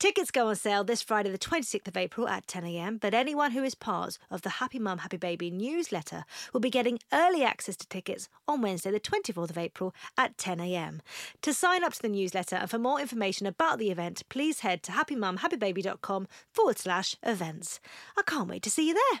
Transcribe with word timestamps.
Tickets 0.00 0.30
go 0.30 0.48
on 0.48 0.56
sale 0.56 0.82
this 0.82 1.02
Friday, 1.02 1.30
the 1.30 1.36
26th 1.36 1.86
of 1.86 1.94
April 1.94 2.26
at 2.26 2.46
10am, 2.46 3.00
but 3.00 3.12
anyone 3.12 3.50
who 3.50 3.62
is 3.62 3.74
part 3.74 4.16
of 4.30 4.40
the 4.40 4.48
Happy 4.48 4.78
Mum, 4.78 4.96
Happy 4.96 5.18
Baby 5.18 5.50
newsletter 5.50 6.24
will 6.54 6.60
be 6.60 6.70
getting 6.70 6.98
early 7.12 7.44
access 7.44 7.76
to 7.76 7.86
tickets 7.86 8.26
on 8.48 8.62
Wednesday, 8.62 8.90
the 8.90 8.98
24th 8.98 9.50
of 9.50 9.58
April 9.58 9.94
at 10.16 10.38
10am. 10.38 11.00
To 11.42 11.52
sign 11.52 11.84
up 11.84 11.92
to 11.92 12.00
the 12.00 12.08
newsletter 12.08 12.56
and 12.56 12.70
for 12.70 12.78
more 12.78 12.98
information 12.98 13.46
about 13.46 13.78
the 13.78 13.90
event, 13.90 14.22
please 14.30 14.60
head 14.60 14.82
to 14.84 14.92
happymumhappybaby.com 14.92 16.28
forward 16.50 16.78
slash 16.78 17.14
events. 17.22 17.78
I 18.16 18.22
can't 18.22 18.48
wait 18.48 18.62
to 18.62 18.70
see 18.70 18.88
you 18.88 18.94
there. 18.94 19.20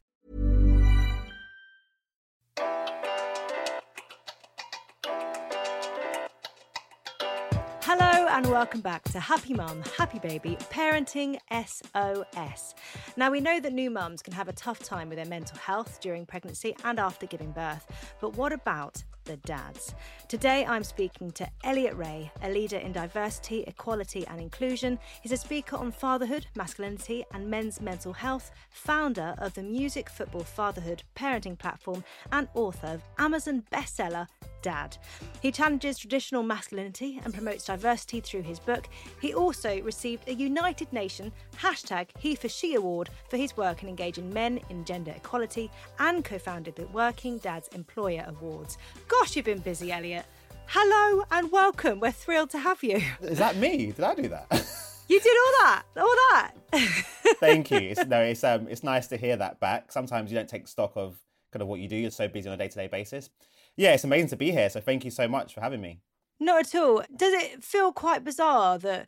And 8.33 8.47
welcome 8.47 8.79
back 8.79 9.03
to 9.09 9.19
Happy 9.19 9.53
Mum, 9.53 9.83
Happy 9.97 10.17
Baby 10.17 10.57
Parenting 10.71 11.37
SOS. 11.51 12.73
Now, 13.17 13.29
we 13.29 13.41
know 13.41 13.59
that 13.59 13.73
new 13.73 13.91
mums 13.91 14.21
can 14.21 14.31
have 14.31 14.47
a 14.47 14.53
tough 14.53 14.79
time 14.79 15.09
with 15.09 15.17
their 15.17 15.25
mental 15.25 15.57
health 15.57 15.99
during 15.99 16.25
pregnancy 16.25 16.73
and 16.85 16.97
after 16.97 17.25
giving 17.25 17.51
birth, 17.51 17.85
but 18.21 18.37
what 18.37 18.53
about 18.53 19.03
the 19.25 19.35
dads? 19.37 19.93
Today, 20.29 20.65
I'm 20.65 20.85
speaking 20.85 21.31
to 21.31 21.49
Elliott 21.65 21.97
Rae, 21.97 22.31
a 22.41 22.49
leader 22.49 22.77
in 22.77 22.93
diversity, 22.93 23.65
equality, 23.67 24.25
and 24.27 24.39
inclusion. 24.39 24.97
He's 25.21 25.33
a 25.33 25.37
speaker 25.37 25.75
on 25.75 25.91
fatherhood, 25.91 26.47
masculinity, 26.55 27.25
and 27.33 27.49
men's 27.49 27.81
mental 27.81 28.13
health, 28.13 28.51
founder 28.69 29.35
of 29.39 29.53
the 29.55 29.63
Music 29.63 30.09
Football 30.09 30.45
Fatherhood 30.45 31.03
parenting 31.17 31.59
platform, 31.59 32.01
and 32.31 32.47
author 32.53 32.87
of 32.87 33.03
Amazon 33.17 33.65
bestseller 33.73 34.27
Dad. 34.61 34.97
He 35.41 35.51
challenges 35.51 35.97
traditional 35.97 36.43
masculinity 36.43 37.19
and 37.23 37.33
promotes 37.33 37.65
diversity 37.65 38.21
through 38.21 38.43
his 38.43 38.59
book. 38.59 38.87
He 39.19 39.33
also 39.33 39.81
received 39.81 40.27
a 40.27 40.33
United 40.33 40.91
Nation 40.93 41.31
hashtag 41.57 42.09
He 42.19 42.35
for 42.35 42.49
She 42.49 42.75
award 42.75 43.09
for 43.29 43.37
his 43.37 43.55
work 43.57 43.83
in 43.83 43.89
engaging 43.89 44.31
men 44.33 44.59
in 44.69 44.85
gender 44.85 45.13
equality 45.15 45.71
and 45.99 46.23
co 46.23 46.37
founded 46.37 46.75
the 46.75 46.87
Working 46.87 47.37
Dads 47.39 47.69
Employer 47.69 48.25
Awards. 48.27 48.77
Gosh, 49.07 49.35
you've 49.35 49.45
been 49.45 49.59
busy, 49.59 49.91
Elliott. 49.91 50.25
Hello 50.67 51.23
and 51.31 51.51
welcome. 51.51 51.99
We're 51.99 52.11
thrilled 52.11 52.49
to 52.51 52.59
have 52.59 52.83
you. 52.83 53.01
Is 53.21 53.39
that 53.39 53.57
me? 53.57 53.91
Did 53.91 54.03
I 54.03 54.15
do 54.15 54.27
that? 54.29 54.47
You 55.07 55.19
did 55.19 55.35
all 55.45 55.65
that, 55.65 55.83
all 55.97 56.15
that. 56.31 56.51
Thank 57.41 57.69
you. 57.69 57.79
It's, 57.79 58.05
no, 58.05 58.21
it's 58.21 58.45
um, 58.45 58.69
it's 58.69 58.81
nice 58.81 59.07
to 59.07 59.17
hear 59.17 59.35
that 59.35 59.59
back. 59.59 59.91
Sometimes 59.91 60.31
you 60.31 60.37
don't 60.37 60.47
take 60.47 60.69
stock 60.69 60.93
of 60.95 61.19
kind 61.51 61.61
of 61.61 61.67
what 61.67 61.81
you 61.81 61.89
do. 61.89 61.97
You're 61.97 62.11
so 62.11 62.29
busy 62.29 62.47
on 62.47 62.53
a 62.53 62.57
day 62.57 62.69
to 62.69 62.75
day 62.75 62.87
basis 62.87 63.29
yeah, 63.77 63.93
it's 63.93 64.03
amazing 64.03 64.29
to 64.29 64.37
be 64.37 64.51
here. 64.51 64.69
So 64.69 64.79
thank 64.79 65.05
you 65.05 65.11
so 65.11 65.27
much 65.27 65.53
for 65.53 65.61
having 65.61 65.81
me. 65.81 66.01
Not 66.39 66.67
at 66.67 66.75
all. 66.75 67.03
Does 67.15 67.33
it 67.33 67.63
feel 67.63 67.91
quite 67.91 68.23
bizarre 68.23 68.77
that 68.79 69.07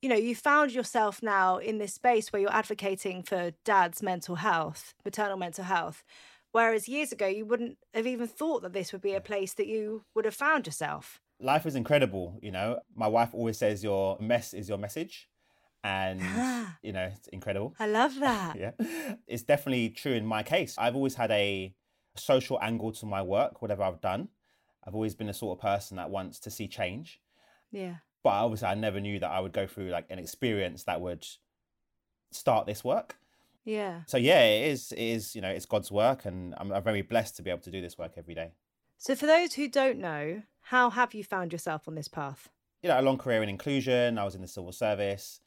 you 0.00 0.08
know 0.08 0.16
you 0.16 0.34
found 0.34 0.72
yourself 0.72 1.22
now 1.22 1.58
in 1.58 1.78
this 1.78 1.94
space 1.94 2.32
where 2.32 2.40
you're 2.40 2.52
advocating 2.52 3.22
for 3.22 3.52
dad's 3.64 4.02
mental 4.02 4.36
health, 4.36 4.94
maternal 5.04 5.36
mental 5.36 5.64
health, 5.64 6.04
whereas 6.52 6.88
years 6.88 7.12
ago 7.12 7.26
you 7.26 7.44
wouldn't 7.44 7.78
have 7.94 8.06
even 8.06 8.26
thought 8.26 8.62
that 8.62 8.72
this 8.72 8.92
would 8.92 9.02
be 9.02 9.14
a 9.14 9.20
place 9.20 9.54
that 9.54 9.66
you 9.66 10.04
would 10.14 10.24
have 10.24 10.34
found 10.34 10.66
yourself. 10.66 11.20
Life 11.40 11.66
is 11.66 11.74
incredible, 11.74 12.38
you 12.40 12.52
know. 12.52 12.78
My 12.94 13.08
wife 13.08 13.30
always 13.32 13.58
says 13.58 13.82
your 13.82 14.16
mess 14.20 14.54
is 14.54 14.68
your 14.68 14.78
message 14.78 15.28
and 15.84 16.20
ah. 16.22 16.76
you 16.82 16.92
know 16.92 17.10
it's 17.12 17.26
incredible 17.28 17.74
i 17.80 17.86
love 17.86 18.14
that 18.20 18.56
yeah 18.56 18.70
it's 19.26 19.42
definitely 19.42 19.88
true 19.88 20.12
in 20.12 20.24
my 20.24 20.42
case 20.42 20.76
i've 20.78 20.94
always 20.94 21.14
had 21.14 21.30
a 21.32 21.74
social 22.16 22.58
angle 22.60 22.92
to 22.92 23.06
my 23.06 23.22
work, 23.22 23.62
whatever 23.62 23.82
I've 23.82 24.00
done. 24.00 24.28
I've 24.86 24.94
always 24.94 25.14
been 25.14 25.28
the 25.28 25.34
sort 25.34 25.58
of 25.58 25.62
person 25.62 25.96
that 25.96 26.10
wants 26.10 26.38
to 26.40 26.50
see 26.50 26.68
change. 26.68 27.20
Yeah. 27.70 27.96
But 28.22 28.30
obviously, 28.30 28.68
I 28.68 28.74
never 28.74 29.00
knew 29.00 29.18
that 29.18 29.30
I 29.30 29.40
would 29.40 29.52
go 29.52 29.66
through 29.66 29.88
like 29.88 30.06
an 30.10 30.18
experience 30.18 30.84
that 30.84 31.00
would 31.00 31.26
start 32.30 32.66
this 32.66 32.84
work. 32.84 33.16
Yeah. 33.64 34.00
So 34.06 34.16
yeah, 34.16 34.42
it 34.42 34.72
is. 34.72 34.92
It 34.92 35.02
is. 35.02 35.34
You 35.34 35.40
know, 35.40 35.50
it's 35.50 35.66
God's 35.66 35.90
work, 35.90 36.24
and 36.24 36.54
I'm, 36.58 36.72
I'm 36.72 36.82
very 36.82 37.02
blessed 37.02 37.36
to 37.36 37.42
be 37.42 37.50
able 37.50 37.62
to 37.62 37.70
do 37.70 37.80
this 37.80 37.96
work 37.98 38.12
every 38.16 38.34
day. 38.34 38.52
So, 38.98 39.14
for 39.14 39.26
those 39.26 39.54
who 39.54 39.68
don't 39.68 39.98
know, 39.98 40.42
how 40.60 40.90
have 40.90 41.14
you 41.14 41.24
found 41.24 41.52
yourself 41.52 41.88
on 41.88 41.94
this 41.94 42.08
path? 42.08 42.48
You 42.82 42.88
know, 42.88 43.00
a 43.00 43.02
long 43.02 43.18
career 43.18 43.42
in 43.42 43.48
inclusion. 43.48 44.18
I 44.18 44.24
was 44.24 44.34
in 44.34 44.42
the 44.42 44.48
civil 44.48 44.72
service, 44.72 45.40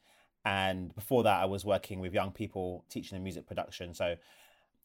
and 0.44 0.94
before 0.94 1.22
that, 1.24 1.42
I 1.42 1.46
was 1.46 1.64
working 1.64 2.00
with 2.00 2.14
young 2.14 2.32
people, 2.32 2.84
teaching 2.88 3.16
them 3.16 3.24
music 3.24 3.46
production. 3.46 3.94
So 3.94 4.16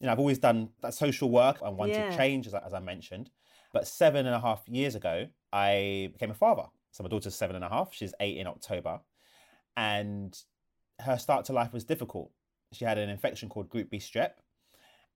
you 0.02 0.06
know, 0.06 0.12
I've 0.12 0.18
always 0.18 0.38
done 0.38 0.70
that 0.82 0.94
social 0.94 1.30
work 1.30 1.58
and 1.62 1.76
wanted 1.76 1.94
yeah. 1.94 2.16
change, 2.16 2.48
as 2.48 2.54
I, 2.54 2.58
as 2.66 2.74
I 2.74 2.80
mentioned. 2.80 3.30
But 3.72 3.86
seven 3.86 4.26
and 4.26 4.34
a 4.34 4.40
half 4.40 4.68
years 4.68 4.96
ago, 4.96 5.28
I 5.52 6.10
became 6.12 6.32
a 6.32 6.34
father. 6.34 6.64
So 6.90 7.04
my 7.04 7.08
daughter's 7.08 7.36
seven 7.36 7.54
and 7.54 7.64
a 7.64 7.68
half. 7.68 7.94
She's 7.94 8.12
eight 8.18 8.36
in 8.36 8.48
October. 8.48 9.00
And 9.76 10.36
her 11.00 11.16
start 11.16 11.44
to 11.46 11.52
life 11.52 11.72
was 11.72 11.84
difficult. 11.84 12.32
She 12.72 12.84
had 12.84 12.98
an 12.98 13.08
infection 13.08 13.48
called 13.48 13.68
Group 13.68 13.90
B 13.90 13.98
strep. 13.98 14.32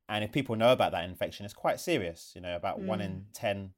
And 0.09 0.23
if 0.23 0.31
people 0.31 0.55
know 0.55 0.71
about 0.71 0.93
that 0.93 1.05
infection, 1.05 1.45
it's 1.45 1.53
quite 1.53 1.81
serious. 1.81 2.33
You 2.37 2.41
know, 2.41 2.55
about 2.55 2.81
mm. 2.81 2.87
one 2.87 3.01
in 3.01 3.27
10 3.35 3.73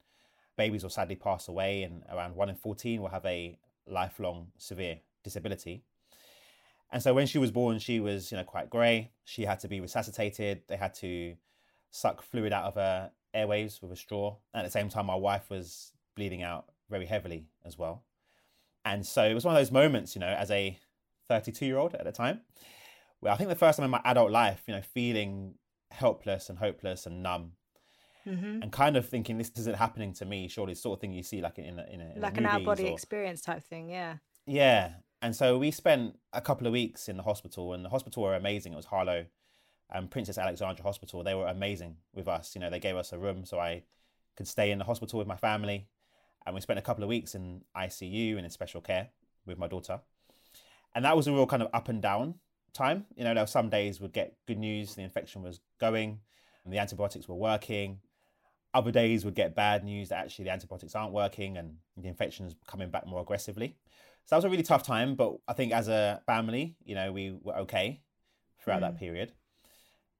babies 0.57 0.83
will 0.83 0.91
sadly 0.91 1.15
pass 1.15 1.47
away, 1.47 1.83
and 1.83 2.03
around 2.11 2.35
one 2.35 2.49
in 2.49 2.55
14 2.55 3.01
will 3.01 3.09
have 3.09 3.25
a 3.25 3.57
lifelong 3.87 4.51
severe 4.59 4.99
disability. 5.23 5.83
And 6.91 7.03
so 7.03 7.13
when 7.13 7.27
she 7.27 7.37
was 7.37 7.51
born, 7.51 7.79
she 7.79 7.99
was, 7.99 8.31
you 8.31 8.37
know, 8.37 8.43
quite 8.43 8.69
grey. 8.69 9.11
She 9.23 9.45
had 9.45 9.59
to 9.59 9.67
be 9.67 9.79
resuscitated. 9.79 10.63
They 10.67 10.77
had 10.77 10.93
to 10.95 11.35
suck 11.91 12.21
fluid 12.21 12.51
out 12.51 12.65
of 12.65 12.75
her 12.75 13.11
airways 13.33 13.79
with 13.81 13.91
a 13.91 13.95
straw. 13.95 14.37
At 14.53 14.65
the 14.65 14.71
same 14.71 14.89
time, 14.89 15.05
my 15.05 15.15
wife 15.15 15.49
was 15.49 15.91
bleeding 16.15 16.41
out 16.41 16.65
very 16.89 17.05
heavily 17.05 17.47
as 17.63 17.77
well. 17.77 18.03
And 18.85 19.05
so 19.05 19.23
it 19.23 19.33
was 19.33 19.45
one 19.45 19.55
of 19.55 19.59
those 19.59 19.71
moments, 19.71 20.15
you 20.15 20.21
know, 20.21 20.27
as 20.27 20.49
a 20.49 20.79
32 21.27 21.65
year 21.65 21.77
old 21.77 21.93
at 21.93 22.05
the 22.05 22.11
time, 22.11 22.41
where 23.19 23.31
I 23.31 23.35
think 23.35 23.49
the 23.49 23.55
first 23.55 23.77
time 23.77 23.85
in 23.85 23.91
my 23.91 24.01
adult 24.03 24.31
life, 24.31 24.63
you 24.67 24.73
know, 24.73 24.81
feeling 24.81 25.55
helpless 25.91 26.49
and 26.49 26.57
hopeless 26.57 27.05
and 27.05 27.21
numb. 27.21 27.53
Mm-hmm. 28.27 28.61
And 28.61 28.71
kind 28.71 28.97
of 28.97 29.07
thinking 29.07 29.37
this 29.37 29.51
isn't 29.57 29.77
happening 29.77 30.13
to 30.15 30.25
me. 30.25 30.47
Surely, 30.49 30.75
sort 30.75 30.97
of 30.97 31.01
thing 31.01 31.13
you 31.13 31.23
see 31.23 31.41
like 31.41 31.57
in 31.57 31.79
a, 31.79 31.85
in 31.89 32.01
a, 32.01 32.15
in 32.15 32.21
like 32.21 32.37
an 32.37 32.45
out 32.45 32.63
body 32.63 32.87
or... 32.87 32.91
experience 32.91 33.41
type 33.41 33.63
thing. 33.63 33.89
Yeah. 33.89 34.17
Yeah, 34.45 34.93
And 35.21 35.35
so 35.35 35.57
we 35.57 35.71
spent 35.71 36.17
a 36.31 36.41
couple 36.41 36.65
of 36.65 36.73
weeks 36.73 37.09
in 37.09 37.17
the 37.17 37.23
hospital, 37.23 37.73
and 37.73 37.83
the 37.83 37.89
hospital 37.89 38.23
were 38.23 38.35
amazing. 38.35 38.73
It 38.73 38.77
was 38.77 38.85
Harlow 38.85 39.25
and 39.91 40.09
Princess 40.09 40.37
Alexandra 40.37 40.83
Hospital. 40.83 41.23
They 41.23 41.33
were 41.33 41.47
amazing 41.47 41.97
with 42.13 42.27
us. 42.27 42.55
You 42.55 42.61
know, 42.61 42.69
they 42.69 42.79
gave 42.79 42.95
us 42.95 43.11
a 43.11 43.17
room 43.17 43.43
so 43.43 43.59
I 43.59 43.83
could 44.35 44.47
stay 44.47 44.71
in 44.71 44.77
the 44.77 44.85
hospital 44.85 45.19
with 45.19 45.27
my 45.27 45.35
family. 45.35 45.87
And 46.45 46.55
we 46.55 46.61
spent 46.61 46.79
a 46.79 46.83
couple 46.83 47.03
of 47.03 47.09
weeks 47.09 47.35
in 47.35 47.61
ICU 47.75 48.37
and 48.37 48.45
in 48.45 48.49
special 48.49 48.81
care 48.81 49.09
with 49.45 49.57
my 49.57 49.67
daughter. 49.67 49.99
And 50.95 51.03
that 51.05 51.17
was 51.17 51.27
a 51.27 51.33
real 51.33 51.45
kind 51.45 51.61
of 51.61 51.69
up 51.73 51.89
and 51.89 52.01
down 52.01 52.35
time. 52.73 53.05
You 53.15 53.23
know, 53.23 53.33
there 53.33 53.43
were 53.43 53.47
some 53.47 53.69
days 53.69 53.99
we'd 53.99 54.13
get 54.13 54.35
good 54.47 54.57
news, 54.57 54.95
the 54.95 55.03
infection 55.03 55.43
was 55.43 55.59
going, 55.79 56.19
and 56.63 56.73
the 56.73 56.79
antibiotics 56.79 57.27
were 57.27 57.35
working. 57.35 57.99
Other 58.73 58.91
days 58.91 59.25
would 59.25 59.35
get 59.35 59.55
bad 59.55 59.83
news 59.83 60.09
that 60.09 60.25
actually 60.25 60.45
the 60.45 60.51
antibiotics 60.51 60.95
aren't 60.95 61.11
working 61.11 61.57
and 61.57 61.75
the 61.97 62.07
infection 62.07 62.45
is 62.45 62.55
coming 62.67 62.89
back 62.89 63.05
more 63.05 63.21
aggressively. 63.21 63.75
So 64.25 64.35
that 64.35 64.37
was 64.37 64.45
a 64.45 64.49
really 64.49 64.63
tough 64.63 64.83
time, 64.83 65.15
but 65.15 65.37
I 65.47 65.53
think 65.53 65.71
as 65.73 65.87
a 65.87 66.21
family, 66.25 66.75
you 66.83 66.95
know, 66.95 67.11
we 67.11 67.35
were 67.41 67.57
okay 67.59 68.01
throughout 68.61 68.77
mm. 68.77 68.81
that 68.81 68.99
period. 68.99 69.33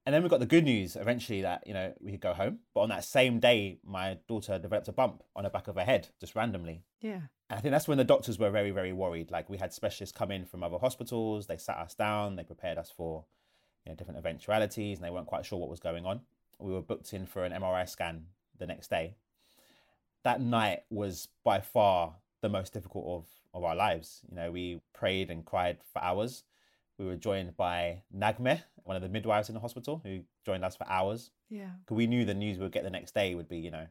And 0.06 0.16
then 0.16 0.24
we 0.24 0.30
got 0.30 0.40
the 0.40 0.48
good 0.48 0.64
news 0.64 0.96
eventually 0.96 1.42
that, 1.44 1.68
you 1.68 1.74
know, 1.74 1.94
we 2.00 2.12
could 2.12 2.22
go 2.22 2.34
home. 2.34 2.60
But 2.74 2.82
on 2.82 2.90
that 2.90 3.04
same 3.04 3.40
day, 3.40 3.80
my 3.86 4.18
daughter 4.28 4.58
developed 4.58 4.88
a 4.88 4.92
bump 4.92 5.22
on 5.36 5.44
the 5.44 5.52
back 5.52 5.68
of 5.68 5.76
her 5.76 5.84
head, 5.84 6.08
just 6.20 6.36
randomly. 6.36 6.84
Yeah. 7.00 7.22
And 7.50 7.58
I 7.58 7.62
think 7.62 7.74
that's 7.74 7.88
when 7.88 8.00
the 8.00 8.04
doctors 8.04 8.40
were 8.40 8.50
very, 8.50 8.72
very 8.72 8.94
worried. 8.94 9.30
Like 9.30 9.50
we 9.50 9.58
had 9.58 9.74
specialists 9.74 10.18
come 10.18 10.32
in 10.32 10.46
from 10.46 10.64
other 10.64 10.80
hospitals, 10.80 11.46
they 11.46 11.58
sat 11.58 11.78
us 11.78 11.94
down, 11.94 12.38
they 12.38 12.44
prepared 12.44 12.80
us 12.80 12.92
for, 12.96 13.26
you 13.86 13.92
know, 13.92 13.96
different 13.96 14.18
eventualities, 14.18 14.98
and 14.98 15.06
they 15.06 15.12
weren't 15.12 15.28
quite 15.28 15.46
sure 15.46 15.60
what 15.60 15.70
was 15.70 15.80
going 15.80 16.06
on. 16.06 16.22
We 16.58 16.74
were 16.74 16.82
booked 16.82 17.14
in 17.14 17.28
for 17.28 17.46
an 17.46 17.52
MRI 17.52 17.88
scan 17.88 18.26
the 18.58 18.66
next 18.66 18.90
day. 18.90 19.16
That 20.24 20.42
night 20.42 20.84
was 20.90 21.28
by 21.44 21.62
far 21.62 22.16
the 22.42 22.50
most 22.50 22.74
difficult 22.74 23.06
of, 23.06 23.26
of 23.54 23.64
our 23.64 23.76
lives. 23.76 24.22
You 24.30 24.36
know, 24.36 24.52
we 24.52 24.82
prayed 24.94 25.30
and 25.30 25.46
cried 25.46 25.78
for 25.94 26.02
hours. 26.02 26.44
We 26.98 27.06
were 27.06 27.16
joined 27.16 27.56
by 27.56 28.04
Nagme, 28.16 28.62
one 28.84 28.96
of 28.96 29.02
the 29.02 29.10
midwives 29.10 29.50
in 29.50 29.56
the 29.56 29.62
hospital, 29.62 30.02
who 30.04 30.22
joined 30.46 30.66
us 30.66 30.76
for 30.76 30.88
hours. 30.90 31.32
Yeah. 31.50 31.70
Because 31.80 31.96
we 31.96 32.08
knew 32.08 32.26
the 32.26 32.34
news 32.34 32.58
we 32.58 32.64
would 32.64 32.72
get 32.72 32.84
the 32.84 32.90
next 32.90 33.14
day 33.14 33.36
would 33.36 33.48
be, 33.48 33.58
you 33.58 33.72
know, 33.72 33.88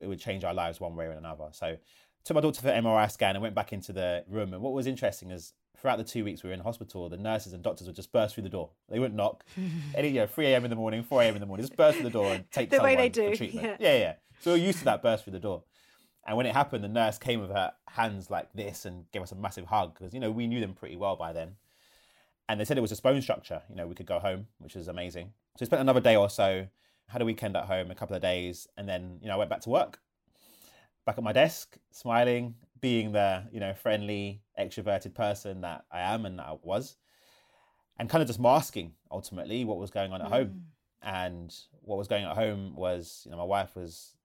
it 0.00 0.06
would 0.06 0.20
change 0.20 0.44
our 0.44 0.54
lives 0.54 0.80
one 0.80 0.94
way 0.94 1.06
or 1.06 1.12
another. 1.12 1.48
So 1.52 1.76
took 2.24 2.34
my 2.34 2.40
daughter 2.40 2.60
for 2.60 2.68
MRI 2.68 3.10
scan 3.10 3.36
and 3.36 3.42
went 3.42 3.54
back 3.54 3.72
into 3.72 3.92
the 3.92 4.24
room. 4.28 4.52
And 4.52 4.62
what 4.62 4.72
was 4.72 4.86
interesting 4.86 5.30
is 5.30 5.52
throughout 5.76 5.98
the 5.98 6.04
two 6.04 6.24
weeks 6.24 6.42
we 6.42 6.48
were 6.48 6.54
in 6.54 6.60
hospital, 6.60 7.08
the 7.08 7.16
nurses 7.16 7.52
and 7.52 7.62
doctors 7.62 7.86
would 7.86 7.96
just 7.96 8.12
burst 8.12 8.34
through 8.34 8.42
the 8.42 8.50
door. 8.50 8.70
They 8.88 8.98
wouldn't 8.98 9.16
knock. 9.16 9.44
Any, 9.94 10.08
you 10.08 10.20
know, 10.20 10.26
3 10.26 10.46
a.m. 10.46 10.64
in 10.64 10.70
the 10.70 10.76
morning, 10.76 11.02
4 11.02 11.22
a.m. 11.22 11.34
in 11.34 11.40
the 11.40 11.46
morning, 11.46 11.64
just 11.64 11.76
burst 11.76 11.96
through 11.96 12.04
the 12.04 12.10
door 12.10 12.32
and 12.32 12.44
take 12.52 12.70
the 12.70 12.82
way 12.82 12.96
they 12.96 13.08
do. 13.08 13.34
treatment. 13.34 13.66
Yeah. 13.80 13.92
yeah, 13.92 13.98
yeah. 13.98 14.12
So 14.40 14.54
we 14.54 14.60
are 14.60 14.64
used 14.64 14.78
to 14.80 14.84
that 14.86 15.02
burst 15.02 15.24
through 15.24 15.34
the 15.34 15.40
door. 15.40 15.62
And 16.26 16.36
when 16.36 16.46
it 16.46 16.54
happened, 16.54 16.82
the 16.82 16.88
nurse 16.88 17.18
came 17.18 17.40
with 17.40 17.50
her 17.50 17.72
hands 17.88 18.30
like 18.30 18.52
this 18.52 18.84
and 18.84 19.10
gave 19.12 19.22
us 19.22 19.30
a 19.30 19.36
massive 19.36 19.66
hug 19.66 19.94
because, 19.94 20.12
you 20.12 20.18
know, 20.18 20.32
we 20.32 20.48
knew 20.48 20.60
them 20.60 20.74
pretty 20.74 20.96
well 20.96 21.14
by 21.14 21.32
then. 21.32 21.52
And 22.48 22.60
they 22.60 22.64
said 22.64 22.76
it 22.76 22.80
was 22.80 22.90
just 22.90 23.02
bone 23.02 23.22
structure. 23.22 23.62
You 23.68 23.76
know, 23.76 23.86
we 23.86 23.94
could 23.94 24.06
go 24.06 24.18
home, 24.18 24.48
which 24.58 24.74
was 24.74 24.88
amazing. 24.88 25.26
So 25.56 25.60
we 25.60 25.66
spent 25.66 25.80
another 25.80 26.00
day 26.00 26.16
or 26.16 26.28
so, 26.28 26.66
had 27.08 27.22
a 27.22 27.24
weekend 27.24 27.56
at 27.56 27.64
home, 27.66 27.90
a 27.90 27.94
couple 27.94 28.16
of 28.16 28.22
days, 28.22 28.66
and 28.76 28.88
then, 28.88 29.18
you 29.20 29.28
know, 29.28 29.34
I 29.34 29.36
went 29.36 29.50
back 29.50 29.60
to 29.62 29.70
work. 29.70 30.00
Back 31.04 31.16
at 31.16 31.24
my 31.24 31.32
desk, 31.32 31.76
smiling, 31.92 32.56
being 32.80 33.12
the, 33.12 33.44
you 33.52 33.60
know, 33.60 33.72
friendly, 33.72 34.42
extroverted 34.58 35.14
person 35.14 35.60
that 35.60 35.84
I 35.92 36.00
am 36.00 36.26
and 36.26 36.40
that 36.40 36.46
I 36.46 36.56
was. 36.62 36.96
And 37.98 38.10
kind 38.10 38.20
of 38.20 38.28
just 38.28 38.40
masking 38.40 38.92
ultimately 39.10 39.64
what 39.64 39.78
was 39.78 39.90
going 39.90 40.12
on 40.12 40.20
at 40.20 40.26
mm. 40.26 40.32
home. 40.32 40.64
And 41.02 41.54
what 41.82 41.98
was 41.98 42.08
going 42.08 42.24
on 42.24 42.32
at 42.32 42.36
home 42.36 42.74
was, 42.74 43.22
you 43.24 43.30
know, 43.30 43.38
my 43.38 43.44
wife 43.44 43.76
was 43.76 44.15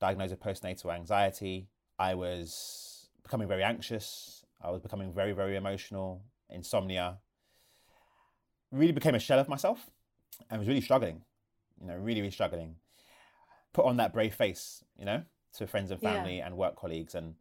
diagnosed 0.00 0.30
with 0.30 0.40
postnatal 0.40 0.94
anxiety. 0.94 1.68
I 1.98 2.14
was 2.14 3.08
becoming 3.22 3.48
very 3.48 3.62
anxious. 3.62 4.44
I 4.62 4.70
was 4.70 4.80
becoming 4.80 5.12
very, 5.12 5.32
very 5.32 5.56
emotional, 5.56 6.22
insomnia, 6.50 7.18
really 8.70 8.92
became 8.92 9.14
a 9.14 9.18
shell 9.18 9.38
of 9.38 9.48
myself 9.48 9.90
and 10.50 10.58
was 10.58 10.68
really 10.68 10.80
struggling, 10.80 11.22
you 11.80 11.86
know, 11.86 11.96
really, 11.96 12.20
really 12.20 12.30
struggling. 12.30 12.76
Put 13.72 13.84
on 13.84 13.96
that 13.98 14.12
brave 14.12 14.34
face, 14.34 14.84
you 14.98 15.04
know, 15.04 15.22
to 15.54 15.66
friends 15.66 15.90
and 15.90 16.00
family 16.00 16.38
yeah. 16.38 16.46
and 16.46 16.56
work 16.56 16.76
colleagues. 16.76 17.14
And 17.14 17.34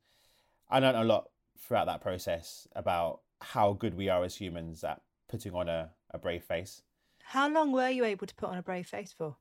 I 0.69 0.80
learned 0.80 0.98
a 0.98 1.04
lot 1.04 1.30
throughout 1.60 1.86
that 1.86 2.02
process 2.02 2.68
about 2.75 3.22
how 3.42 3.74
good 3.74 3.96
we 3.96 4.10
are 4.10 4.24
as 4.24 4.36
humans 4.36 4.84
at 4.84 5.02
putting 5.30 5.54
on 5.54 5.69
a, 5.69 5.92
a 6.12 6.18
brave 6.18 6.44
face. 6.44 6.81
How 7.24 7.50
long 7.50 7.72
were 7.72 7.90
you 7.90 8.06
able 8.06 8.28
to 8.28 8.36
put 8.36 8.50
on 8.50 8.57
a 8.57 8.62
brave 8.62 8.88
face 8.88 9.13
for? 9.18 9.38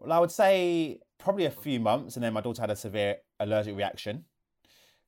Well, 0.00 0.12
I 0.12 0.18
would 0.18 0.30
say 0.30 1.00
probably 1.18 1.44
a 1.44 1.50
few 1.50 1.78
months. 1.78 2.16
And 2.16 2.24
then 2.24 2.32
my 2.32 2.40
daughter 2.40 2.62
had 2.62 2.70
a 2.70 2.76
severe 2.76 3.16
allergic 3.38 3.76
reaction 3.76 4.24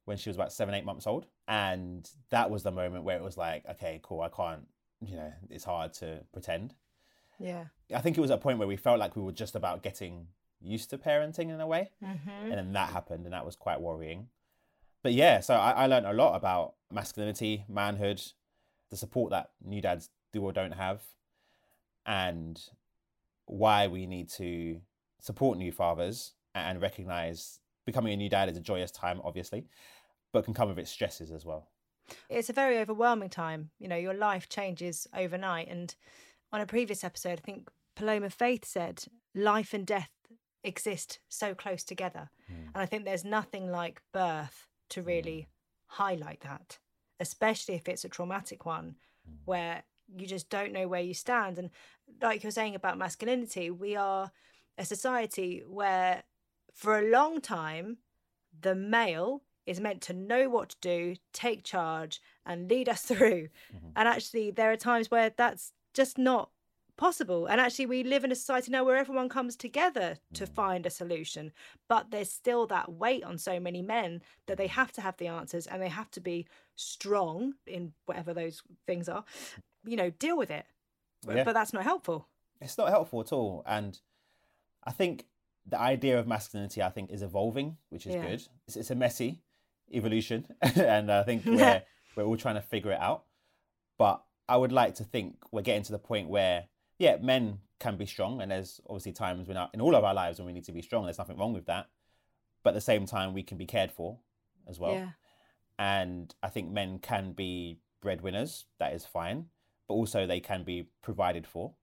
when 0.05 0.17
she 0.17 0.29
was 0.29 0.37
about 0.37 0.53
seven, 0.53 0.75
eight 0.75 0.85
months 0.85 1.07
old. 1.07 1.27
And 1.49 2.09
that 2.31 2.51
was 2.51 2.63
the 2.63 2.71
moment 2.71 3.05
where 3.05 3.17
it 3.17 3.23
was 3.23 3.37
like, 3.37 3.65
okay, 3.69 4.01
cool, 4.03 4.21
I 4.21 4.29
can't 4.29 4.67
you 5.07 5.17
know, 5.17 5.33
it's 5.51 5.65
hard 5.65 5.93
to 5.95 6.21
pretend. 6.33 6.75
Yeah. 7.39 7.65
I 7.95 8.01
think 8.01 8.17
it 8.17 8.21
was 8.21 8.31
a 8.31 8.39
point 8.39 8.59
where 8.59 8.69
we 8.69 8.77
felt 8.77 8.99
like 8.99 9.17
we 9.17 9.23
were 9.23 9.33
just 9.33 9.55
about 9.55 9.83
getting 9.83 10.29
used 10.61 10.91
to 10.91 10.99
parenting 10.99 11.51
in 11.51 11.61
a 11.61 11.67
way. 11.67 11.91
Mm-hmm. 12.03 12.51
And 12.51 12.53
then 12.53 12.73
that 12.73 12.91
happened, 12.91 13.25
and 13.25 13.33
that 13.33 13.45
was 13.45 13.57
quite 13.57 13.81
worrying. 13.81 14.29
But 15.03 15.13
yeah, 15.13 15.41
so 15.41 15.55
I, 15.55 15.71
I 15.73 15.87
learned 15.87 16.07
a 16.07 16.13
lot 16.13 16.37
about 16.37 16.75
masculinity, 16.93 17.65
manhood, 17.69 18.23
the 18.91 18.97
support 18.97 19.31
that 19.31 19.51
new 19.65 19.81
dads 19.81 20.11
do 20.33 20.43
or 20.43 20.53
don't 20.53 20.73
have, 20.73 21.03
and 22.07 22.61
why 23.53 23.87
we 23.87 24.07
need 24.07 24.29
to 24.31 24.81
support 25.21 25.59
new 25.59 25.73
fathers 25.73 26.33
and 26.55 26.81
recognize 26.81 27.61
becoming 27.85 28.13
a 28.13 28.17
new 28.17 28.29
dad 28.29 28.49
is 28.49 28.57
a 28.57 28.61
joyous 28.61 28.91
time, 28.91 29.21
obviously, 29.25 29.67
but 30.33 30.45
can 30.45 30.55
come 30.55 30.69
with 30.69 30.79
its 30.79 30.91
stresses 30.91 31.31
as 31.31 31.45
well. 31.45 31.69
It's 32.29 32.51
a 32.51 32.55
very 32.55 32.79
overwhelming 32.79 33.31
time. 33.31 33.71
You 33.79 33.89
know, 33.89 33.97
your 33.97 34.15
life 34.15 34.49
changes 34.49 35.07
overnight. 35.15 35.69
And 35.69 35.95
on 36.53 36.61
a 36.61 36.67
previous 36.67 37.05
episode, 37.05 37.39
I 37.39 37.43
think 37.43 37.69
Paloma 37.95 38.31
Faith 38.31 38.65
said, 38.65 39.05
life 39.35 39.75
and 39.75 39.87
death 39.87 40.11
exist 40.65 41.19
so 41.29 41.55
close 41.55 41.85
together. 41.85 42.31
Mm. 42.51 42.67
And 42.75 42.77
I 42.77 42.87
think 42.87 43.05
there's 43.05 43.25
nothing 43.25 43.71
like 43.71 44.01
birth 44.13 44.67
to 44.91 45.03
really 45.03 45.41
mm. 45.41 45.47
highlight 45.87 46.41
that, 46.41 46.79
especially 47.21 47.75
if 47.75 47.89
it's 47.89 48.05
a 48.05 48.09
traumatic 48.09 48.65
one 48.65 48.97
mm. 49.29 49.37
where 49.45 49.83
you 50.17 50.27
just 50.27 50.51
don't 50.51 50.73
know 50.73 50.89
where 50.89 51.01
you 51.01 51.15
stand. 51.15 51.59
And 51.59 51.71
like 52.21 52.43
you're 52.43 52.53
saying 52.53 52.75
about 52.75 52.99
masculinity, 52.99 53.71
we 53.71 53.97
are 53.97 54.31
a 54.79 54.85
society 54.85 55.63
where 55.67 56.25
for 56.75 56.99
a 56.99 57.11
long 57.11 57.41
time, 57.41 57.99
the 58.61 58.75
male 58.75 59.43
is 59.67 59.81
meant 59.81 60.01
to 60.03 60.13
know 60.13 60.49
what 60.49 60.71
to 60.71 60.77
do, 60.81 61.17
take 61.33 61.65
charge, 61.65 62.21
and 62.45 62.69
lead 62.69 62.89
us 62.89 63.03
through. 63.11 63.49
Mm-hmm. 63.75 63.89
And 63.97 64.09
actually, 64.09 64.51
there 64.51 64.73
are 64.73 64.77
times 64.77 65.11
where 65.11 65.31
that's 65.31 65.73
just 65.95 66.19
not 66.19 66.51
possible. 66.97 67.47
And 67.47 67.61
actually, 67.61 67.87
we 67.87 68.05
live 68.05 68.25
in 68.25 68.33
a 68.33 68.37
society 68.37 68.71
now 68.71 68.85
where 68.85 68.97
everyone 68.97 69.29
comes 69.29 69.57
together 69.57 70.17
to 70.35 70.45
mm-hmm. 70.45 70.55
find 70.55 70.87
a 70.87 70.91
solution. 70.91 71.53
But 71.89 72.11
there's 72.11 72.31
still 72.31 72.67
that 72.69 72.93
weight 72.93 73.25
on 73.25 73.39
so 73.39 73.61
many 73.61 73.83
men 73.83 74.23
that 74.47 74.59
they 74.59 74.67
have 74.69 74.93
to 74.93 75.01
have 75.01 75.17
the 75.17 75.29
answers 75.29 75.67
and 75.67 75.81
they 75.81 75.89
have 75.89 76.11
to 76.13 76.21
be 76.21 76.47
strong 76.77 77.55
in 77.67 77.93
whatever 78.07 78.35
those 78.35 78.63
things 78.87 79.09
are, 79.09 79.25
you 79.85 79.97
know, 79.97 80.11
deal 80.11 80.37
with 80.37 80.51
it. 80.51 80.67
Yeah. 81.27 81.45
But 81.45 81.55
that's 81.55 81.73
not 81.73 81.85
helpful. 81.85 82.29
It's 82.61 82.79
not 82.79 82.89
helpful 82.89 83.21
at 83.21 83.33
all. 83.33 83.63
And 83.67 83.99
I 84.85 84.93
think 84.93 85.27
the 85.67 85.81
idea 85.81 86.19
of 86.19 86.27
masculinity, 86.27 86.83
I 86.83 86.91
think, 86.91 87.11
is 87.11 87.23
evolving, 87.23 87.77
which 87.89 88.07
is 88.07 88.15
yeah. 88.15 88.23
good. 88.23 88.43
It's, 88.67 88.77
it's, 88.77 88.91
a 88.91 88.95
messy 88.95 89.41
evolution, 89.93 90.47
and 90.77 91.11
I 91.11 91.23
think 91.23 91.45
we're 91.45 91.83
we're 92.17 92.25
all 92.25 92.37
trying 92.37 92.57
to 92.57 92.63
figure 92.63 92.93
it 92.93 93.01
out. 93.01 93.25
But 93.99 94.23
I 94.49 94.57
would 94.57 94.73
like 94.73 94.97
to 94.97 95.05
think 95.05 95.37
we're 95.51 95.63
getting 95.63 95.85
to 95.85 95.93
the 95.93 95.99
point 95.99 96.29
where 96.29 96.65
yeah, 96.99 97.17
men 97.21 97.59
can 97.79 97.97
be 97.97 98.07
strong, 98.07 98.43
and 98.43 98.51
there's 98.51 98.81
obviously 98.89 99.13
times 99.13 99.49
when 99.49 99.57
in 99.73 99.81
all 99.81 99.95
of 99.95 100.05
our 100.05 100.15
lives 100.15 100.39
when 100.39 100.47
we 100.47 100.53
need 100.53 100.65
to 100.65 100.73
be 100.73 100.83
strong. 100.83 101.05
There's 101.05 101.19
nothing 101.19 101.37
wrong 101.37 101.53
with 101.53 101.67
that, 101.67 101.89
but 102.63 102.71
at 102.71 102.75
the 102.75 102.81
same 102.81 103.07
time 103.07 103.35
we 103.35 103.43
can 103.43 103.59
be 103.59 103.67
cared 103.67 103.93
for 103.93 104.19
as 104.69 104.79
well. 104.79 104.95
Yeah. 104.95 105.09
And 105.79 106.35
I 106.43 106.49
think 106.49 106.71
men 106.71 106.99
can 106.99 107.33
be 107.33 107.79
breadwinners. 108.01 108.67
That 108.79 108.93
is 108.93 109.05
fine, 109.05 109.47
but 109.93 109.97
also 109.97 110.27
they 110.27 110.41
can 110.41 110.65
be 110.65 110.89
provided 111.03 111.47
for. 111.47 111.75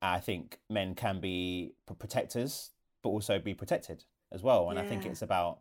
I 0.00 0.18
think 0.18 0.58
men 0.68 0.96
can 0.96 1.20
be 1.20 1.74
protectors, 2.00 2.70
but 3.00 3.10
also 3.10 3.38
be 3.38 3.54
protected 3.54 4.02
as 4.32 4.42
well. 4.42 4.70
And 4.70 4.76
yeah. 4.76 4.84
I 4.84 4.88
think 4.88 5.06
it's 5.06 5.22
about 5.22 5.60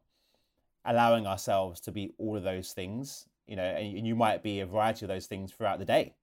allowing 0.84 1.28
ourselves 1.28 1.80
to 1.82 1.92
be 1.92 2.16
all 2.18 2.36
of 2.36 2.42
those 2.42 2.74
things, 2.74 3.28
you 3.46 3.56
know, 3.56 3.64
and, 3.64 3.96
and 3.96 4.08
you 4.08 4.16
might 4.16 4.42
be 4.42 4.62
a 4.62 4.66
variety 4.66 5.06
of 5.06 5.10
those 5.10 5.28
things 5.28 5.52
throughout 5.52 5.78
the 5.78 5.86
day. 5.86 6.16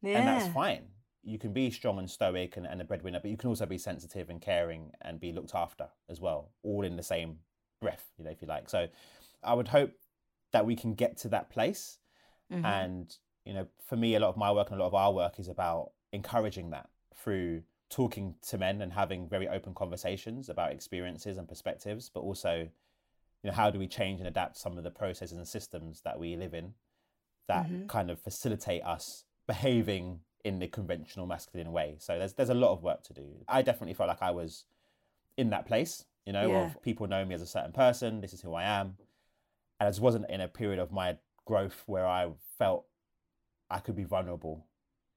Yeah. 0.00 0.16
And 0.16 0.26
that's 0.26 0.50
fine. 0.54 0.84
You 1.22 1.38
can 1.38 1.52
be 1.52 1.70
strong 1.70 1.98
and 1.98 2.10
stoic 2.10 2.56
and, 2.56 2.64
and 2.64 2.80
a 2.80 2.84
breadwinner, 2.84 3.20
but 3.20 3.30
you 3.30 3.36
can 3.36 3.50
also 3.50 3.66
be 3.66 3.76
sensitive 3.76 4.30
and 4.30 4.40
caring 4.40 4.92
and 5.02 5.20
be 5.20 5.30
looked 5.30 5.54
after 5.54 5.88
as 6.08 6.22
well, 6.22 6.52
all 6.62 6.86
in 6.86 6.96
the 6.96 7.02
same 7.02 7.40
breath, 7.82 8.06
you 8.16 8.24
know, 8.24 8.30
if 8.30 8.40
you 8.40 8.48
like. 8.48 8.70
So 8.70 8.88
I 9.44 9.52
would 9.52 9.68
hope 9.68 9.92
that 10.52 10.64
we 10.64 10.74
can 10.74 10.94
get 10.94 11.18
to 11.18 11.28
that 11.28 11.50
place. 11.50 11.98
Mm-hmm. 12.50 12.64
And, 12.64 13.16
you 13.44 13.54
know, 13.54 13.66
for 13.86 13.96
me, 13.96 14.14
a 14.14 14.20
lot 14.20 14.28
of 14.28 14.36
my 14.36 14.52
work 14.52 14.70
and 14.70 14.78
a 14.78 14.82
lot 14.82 14.88
of 14.88 14.94
our 14.94 15.12
work 15.12 15.38
is 15.38 15.48
about 15.48 15.92
encouraging 16.12 16.70
that 16.70 16.88
through 17.14 17.62
talking 17.88 18.34
to 18.48 18.58
men 18.58 18.80
and 18.80 18.92
having 18.92 19.28
very 19.28 19.48
open 19.48 19.74
conversations 19.74 20.48
about 20.48 20.72
experiences 20.72 21.38
and 21.38 21.48
perspectives, 21.48 22.08
but 22.08 22.20
also 22.20 22.68
you 23.42 23.50
know, 23.50 23.56
how 23.56 23.70
do 23.70 23.78
we 23.78 23.86
change 23.86 24.20
and 24.20 24.28
adapt 24.28 24.56
some 24.56 24.76
of 24.76 24.84
the 24.84 24.90
processes 24.90 25.36
and 25.36 25.48
systems 25.48 26.02
that 26.02 26.18
we 26.18 26.36
live 26.36 26.54
in 26.54 26.74
that 27.48 27.66
mm-hmm. 27.66 27.86
kind 27.86 28.10
of 28.10 28.20
facilitate 28.20 28.84
us 28.84 29.24
behaving 29.46 30.20
in 30.44 30.58
the 30.58 30.68
conventional 30.68 31.26
masculine 31.26 31.72
way. 31.72 31.96
So 31.98 32.18
there's 32.18 32.34
there's 32.34 32.50
a 32.50 32.54
lot 32.54 32.72
of 32.72 32.82
work 32.82 33.02
to 33.04 33.12
do. 33.12 33.26
I 33.48 33.62
definitely 33.62 33.94
felt 33.94 34.08
like 34.08 34.22
I 34.22 34.30
was 34.30 34.64
in 35.36 35.50
that 35.50 35.66
place, 35.66 36.04
you 36.26 36.32
know, 36.32 36.50
yeah. 36.50 36.66
of 36.66 36.82
people 36.82 37.06
know 37.06 37.24
me 37.24 37.34
as 37.34 37.42
a 37.42 37.46
certain 37.46 37.72
person, 37.72 38.20
this 38.20 38.32
is 38.32 38.40
who 38.40 38.54
I 38.54 38.64
am. 38.64 38.96
And 39.78 39.86
I 39.86 39.90
just 39.90 40.00
wasn't 40.00 40.28
in 40.28 40.40
a 40.40 40.48
period 40.48 40.78
of 40.78 40.92
my 40.92 41.16
growth 41.46 41.82
where 41.86 42.06
I 42.06 42.28
felt 42.58 42.84
I 43.70 43.78
could 43.78 43.96
be 43.96 44.04
vulnerable. 44.04 44.66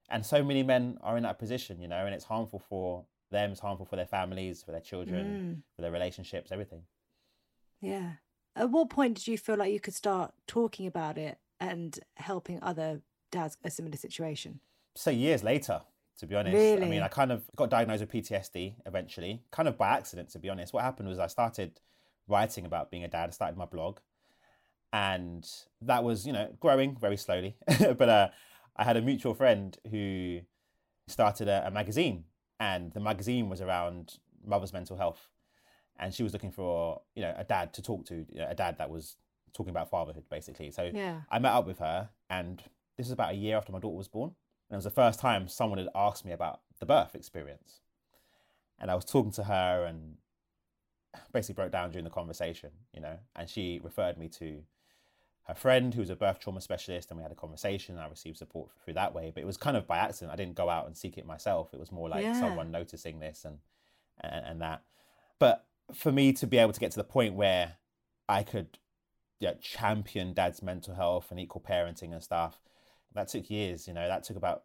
And 0.09 0.25
so 0.25 0.43
many 0.43 0.63
men 0.63 0.97
are 1.01 1.17
in 1.17 1.23
that 1.23 1.39
position, 1.39 1.81
you 1.81 1.87
know, 1.87 2.05
and 2.05 2.13
it's 2.13 2.25
harmful 2.25 2.59
for 2.59 3.05
them, 3.31 3.51
it's 3.51 3.59
harmful 3.59 3.85
for 3.85 3.95
their 3.95 4.05
families, 4.05 4.61
for 4.61 4.71
their 4.71 4.81
children, 4.81 5.25
mm. 5.25 5.75
for 5.75 5.81
their 5.81 5.91
relationships, 5.91 6.51
everything. 6.51 6.83
Yeah. 7.81 8.13
At 8.55 8.69
what 8.69 8.89
point 8.89 9.15
did 9.15 9.27
you 9.27 9.37
feel 9.37 9.57
like 9.57 9.73
you 9.73 9.79
could 9.79 9.95
start 9.95 10.33
talking 10.45 10.85
about 10.85 11.17
it 11.17 11.37
and 11.59 11.97
helping 12.15 12.61
other 12.61 13.01
dads 13.31 13.57
a 13.63 13.71
similar 13.71 13.97
situation? 13.97 14.59
So 14.95 15.09
years 15.09 15.43
later, 15.43 15.81
to 16.19 16.27
be 16.27 16.35
honest. 16.35 16.53
Really? 16.53 16.83
I 16.83 16.89
mean, 16.89 17.01
I 17.01 17.07
kind 17.07 17.31
of 17.31 17.43
got 17.55 17.69
diagnosed 17.69 18.01
with 18.01 18.11
PTSD 18.11 18.75
eventually, 18.85 19.41
kind 19.51 19.67
of 19.67 19.77
by 19.77 19.89
accident, 19.89 20.29
to 20.29 20.39
be 20.39 20.49
honest. 20.49 20.73
What 20.73 20.83
happened 20.83 21.09
was 21.09 21.19
I 21.19 21.27
started 21.27 21.79
writing 22.27 22.65
about 22.65 22.91
being 22.91 23.03
a 23.03 23.07
dad, 23.07 23.29
I 23.29 23.31
started 23.31 23.57
my 23.57 23.65
blog, 23.65 23.99
and 24.93 25.49
that 25.81 26.03
was, 26.03 26.25
you 26.25 26.31
know, 26.31 26.55
growing 26.59 26.95
very 26.95 27.17
slowly. 27.17 27.57
but 27.79 28.07
uh, 28.07 28.27
I 28.77 28.83
had 28.83 28.95
a 28.95 29.01
mutual 29.01 29.33
friend 29.33 29.75
who 29.89 30.41
started 31.07 31.47
a, 31.47 31.67
a 31.67 31.71
magazine, 31.71 32.25
and 32.59 32.93
the 32.93 32.99
magazine 32.99 33.49
was 33.49 33.59
around 33.59 34.19
mother's 34.45 34.71
mental 34.71 34.95
health. 34.95 35.27
And 35.99 36.13
she 36.13 36.21
was 36.21 36.31
looking 36.31 36.51
for, 36.51 37.01
you 37.15 37.23
know, 37.23 37.33
a 37.35 37.43
dad 37.43 37.73
to 37.73 37.81
talk 37.81 38.05
to, 38.05 38.25
you 38.29 38.39
know, 38.39 38.47
a 38.47 38.55
dad 38.55 38.77
that 38.77 38.89
was 38.89 39.17
talking 39.53 39.71
about 39.71 39.89
fatherhood, 39.89 40.25
basically. 40.29 40.69
So 40.69 40.91
yeah. 40.93 41.21
I 41.29 41.39
met 41.39 41.53
up 41.53 41.65
with 41.65 41.79
her, 41.79 42.09
and 42.29 42.61
this 42.95 43.07
was 43.07 43.11
about 43.11 43.31
a 43.31 43.35
year 43.35 43.57
after 43.57 43.71
my 43.71 43.79
daughter 43.79 43.97
was 43.97 44.07
born. 44.07 44.31
And 44.69 44.75
it 44.75 44.77
was 44.77 44.85
the 44.85 44.91
first 44.91 45.19
time 45.19 45.47
someone 45.47 45.79
had 45.79 45.89
asked 45.95 46.23
me 46.23 46.31
about 46.31 46.61
the 46.79 46.85
birth 46.85 47.15
experience. 47.15 47.79
And 48.79 48.91
I 48.91 48.95
was 48.95 49.05
talking 49.05 49.31
to 49.33 49.43
her 49.45 49.85
and 49.85 50.17
basically 51.31 51.55
broke 51.55 51.71
down 51.71 51.91
during 51.91 52.03
the 52.03 52.09
conversation, 52.11 52.71
you 52.93 53.01
know, 53.01 53.17
and 53.35 53.49
she 53.49 53.79
referred 53.83 54.17
me 54.17 54.27
to 54.29 54.61
her 55.47 55.55
friend 55.55 55.93
who's 55.93 56.09
a 56.09 56.15
birth 56.15 56.39
trauma 56.39 56.61
specialist 56.61 57.09
and 57.09 57.17
we 57.17 57.23
had 57.23 57.31
a 57.31 57.35
conversation 57.35 57.97
i 57.97 58.07
received 58.07 58.37
support 58.37 58.69
through 58.83 58.93
that 58.93 59.13
way. 59.13 59.31
But 59.33 59.43
it 59.43 59.45
was 59.45 59.57
kind 59.57 59.75
of 59.75 59.85
by 59.85 59.97
accident. 59.97 60.31
I 60.31 60.37
didn't 60.37 60.55
go 60.55 60.69
out 60.69 60.85
and 60.85 60.95
seek 60.95 61.17
it 61.17 61.25
myself. 61.25 61.73
It 61.73 61.79
was 61.79 61.91
more 61.91 62.07
like 62.09 62.23
yeah. 62.23 62.39
someone 62.39 62.71
noticing 62.71 63.19
this 63.19 63.45
and, 63.45 63.57
and 64.21 64.45
and 64.45 64.61
that. 64.61 64.83
But 65.39 65.65
for 65.93 66.11
me 66.11 66.33
to 66.33 66.47
be 66.47 66.57
able 66.57 66.73
to 66.73 66.79
get 66.79 66.91
to 66.91 66.97
the 66.97 67.03
point 67.03 67.33
where 67.33 67.73
i 68.29 68.43
could 68.43 68.77
yeah, 69.39 69.53
champion 69.61 70.33
dad's 70.33 70.63
mental 70.63 70.95
health 70.95 71.27
and 71.29 71.39
equal 71.39 71.61
parenting 71.61 72.13
and 72.13 72.23
stuff 72.23 72.61
that 73.13 73.27
took 73.27 73.49
years 73.49 73.87
you 73.87 73.93
know? 73.93 74.07
That 74.07 74.23
took 74.23 74.37
about 74.37 74.63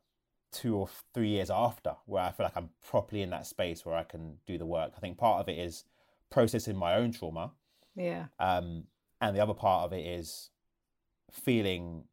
two 0.53 0.77
or 0.77 0.89
three 1.13 1.29
years 1.29 1.51
after 1.51 1.97
where 2.07 2.23
i 2.23 2.31
feel 2.31 2.47
like 2.47 2.57
i'm 2.57 2.71
properly 2.87 3.23
in 3.23 3.31
that 3.31 3.47
space 3.47 3.85
where 3.85 3.97
i 3.97 4.05
can 4.05 4.37
do 4.47 4.57
the 4.57 4.67
work. 4.67 4.93
I 4.97 5.01
think 5.01 5.19
part 5.19 5.41
of 5.41 5.49
it 5.49 5.59
is 5.59 5.85
processing 6.31 6.77
my 6.77 6.95
own 6.95 7.13
trauma. 7.13 7.53
Yeah. 7.97 8.27
Um 8.39 8.85
and 9.21 9.37
the 9.37 9.43
other 9.43 9.55
part 9.55 9.85
of 9.85 9.93
it 9.93 10.07
is 10.07 10.51
feeling 11.31 12.05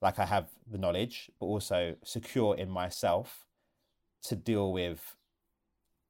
like 0.00 0.18
i 0.18 0.24
have 0.24 0.48
the 0.70 0.78
knowledge 0.78 1.30
but 1.38 1.46
also 1.46 1.94
secure 2.02 2.56
in 2.56 2.68
myself 2.68 3.46
to 4.22 4.34
deal 4.34 4.72
with 4.72 5.16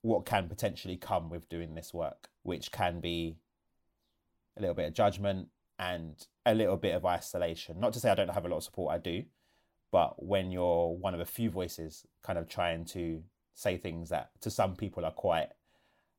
what 0.03 0.27
can 0.27 0.49
potentially 0.49 0.97
come 0.97 1.31
with 1.31 1.49
doing 1.49 1.75
this 1.75 1.93
work 1.95 2.29
which 2.43 2.71
can 2.71 3.01
be 3.01 3.37
a 4.57 4.61
little 4.61 4.75
bit 4.75 4.87
of 4.87 4.95
judgment 4.95 5.49
and 5.79 6.27
a 6.47 6.55
little 6.55 6.77
bit 6.77 6.95
of 6.95 7.05
isolation. 7.05 7.81
Not 7.81 7.93
to 7.95 8.01
say 8.01 8.11
I 8.11 8.15
don't 8.15 8.29
have 8.29 8.45
a 8.45 8.49
lot 8.49 8.59
of 8.59 8.65
support, 8.65 8.95
I 8.95 8.99
do, 8.99 9.25
but 9.91 10.23
when 10.23 10.51
you're 10.51 10.89
one 10.89 11.15
of 11.15 11.21
a 11.21 11.25
few 11.25 11.51
voices 11.51 12.07
kind 12.23 12.39
of 12.39 12.49
trying 12.49 12.85
to 12.87 13.23
say 13.55 13.77
things 13.77 14.09
that 14.11 14.31
to 14.41 14.51
some 14.51 14.77
people 14.77 15.05
are 15.05 15.13
quite 15.13 15.49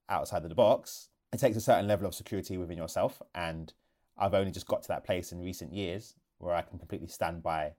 outside 0.09 0.43
of 0.43 0.49
the 0.49 0.55
box, 0.55 1.09
it 1.33 1.39
takes 1.39 1.57
a 1.57 1.61
certain 1.61 1.87
level 1.87 2.07
of 2.07 2.15
security 2.15 2.57
within 2.57 2.77
yourself. 2.77 3.21
And 3.33 3.73
I've 4.17 4.33
only 4.33 4.51
just 4.51 4.67
got 4.67 4.81
to 4.83 4.87
that 4.89 5.03
place 5.03 5.31
in 5.31 5.41
recent 5.41 5.73
years 5.73 6.15
where 6.37 6.55
I 6.55 6.61
can 6.61 6.79
completely 6.79 7.07
stand 7.07 7.43
by 7.43 7.73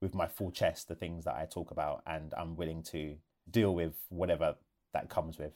with 0.00 0.14
my 0.14 0.26
full 0.26 0.50
chest 0.50 0.88
the 0.88 0.94
things 0.94 1.24
that 1.24 1.34
I 1.34 1.46
talk 1.46 1.70
about 1.70 2.02
and 2.06 2.32
I'm 2.36 2.56
willing 2.56 2.82
to 2.84 3.16
deal 3.50 3.74
with 3.74 3.94
whatever 4.08 4.56
that 4.92 5.08
comes 5.08 5.38
with. 5.38 5.52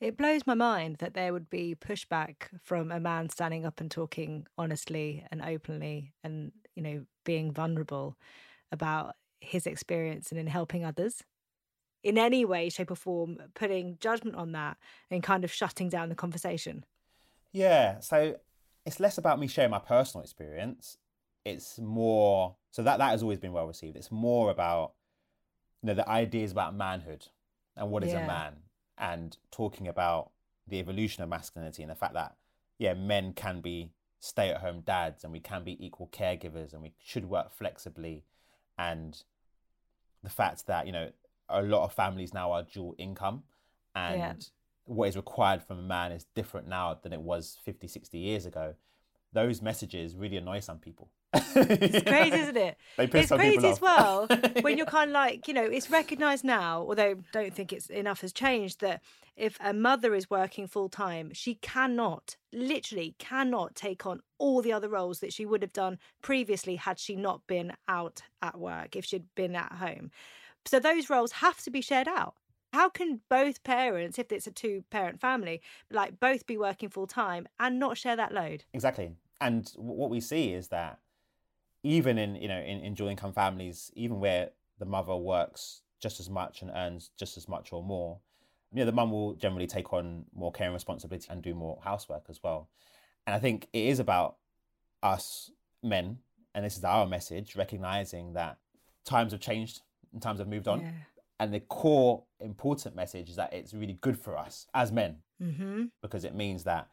It 0.00 0.16
blows 0.16 0.46
my 0.46 0.54
mind 0.54 0.96
that 0.98 1.14
there 1.14 1.32
would 1.32 1.48
be 1.48 1.74
pushback 1.74 2.48
from 2.62 2.92
a 2.92 3.00
man 3.00 3.30
standing 3.30 3.64
up 3.64 3.80
and 3.80 3.90
talking 3.90 4.46
honestly 4.58 5.24
and 5.30 5.40
openly 5.40 6.12
and, 6.22 6.52
you 6.74 6.82
know, 6.82 7.06
being 7.24 7.50
vulnerable 7.50 8.16
about 8.70 9.14
his 9.40 9.66
experience 9.66 10.30
and 10.30 10.38
in 10.38 10.48
helping 10.48 10.84
others 10.84 11.22
in 12.02 12.18
any 12.18 12.44
way, 12.44 12.68
shape, 12.68 12.90
or 12.90 12.96
form, 12.96 13.38
putting 13.54 13.96
judgment 14.00 14.36
on 14.36 14.52
that 14.52 14.76
and 15.10 15.22
kind 15.22 15.44
of 15.44 15.52
shutting 15.52 15.88
down 15.88 16.08
the 16.08 16.14
conversation. 16.14 16.84
Yeah. 17.52 18.00
So 18.00 18.36
it's 18.86 19.00
less 19.00 19.18
about 19.18 19.38
me 19.38 19.48
sharing 19.48 19.72
my 19.72 19.80
personal 19.80 20.22
experience. 20.22 20.96
It's 21.44 21.78
more 21.78 22.56
so 22.70 22.82
that 22.82 22.98
that 22.98 23.10
has 23.10 23.22
always 23.22 23.38
been 23.38 23.52
well 23.52 23.66
received. 23.66 23.96
It's 23.96 24.12
more 24.12 24.50
about 24.50 24.92
you 25.82 25.88
know 25.88 25.94
the 25.94 26.08
ideas 26.08 26.52
about 26.52 26.74
manhood 26.74 27.26
and 27.76 27.90
what 27.90 28.04
is 28.04 28.12
yeah. 28.12 28.24
a 28.24 28.26
man 28.26 28.52
and 28.96 29.36
talking 29.50 29.88
about 29.88 30.30
the 30.66 30.78
evolution 30.78 31.22
of 31.22 31.28
masculinity 31.28 31.82
and 31.82 31.90
the 31.90 31.96
fact 31.96 32.14
that 32.14 32.36
yeah 32.78 32.94
men 32.94 33.32
can 33.32 33.60
be 33.60 33.90
stay 34.18 34.48
at 34.48 34.60
home 34.60 34.80
dads 34.80 35.22
and 35.22 35.32
we 35.32 35.40
can 35.40 35.62
be 35.62 35.84
equal 35.84 36.08
caregivers 36.08 36.72
and 36.72 36.82
we 36.82 36.92
should 36.98 37.26
work 37.26 37.52
flexibly 37.52 38.24
and 38.78 39.22
the 40.22 40.30
fact 40.30 40.66
that 40.66 40.86
you 40.86 40.92
know 40.92 41.10
a 41.48 41.62
lot 41.62 41.84
of 41.84 41.92
families 41.92 42.32
now 42.32 42.50
are 42.50 42.62
dual 42.62 42.94
income 42.98 43.42
and 43.94 44.18
yeah. 44.18 44.34
What 44.86 45.08
is 45.08 45.16
required 45.16 45.62
from 45.62 45.78
a 45.78 45.82
man 45.82 46.12
is 46.12 46.26
different 46.34 46.66
now 46.66 46.98
than 47.02 47.12
it 47.12 47.20
was 47.20 47.58
50 47.64 47.86
60 47.86 48.18
years 48.18 48.46
ago 48.46 48.74
those 49.32 49.60
messages 49.60 50.16
really 50.16 50.36
annoy 50.36 50.60
some 50.60 50.78
people 50.78 51.10
it's 51.32 52.08
crazy, 52.08 52.36
isn't 52.36 52.56
it? 52.56 52.76
it's 52.98 53.30
crazy 53.30 53.68
as 53.68 53.80
well 53.80 54.26
when 54.60 54.76
you're 54.76 54.86
kind 54.86 55.10
of 55.10 55.14
like, 55.14 55.48
you 55.48 55.54
know, 55.54 55.64
it's 55.64 55.90
recognised 55.90 56.44
now, 56.44 56.80
although 56.80 57.16
don't 57.32 57.54
think 57.54 57.72
it's 57.72 57.88
enough 57.88 58.20
has 58.20 58.32
changed, 58.32 58.80
that 58.80 59.02
if 59.36 59.58
a 59.62 59.72
mother 59.72 60.14
is 60.14 60.30
working 60.30 60.66
full 60.66 60.88
time, 60.88 61.30
she 61.32 61.56
cannot, 61.56 62.36
literally 62.52 63.14
cannot 63.18 63.74
take 63.74 64.06
on 64.06 64.20
all 64.38 64.62
the 64.62 64.72
other 64.72 64.88
roles 64.88 65.20
that 65.20 65.32
she 65.32 65.44
would 65.44 65.62
have 65.62 65.72
done 65.72 65.98
previously 66.22 66.76
had 66.76 66.98
she 66.98 67.16
not 67.16 67.46
been 67.46 67.72
out 67.88 68.22
at 68.40 68.58
work, 68.58 68.96
if 68.96 69.04
she'd 69.04 69.26
been 69.34 69.54
at 69.54 69.72
home. 69.72 70.10
So 70.64 70.80
those 70.80 71.10
roles 71.10 71.32
have 71.32 71.60
to 71.62 71.70
be 71.70 71.80
shared 71.80 72.08
out. 72.08 72.34
How 72.76 72.90
can 72.90 73.20
both 73.30 73.64
parents, 73.64 74.18
if 74.18 74.30
it's 74.30 74.46
a 74.46 74.50
two 74.50 74.84
parent 74.90 75.18
family, 75.18 75.62
like 75.90 76.20
both 76.20 76.46
be 76.46 76.58
working 76.58 76.90
full 76.90 77.06
time 77.06 77.48
and 77.58 77.78
not 77.78 77.96
share 77.96 78.16
that 78.16 78.34
load? 78.34 78.64
Exactly. 78.74 79.12
And 79.40 79.72
what 79.76 80.10
we 80.10 80.20
see 80.20 80.52
is 80.52 80.68
that 80.68 80.98
even 81.82 82.18
in 82.18 82.36
you 82.36 82.48
know 82.48 82.58
in, 82.58 82.80
in 82.80 82.92
dual 82.92 83.08
income 83.08 83.32
families, 83.32 83.90
even 83.94 84.20
where 84.20 84.50
the 84.78 84.84
mother 84.84 85.16
works 85.16 85.80
just 86.02 86.20
as 86.20 86.28
much 86.28 86.60
and 86.60 86.70
earns 86.74 87.12
just 87.16 87.38
as 87.38 87.48
much 87.48 87.72
or 87.72 87.82
more, 87.82 88.18
you 88.74 88.80
know, 88.80 88.84
the 88.84 88.92
mum 88.92 89.10
will 89.10 89.32
generally 89.32 89.66
take 89.66 89.94
on 89.94 90.26
more 90.34 90.52
care 90.52 90.66
and 90.66 90.74
responsibility 90.74 91.26
and 91.30 91.40
do 91.40 91.54
more 91.54 91.78
housework 91.82 92.26
as 92.28 92.42
well. 92.42 92.68
And 93.26 93.34
I 93.34 93.38
think 93.38 93.68
it 93.72 93.86
is 93.86 94.00
about 94.00 94.36
us 95.02 95.50
men, 95.82 96.18
and 96.54 96.62
this 96.62 96.76
is 96.76 96.84
our 96.84 97.06
message, 97.06 97.56
recognizing 97.56 98.34
that 98.34 98.58
times 99.06 99.32
have 99.32 99.40
changed 99.40 99.80
and 100.12 100.20
times 100.20 100.40
have 100.40 100.48
moved 100.48 100.68
on. 100.68 100.82
Yeah. 100.82 100.90
And 101.38 101.52
the 101.52 101.60
core 101.60 102.24
important 102.40 102.96
message 102.96 103.28
is 103.28 103.36
that 103.36 103.52
it's 103.52 103.74
really 103.74 103.98
good 104.00 104.18
for 104.18 104.36
us 104.36 104.66
as 104.74 104.90
men 104.90 105.16
mm-hmm. 105.42 105.84
because 106.02 106.24
it 106.24 106.34
means 106.34 106.64
that 106.64 106.88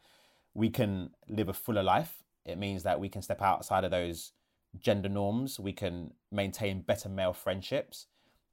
we 0.53 0.69
can 0.69 1.11
live 1.27 1.49
a 1.49 1.53
fuller 1.53 1.83
life. 1.83 2.23
It 2.45 2.57
means 2.57 2.83
that 2.83 2.99
we 2.99 3.09
can 3.09 3.21
step 3.21 3.41
outside 3.41 3.83
of 3.85 3.91
those 3.91 4.33
gender 4.79 5.09
norms. 5.09 5.59
We 5.59 5.71
can 5.71 6.13
maintain 6.31 6.81
better 6.81 7.09
male 7.09 7.33
friendships. 7.33 8.07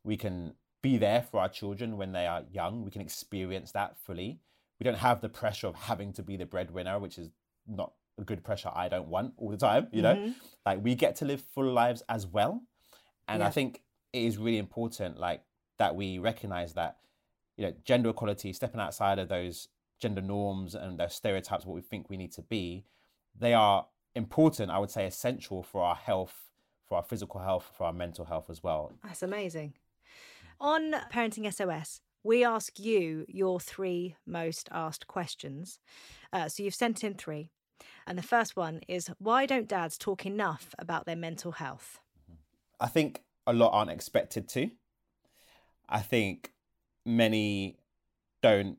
We 0.05 0.17
can 0.17 0.55
be 0.83 0.97
there 0.97 1.23
for 1.23 1.41
our 1.41 1.49
children 1.49 1.97
when 1.97 2.13
they 2.13 2.27
are 2.27 2.45
young. 2.51 2.85
We 2.85 2.91
can 2.91 3.03
experience 3.03 3.73
that 3.73 3.99
fully. 3.99 4.41
We 4.79 4.85
don't 4.85 4.99
have 4.99 5.21
the 5.21 5.29
pressure 5.29 5.67
of 5.67 5.75
having 5.75 6.13
to 6.15 6.23
be 6.23 6.37
the 6.37 6.47
breadwinner, 6.47 6.99
which 6.99 7.19
is 7.19 7.31
not 7.67 7.93
a 8.19 8.25
good 8.25 8.45
pressure 8.45 8.71
I 8.75 8.89
don't 8.89 9.09
want 9.09 9.35
all 9.37 9.51
the 9.51 9.57
time, 9.57 9.89
you 9.93 10.03
know? 10.03 10.15
Mm-hmm. 10.15 10.31
Like 10.65 10.83
we 10.83 10.95
get 10.95 11.17
to 11.17 11.25
live 11.25 11.43
full 11.55 11.71
lives 11.71 12.03
as 12.09 12.27
well. 12.27 12.63
And 13.29 13.41
yeah. 13.41 13.49
I 13.49 13.51
think 13.51 13.83
it 14.13 14.23
is 14.23 14.39
really 14.39 14.59
important 14.59 15.19
like 15.19 15.43
that 15.81 15.97
we 15.97 16.19
recognize 16.19 16.75
that 16.75 16.99
you 17.57 17.65
know 17.65 17.73
gender 17.85 18.11
equality 18.11 18.53
stepping 18.53 18.81
outside 18.81 19.19
of 19.19 19.29
those 19.29 19.67
gender 19.99 20.23
norms 20.23 20.77
and 20.77 21.01
those 21.01 21.15
stereotypes 21.15 21.67
what 21.67 21.75
we 21.75 21.81
think 21.81 22.09
we 22.09 22.17
need 22.17 22.33
to 22.33 22.43
be 22.43 22.85
they 23.39 23.55
are 23.55 23.87
important, 24.15 24.71
I 24.71 24.79
would 24.79 24.91
say 24.91 25.07
essential 25.07 25.63
for 25.63 25.83
our 25.83 25.95
health, 25.95 26.51
for 26.87 26.97
our 26.97 27.03
physical 27.03 27.41
health, 27.41 27.71
for 27.77 27.85
our 27.85 27.93
mental 27.93 28.25
health 28.25 28.51
as 28.51 28.63
well. 28.63 28.93
That's 29.03 29.23
amazing. 29.23 29.75
On 30.61 30.93
Parenting 31.13 31.53
SOS, 31.53 32.01
we 32.23 32.45
ask 32.45 32.79
you 32.79 33.25
your 33.29 33.61
three 33.61 34.17
most 34.27 34.69
asked 34.73 35.07
questions. 35.07 35.79
Uh, 36.33 36.49
so 36.49 36.63
you've 36.63 36.75
sent 36.75 37.03
in 37.03 37.15
three. 37.15 37.51
And 38.07 38.19
the 38.19 38.23
first 38.23 38.57
one 38.57 38.81
is 38.89 39.11
why 39.19 39.47
don't 39.47 39.69
dads 39.69 39.97
talk 39.97 40.27
enough 40.27 40.75
about 40.79 41.07
their 41.07 41.17
mental 41.17 41.53
health? 41.53 42.01
I 42.79 42.89
think 42.89 43.23
a 43.47 43.53
lot 43.53 43.71
aren't 43.73 43.91
expected 43.91 44.49
to. 44.51 44.71
I 45.91 46.01
think 46.01 46.53
many 47.05 47.77
don't 48.43 48.79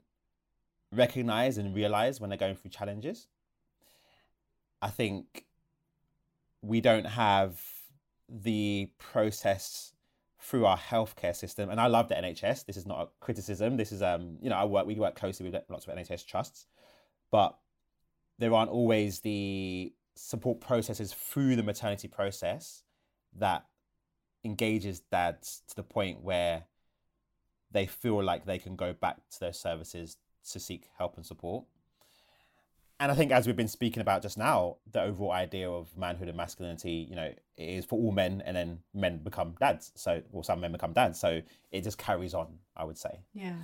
recognize 0.91 1.57
and 1.57 1.75
realize 1.75 2.19
when 2.19 2.29
they're 2.29 2.37
going 2.37 2.55
through 2.55 2.71
challenges. 2.71 3.27
I 4.81 4.89
think 4.89 5.45
we 6.61 6.81
don't 6.81 7.05
have 7.05 7.61
the 8.29 8.89
process 8.97 9.93
through 10.39 10.65
our 10.65 10.77
healthcare 10.77 11.35
system. 11.35 11.69
And 11.69 11.79
I 11.79 11.87
love 11.87 12.09
the 12.09 12.15
NHS. 12.15 12.65
This 12.65 12.77
is 12.77 12.85
not 12.85 13.01
a 13.01 13.07
criticism. 13.19 13.77
This 13.77 13.91
is 13.91 14.01
um, 14.01 14.37
you 14.41 14.49
know, 14.49 14.55
I 14.55 14.65
work 14.65 14.87
we 14.87 14.95
work 14.95 15.15
closely 15.15 15.49
with 15.49 15.61
lots 15.69 15.85
of 15.85 15.95
NHS 15.95 16.25
trusts, 16.25 16.65
but 17.31 17.57
there 18.39 18.53
aren't 18.53 18.71
always 18.71 19.19
the 19.19 19.93
support 20.15 20.59
processes 20.59 21.13
through 21.13 21.55
the 21.55 21.63
maternity 21.63 22.07
process 22.07 22.83
that 23.37 23.65
engages 24.43 25.01
dads 25.11 25.61
to 25.67 25.75
the 25.75 25.83
point 25.83 26.21
where 26.21 26.63
they 27.71 27.85
feel 27.85 28.23
like 28.23 28.45
they 28.45 28.57
can 28.57 28.75
go 28.75 28.93
back 28.93 29.17
to 29.31 29.39
those 29.39 29.59
services 29.59 30.17
to 30.51 30.59
seek 30.59 30.89
help 30.97 31.17
and 31.17 31.25
support. 31.25 31.65
And 32.99 33.11
I 33.11 33.15
think, 33.15 33.31
as 33.31 33.47
we've 33.47 33.55
been 33.55 33.67
speaking 33.67 34.01
about 34.01 34.21
just 34.21 34.37
now, 34.37 34.77
the 34.91 35.01
overall 35.01 35.31
idea 35.31 35.69
of 35.69 35.97
manhood 35.97 36.27
and 36.27 36.37
masculinity, 36.37 37.07
you 37.09 37.15
know, 37.15 37.33
is 37.57 37.83
for 37.83 37.97
all 37.97 38.11
men, 38.11 38.43
and 38.45 38.55
then 38.55 38.79
men 38.93 39.17
become 39.17 39.55
dads. 39.59 39.91
So, 39.95 40.21
or 40.31 40.43
some 40.43 40.59
men 40.59 40.71
become 40.71 40.93
dads. 40.93 41.19
So 41.19 41.41
it 41.71 41.83
just 41.83 41.97
carries 41.97 42.35
on, 42.35 42.59
I 42.77 42.83
would 42.83 42.99
say. 42.99 43.21
Yeah. 43.33 43.55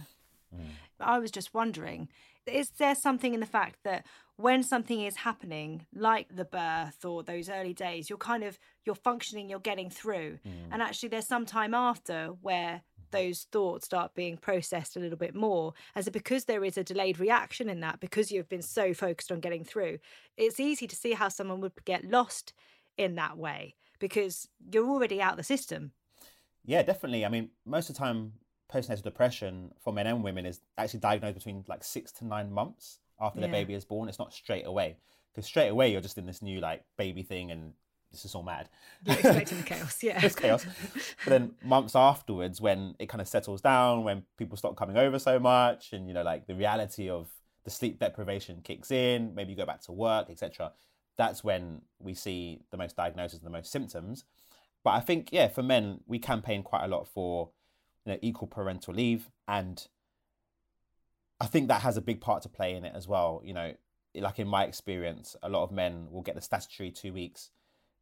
Mm. 0.56 0.70
I 1.00 1.20
was 1.20 1.30
just 1.30 1.54
wondering 1.54 2.10
is 2.48 2.70
there 2.78 2.96
something 2.96 3.34
in 3.34 3.40
the 3.40 3.46
fact 3.46 3.80
that 3.84 4.06
when 4.38 4.64
something 4.64 5.02
is 5.02 5.18
happening 5.18 5.86
like 5.94 6.34
the 6.36 6.46
birth 6.46 7.04
or 7.04 7.24
those 7.24 7.50
early 7.50 7.74
days 7.74 8.10
you're 8.10 8.18
kind 8.18 8.44
of 8.44 8.58
you're 8.86 8.96
functioning 8.96 9.50
you're 9.50 9.60
getting 9.60 9.90
through 9.90 10.40
mm. 10.48 10.52
and 10.72 10.82
actually 10.82 11.10
there's 11.10 11.28
some 11.28 11.46
time 11.46 11.74
after 11.74 12.28
where 12.42 12.82
those 13.12 13.48
thoughts 13.52 13.86
start 13.86 14.14
being 14.16 14.38
processed 14.38 14.96
a 14.96 15.00
little 15.00 15.18
bit 15.18 15.36
more 15.36 15.74
as 15.96 16.08
it 16.08 16.12
because 16.12 16.46
there 16.46 16.64
is 16.64 16.78
a 16.78 16.84
delayed 16.84 17.20
reaction 17.20 17.70
in 17.70 17.80
that 17.82 18.00
because 18.00 18.32
you've 18.32 18.50
been 18.50 18.62
so 18.62 18.94
focused 18.94 19.32
on 19.32 19.40
getting 19.40 19.64
through 19.64 19.98
it's 20.36 20.60
easy 20.60 20.88
to 20.88 20.96
see 20.96 21.14
how 21.14 21.30
someone 21.30 21.62
would 21.62 21.74
get 21.86 22.06
lost 22.06 22.54
in 22.98 23.16
that 23.16 23.38
way 23.38 23.76
because 24.00 24.48
you're 24.72 24.88
already 24.88 25.22
out 25.22 25.38
the 25.38 25.44
system. 25.44 25.92
Yeah 26.66 26.84
definitely. 26.84 27.26
I 27.26 27.30
mean 27.30 27.50
most 27.66 27.90
of 27.90 27.96
the 27.96 28.00
time 28.00 28.34
postnatal 28.72 29.04
depression 29.04 29.72
for 29.80 29.94
men 29.94 30.08
and 30.08 30.24
women 30.24 30.46
is 30.46 30.60
actually 30.78 31.00
diagnosed 31.00 31.36
between 31.36 31.64
like 31.68 31.84
six 31.84 32.12
to 32.12 32.26
nine 32.26 32.52
months 32.52 33.00
after 33.20 33.40
yeah. 33.40 33.48
the 33.48 33.52
baby 33.52 33.74
is 33.74 33.86
born. 33.86 34.10
It's 34.10 34.20
not 34.20 34.34
straight 34.34 34.66
away 34.66 34.98
because 35.34 35.48
straight 35.48 35.70
away 35.70 35.92
you're 35.92 36.02
just 36.02 36.18
in 36.18 36.26
this 36.26 36.42
new 36.42 36.60
like 36.60 36.84
baby 36.98 37.24
thing 37.24 37.52
and 37.52 37.74
this 38.12 38.26
is 38.26 38.36
all 38.36 38.44
mad. 38.44 38.70
You're 39.06 39.16
expecting 39.16 39.58
the 39.58 39.64
chaos, 39.64 40.02
yeah. 40.02 40.20
it's 40.24 40.36
chaos. 40.36 40.66
But 41.24 41.30
then 41.30 41.52
months 41.64 41.96
afterwards, 41.96 42.62
when 42.62 42.96
it 43.00 43.10
kind 43.10 43.22
of 43.22 43.28
settles 43.28 43.62
down, 43.62 44.04
when 44.04 44.24
people 44.38 44.58
stop 44.58 44.76
coming 44.76 44.98
over 44.98 45.20
so 45.20 45.40
much, 45.40 45.94
and 45.94 46.08
you 46.08 46.14
know, 46.14 46.24
like 46.24 46.48
the 46.48 46.56
reality 46.56 47.10
of 47.10 47.28
the 47.64 47.70
sleep 47.70 48.00
deprivation 48.00 48.62
kicks 48.64 48.92
in, 48.92 49.36
maybe 49.36 49.52
you 49.52 49.58
go 49.58 49.66
back 49.66 49.82
to 49.82 49.92
work, 49.92 50.30
etc. 50.30 50.72
That's 51.18 51.44
when 51.44 51.82
we 52.00 52.14
see 52.14 52.62
the 52.72 52.78
most 52.78 52.96
diagnoses, 52.96 53.42
the 53.42 53.50
most 53.50 53.72
symptoms. 53.72 54.24
But 54.84 54.92
I 54.92 55.00
think, 55.02 55.30
yeah, 55.32 55.48
for 55.48 55.64
men, 55.64 56.00
we 56.08 56.20
campaign 56.20 56.64
quite 56.64 56.86
a 56.86 56.88
lot 56.88 57.08
for 57.08 57.50
you 58.06 58.14
know, 58.14 58.20
equal 58.22 58.48
parental 58.48 58.94
leave, 58.94 59.30
and 59.48 59.86
I 61.40 61.46
think 61.46 61.68
that 61.68 61.82
has 61.82 61.98
a 61.98 62.02
big 62.02 62.22
part 62.22 62.42
to 62.44 62.50
play 62.50 62.74
in 62.74 62.86
it 62.86 62.94
as 62.96 63.08
well. 63.08 63.42
You 63.44 63.54
know, 63.54 63.74
like 64.16 64.40
in 64.40 64.48
my 64.48 64.64
experience, 64.64 65.36
a 65.44 65.50
lot 65.50 65.64
of 65.64 65.72
men 65.72 66.08
will 66.10 66.22
get 66.22 66.36
the 66.36 66.42
statutory 66.42 66.90
two 66.90 67.14
weeks 67.14 67.52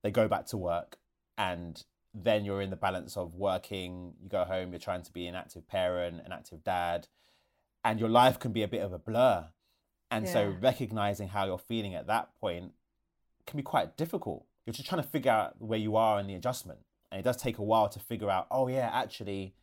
they 0.06 0.12
go 0.12 0.28
back 0.28 0.46
to 0.46 0.58
work 0.58 0.98
and 1.38 1.84
then 2.14 2.46
you're 2.46 2.62
in 2.62 2.70
the 2.70 2.78
balance 2.78 3.18
of 3.18 3.36
working 3.36 4.14
you 4.22 4.30
go 4.30 4.46
home 4.46 4.72
you're 4.72 4.80
trying 4.80 5.02
to 5.02 5.12
be 5.12 5.28
an 5.28 5.36
active 5.36 5.68
parent 5.68 6.22
an 6.26 6.32
active 6.32 6.64
dad 6.64 7.08
and 7.86 8.00
your 8.00 8.10
life 8.10 8.40
can 8.40 8.52
be 8.52 8.64
a 8.64 8.68
bit 8.68 8.82
of 8.82 8.92
a 8.92 8.98
blur. 8.98 9.48
And 10.10 10.26
yeah. 10.26 10.34
so 10.34 10.56
recognizing 10.60 11.30
how 11.30 11.46
you're 11.46 11.60
feeling 11.60 11.94
at 11.94 12.08
that 12.08 12.36
point 12.42 12.74
can 13.46 13.58
be 13.58 13.64
quite 13.64 13.96
difficult. 13.96 14.46
You're 14.66 14.74
just 14.74 14.90
trying 14.90 15.04
to 15.04 15.08
figure 15.08 15.32
out 15.32 15.62
where 15.62 15.78
you 15.78 15.96
are 15.96 16.20
in 16.20 16.26
the 16.26 16.34
adjustment. 16.34 16.80
And 17.12 17.20
it 17.20 17.24
does 17.24 17.38
take 17.38 17.60
a 17.60 17.64
while 17.64 17.88
to 17.90 18.00
figure 18.00 18.30
out 18.30 18.48
oh 18.52 18.68
yeah 18.68 18.90
actually 18.92 19.54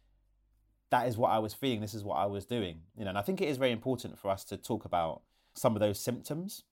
that 0.91 1.09
is 1.09 1.17
what 1.17 1.31
i 1.31 1.39
was 1.39 1.53
feeling. 1.53 1.81
This 1.81 1.95
is 1.95 2.05
what 2.05 2.15
i 2.15 2.27
was 2.27 2.47
doing. 2.47 2.83
You 2.97 3.05
know 3.05 3.11
and 3.11 3.19
i 3.19 3.23
think 3.23 3.41
it 3.41 3.49
is 3.49 3.57
very 3.59 3.73
important 3.73 4.19
for 4.19 4.31
us 4.31 4.45
to 4.45 4.57
talk 4.57 4.85
about 4.85 5.23
some 5.55 5.75
of 5.75 5.81
those 5.81 5.99
symptoms 5.99 6.63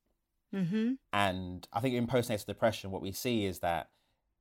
Mm-hmm. 0.54 0.92
And 1.12 1.68
I 1.72 1.80
think 1.80 1.94
in 1.94 2.06
postnatal 2.06 2.46
depression, 2.46 2.90
what 2.90 3.02
we 3.02 3.12
see 3.12 3.44
is 3.44 3.60
that 3.60 3.90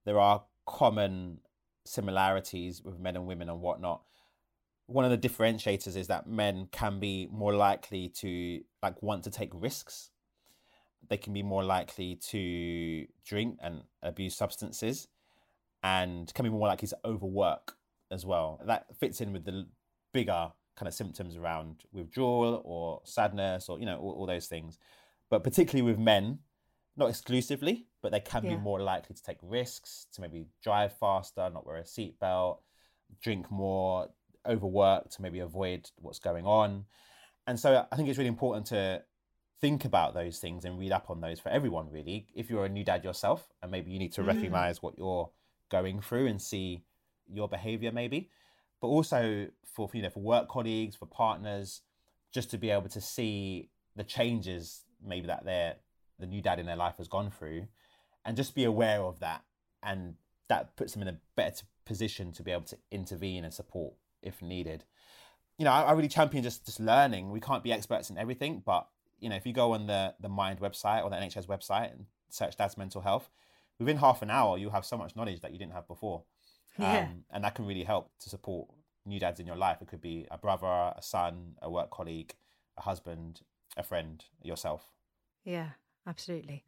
there 0.05 0.19
are 0.19 0.43
common 0.65 1.39
similarities 1.85 2.83
with 2.83 2.99
men 2.99 3.15
and 3.15 3.27
women 3.27 3.49
and 3.49 3.61
whatnot. 3.61 4.01
One 4.87 5.05
of 5.05 5.11
the 5.11 5.29
differentiators 5.29 5.95
is 5.95 6.07
that 6.07 6.27
men 6.27 6.67
can 6.71 6.99
be 6.99 7.27
more 7.31 7.53
likely 7.53 8.09
to 8.09 8.61
like 8.81 9.01
want 9.03 9.23
to 9.25 9.31
take 9.31 9.51
risks. 9.53 10.09
They 11.09 11.17
can 11.17 11.33
be 11.33 11.43
more 11.43 11.63
likely 11.63 12.15
to 12.29 13.05
drink 13.25 13.57
and 13.61 13.83
abuse 14.01 14.35
substances, 14.35 15.07
and 15.83 16.31
can 16.33 16.43
be 16.43 16.49
more 16.49 16.67
likely 16.67 16.87
to 16.87 16.97
overwork 17.05 17.75
as 18.11 18.25
well. 18.25 18.59
That 18.65 18.85
fits 18.99 19.21
in 19.21 19.33
with 19.33 19.45
the 19.45 19.67
bigger 20.11 20.51
kind 20.75 20.87
of 20.87 20.93
symptoms 20.93 21.35
around 21.35 21.83
withdrawal 21.91 22.61
or 22.63 23.01
sadness 23.03 23.67
or 23.69 23.79
you 23.79 23.85
know 23.85 23.99
all, 23.99 24.11
all 24.11 24.25
those 24.25 24.47
things 24.47 24.79
but 25.29 25.43
particularly 25.43 25.89
with 25.89 25.99
men, 25.99 26.39
not 26.97 27.09
exclusively, 27.09 27.87
but 28.01 28.11
they 28.11 28.19
can 28.19 28.43
yeah. 28.43 28.51
be 28.51 28.57
more 28.57 28.81
likely 28.81 29.15
to 29.15 29.23
take 29.23 29.37
risks, 29.41 30.07
to 30.13 30.21
maybe 30.21 30.47
drive 30.63 30.93
faster, 30.93 31.49
not 31.49 31.65
wear 31.65 31.77
a 31.77 31.83
seatbelt, 31.83 32.59
drink 33.21 33.49
more, 33.51 34.09
overwork 34.45 35.09
to 35.11 35.21
maybe 35.21 35.39
avoid 35.39 35.89
what's 35.97 36.19
going 36.19 36.45
on. 36.45 36.85
And 37.47 37.59
so 37.59 37.85
I 37.91 37.95
think 37.95 38.09
it's 38.09 38.17
really 38.17 38.27
important 38.27 38.67
to 38.67 39.03
think 39.61 39.85
about 39.85 40.13
those 40.13 40.39
things 40.39 40.65
and 40.65 40.79
read 40.79 40.91
up 40.91 41.09
on 41.09 41.21
those 41.21 41.39
for 41.39 41.49
everyone, 41.49 41.89
really. 41.91 42.27
If 42.33 42.49
you're 42.49 42.65
a 42.65 42.69
new 42.69 42.83
dad 42.83 43.03
yourself, 43.03 43.47
and 43.61 43.71
maybe 43.71 43.91
you 43.91 43.99
need 43.99 44.13
to 44.13 44.21
mm. 44.21 44.27
recognize 44.27 44.81
what 44.81 44.97
you're 44.97 45.29
going 45.69 46.01
through 46.01 46.27
and 46.27 46.41
see 46.41 46.83
your 47.31 47.47
behavior, 47.47 47.91
maybe, 47.91 48.29
but 48.81 48.87
also 48.87 49.47
for 49.65 49.89
you 49.93 50.01
know 50.01 50.09
for 50.09 50.21
work 50.21 50.47
colleagues, 50.47 50.95
for 50.95 51.05
partners, 51.05 51.81
just 52.31 52.49
to 52.51 52.57
be 52.57 52.69
able 52.69 52.89
to 52.89 53.01
see 53.01 53.69
the 53.95 54.03
changes 54.03 54.83
maybe 55.05 55.27
that 55.27 55.45
their 55.45 55.75
the 56.19 56.27
new 56.27 56.41
dad 56.41 56.59
in 56.59 56.65
their 56.65 56.75
life 56.75 56.97
has 56.97 57.07
gone 57.07 57.31
through, 57.31 57.67
and 58.25 58.35
just 58.35 58.55
be 58.55 58.63
aware 58.63 59.01
of 59.01 59.19
that, 59.19 59.43
and 59.81 60.15
that 60.47 60.75
puts 60.75 60.93
them 60.93 61.01
in 61.01 61.07
a 61.07 61.17
better 61.35 61.65
position 61.85 62.31
to 62.33 62.43
be 62.43 62.51
able 62.51 62.63
to 62.63 62.77
intervene 62.91 63.43
and 63.43 63.53
support 63.53 63.93
if 64.21 64.41
needed. 64.41 64.83
You 65.57 65.65
know, 65.65 65.71
I, 65.71 65.81
I 65.81 65.91
really 65.93 66.07
champion 66.07 66.43
just 66.43 66.65
just 66.65 66.79
learning. 66.79 67.31
We 67.31 67.39
can't 67.39 67.63
be 67.63 67.73
experts 67.73 68.09
in 68.09 68.17
everything, 68.17 68.61
but 68.65 68.87
you 69.19 69.29
know, 69.29 69.35
if 69.35 69.45
you 69.45 69.53
go 69.53 69.73
on 69.73 69.87
the 69.87 70.15
the 70.19 70.29
Mind 70.29 70.59
website 70.59 71.03
or 71.03 71.09
the 71.09 71.15
NHS 71.15 71.47
website 71.47 71.91
and 71.91 72.05
search 72.29 72.57
dad's 72.57 72.77
mental 72.77 73.01
health, 73.01 73.29
within 73.79 73.97
half 73.97 74.21
an 74.21 74.29
hour 74.29 74.57
you'll 74.57 74.71
have 74.71 74.85
so 74.85 74.97
much 74.97 75.15
knowledge 75.15 75.41
that 75.41 75.51
you 75.51 75.59
didn't 75.59 75.73
have 75.73 75.87
before. 75.87 76.23
Yeah. 76.77 76.99
Um, 76.99 77.23
and 77.31 77.43
that 77.43 77.55
can 77.55 77.65
really 77.65 77.83
help 77.83 78.11
to 78.19 78.29
support 78.29 78.69
new 79.05 79.19
dads 79.19 79.39
in 79.39 79.47
your 79.47 79.55
life. 79.55 79.81
It 79.81 79.87
could 79.87 80.01
be 80.01 80.27
a 80.31 80.37
brother, 80.37 80.93
a 80.95 81.01
son, 81.01 81.55
a 81.61 81.69
work 81.69 81.89
colleague, 81.89 82.35
a 82.77 82.81
husband, 82.81 83.41
a 83.77 83.83
friend, 83.83 84.23
yourself. 84.41 84.93
Yeah, 85.43 85.69
absolutely. 86.07 86.63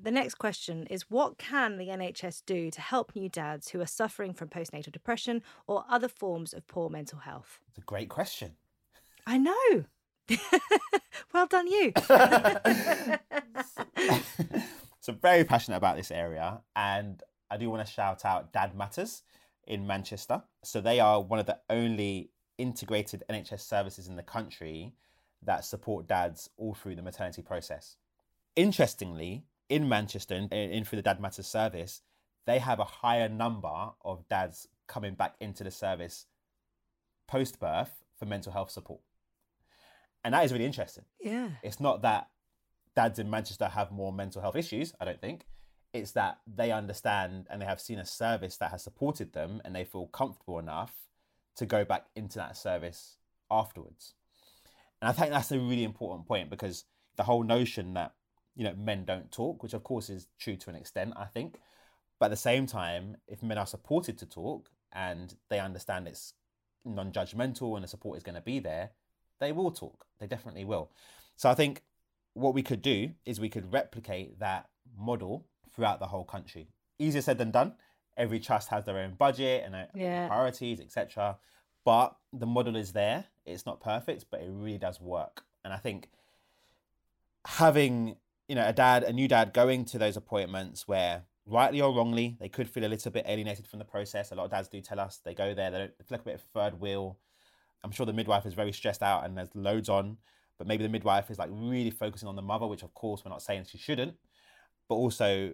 The 0.00 0.10
next 0.10 0.36
question 0.36 0.86
is 0.86 1.10
What 1.10 1.38
can 1.38 1.76
the 1.76 1.88
NHS 1.88 2.42
do 2.46 2.70
to 2.70 2.80
help 2.80 3.16
new 3.16 3.28
dads 3.28 3.70
who 3.70 3.80
are 3.80 3.86
suffering 3.86 4.32
from 4.32 4.48
postnatal 4.48 4.92
depression 4.92 5.42
or 5.66 5.84
other 5.88 6.08
forms 6.08 6.52
of 6.52 6.66
poor 6.68 6.88
mental 6.88 7.18
health? 7.20 7.58
It's 7.68 7.78
a 7.78 7.82
great 7.82 8.08
question. 8.08 8.52
I 9.26 9.38
know. 9.38 9.84
well 11.34 11.46
done, 11.46 11.66
you. 11.66 11.92
so, 15.00 15.12
very 15.12 15.44
passionate 15.44 15.78
about 15.78 15.96
this 15.96 16.10
area. 16.10 16.60
And 16.76 17.22
I 17.50 17.56
do 17.56 17.68
want 17.70 17.86
to 17.86 17.92
shout 17.92 18.24
out 18.24 18.52
Dad 18.52 18.76
Matters 18.76 19.22
in 19.66 19.86
Manchester. 19.86 20.42
So, 20.62 20.80
they 20.80 21.00
are 21.00 21.20
one 21.20 21.40
of 21.40 21.46
the 21.46 21.58
only 21.68 22.30
integrated 22.56 23.24
NHS 23.30 23.60
services 23.60 24.06
in 24.06 24.16
the 24.16 24.22
country 24.22 24.92
that 25.42 25.64
support 25.64 26.06
dads 26.06 26.50
all 26.56 26.74
through 26.74 26.96
the 26.96 27.02
maternity 27.02 27.42
process. 27.42 27.96
Interestingly, 28.56 29.44
in 29.68 29.88
Manchester, 29.88 30.34
in, 30.34 30.48
in 30.50 30.84
through 30.84 30.96
the 30.96 31.02
Dad 31.02 31.20
Matters 31.20 31.46
service, 31.46 32.02
they 32.46 32.58
have 32.58 32.80
a 32.80 32.84
higher 32.84 33.28
number 33.28 33.90
of 34.04 34.28
dads 34.28 34.68
coming 34.86 35.14
back 35.14 35.34
into 35.40 35.62
the 35.62 35.70
service 35.70 36.26
post 37.26 37.60
birth 37.60 38.02
for 38.18 38.24
mental 38.24 38.52
health 38.52 38.70
support. 38.70 39.00
And 40.24 40.34
that 40.34 40.44
is 40.44 40.52
really 40.52 40.64
interesting. 40.64 41.04
Yeah. 41.20 41.50
It's 41.62 41.78
not 41.78 42.02
that 42.02 42.28
dads 42.96 43.18
in 43.18 43.30
Manchester 43.30 43.68
have 43.68 43.92
more 43.92 44.12
mental 44.12 44.42
health 44.42 44.56
issues, 44.56 44.92
I 45.00 45.04
don't 45.04 45.20
think. 45.20 45.46
It's 45.92 46.12
that 46.12 46.38
they 46.46 46.72
understand 46.72 47.46
and 47.48 47.62
they 47.62 47.66
have 47.66 47.80
seen 47.80 47.98
a 47.98 48.04
service 48.04 48.56
that 48.56 48.70
has 48.70 48.82
supported 48.82 49.32
them 49.32 49.62
and 49.64 49.74
they 49.74 49.84
feel 49.84 50.06
comfortable 50.06 50.58
enough 50.58 50.92
to 51.56 51.66
go 51.66 51.84
back 51.84 52.06
into 52.16 52.38
that 52.38 52.56
service 52.56 53.16
afterwards. 53.50 54.14
And 55.00 55.08
I 55.08 55.12
think 55.12 55.30
that's 55.30 55.52
a 55.52 55.58
really 55.58 55.84
important 55.84 56.26
point 56.26 56.50
because 56.50 56.84
the 57.16 57.22
whole 57.22 57.42
notion 57.42 57.94
that 57.94 58.14
you 58.56 58.64
know 58.64 58.74
men 58.74 59.04
don't 59.04 59.30
talk, 59.30 59.62
which 59.62 59.74
of 59.74 59.84
course 59.84 60.10
is 60.10 60.28
true 60.38 60.56
to 60.56 60.70
an 60.70 60.76
extent, 60.76 61.14
I 61.16 61.26
think, 61.26 61.58
But 62.18 62.26
at 62.26 62.30
the 62.30 62.36
same 62.36 62.66
time, 62.66 63.16
if 63.26 63.42
men 63.42 63.58
are 63.58 63.66
supported 63.66 64.18
to 64.18 64.26
talk 64.26 64.70
and 64.92 65.34
they 65.48 65.60
understand 65.60 66.08
it's 66.08 66.34
non 66.84 67.12
judgmental 67.12 67.74
and 67.76 67.84
the 67.84 67.88
support 67.88 68.16
is 68.16 68.22
going 68.22 68.34
to 68.34 68.40
be 68.40 68.58
there, 68.58 68.90
they 69.40 69.52
will 69.52 69.70
talk. 69.70 70.06
They 70.18 70.26
definitely 70.26 70.64
will. 70.64 70.90
So 71.36 71.48
I 71.48 71.54
think 71.54 71.82
what 72.34 72.54
we 72.54 72.62
could 72.62 72.82
do 72.82 73.10
is 73.24 73.40
we 73.40 73.48
could 73.48 73.72
replicate 73.72 74.38
that 74.40 74.68
model 74.96 75.46
throughout 75.74 76.00
the 76.00 76.06
whole 76.06 76.24
country. 76.24 76.68
Easier 76.98 77.22
said 77.22 77.38
than 77.38 77.50
done. 77.50 77.74
Every 78.16 78.40
trust 78.40 78.68
has 78.70 78.84
their 78.84 78.98
own 78.98 79.14
budget 79.14 79.62
and 79.64 79.86
yeah. 79.94 80.26
priorities, 80.26 80.80
etc. 80.80 81.38
But 81.84 82.16
the 82.32 82.46
model 82.46 82.74
is 82.74 82.92
there. 82.92 83.26
It's 83.48 83.66
not 83.66 83.80
perfect, 83.80 84.26
but 84.30 84.40
it 84.40 84.48
really 84.50 84.78
does 84.78 85.00
work. 85.00 85.44
And 85.64 85.72
I 85.72 85.78
think 85.78 86.08
having 87.46 88.16
you 88.48 88.54
know 88.54 88.66
a 88.66 88.72
dad, 88.72 89.02
a 89.04 89.12
new 89.12 89.28
dad, 89.28 89.52
going 89.52 89.84
to 89.86 89.98
those 89.98 90.16
appointments 90.16 90.88
where 90.88 91.24
rightly 91.46 91.80
or 91.80 91.94
wrongly 91.94 92.36
they 92.40 92.48
could 92.48 92.68
feel 92.68 92.84
a 92.84 92.88
little 92.88 93.10
bit 93.10 93.24
alienated 93.26 93.66
from 93.66 93.78
the 93.78 93.84
process. 93.84 94.30
A 94.30 94.34
lot 94.34 94.44
of 94.44 94.50
dads 94.50 94.68
do 94.68 94.80
tell 94.80 95.00
us 95.00 95.20
they 95.24 95.34
go 95.34 95.54
there, 95.54 95.70
they 95.70 95.78
don't 95.78 95.96
feel 95.98 96.06
like 96.18 96.20
a 96.20 96.24
bit 96.24 96.34
of 96.34 96.42
third 96.42 96.80
wheel. 96.80 97.18
I'm 97.82 97.90
sure 97.90 98.06
the 98.06 98.12
midwife 98.12 98.44
is 98.44 98.54
very 98.54 98.72
stressed 98.72 99.02
out 99.02 99.24
and 99.24 99.36
there's 99.36 99.54
loads 99.54 99.88
on, 99.88 100.18
but 100.58 100.66
maybe 100.66 100.82
the 100.82 100.88
midwife 100.88 101.30
is 101.30 101.38
like 101.38 101.48
really 101.52 101.90
focusing 101.90 102.28
on 102.28 102.36
the 102.36 102.42
mother, 102.42 102.66
which 102.66 102.82
of 102.82 102.92
course 102.94 103.24
we're 103.24 103.30
not 103.30 103.42
saying 103.42 103.64
she 103.68 103.78
shouldn't, 103.78 104.14
but 104.88 104.96
also 104.96 105.52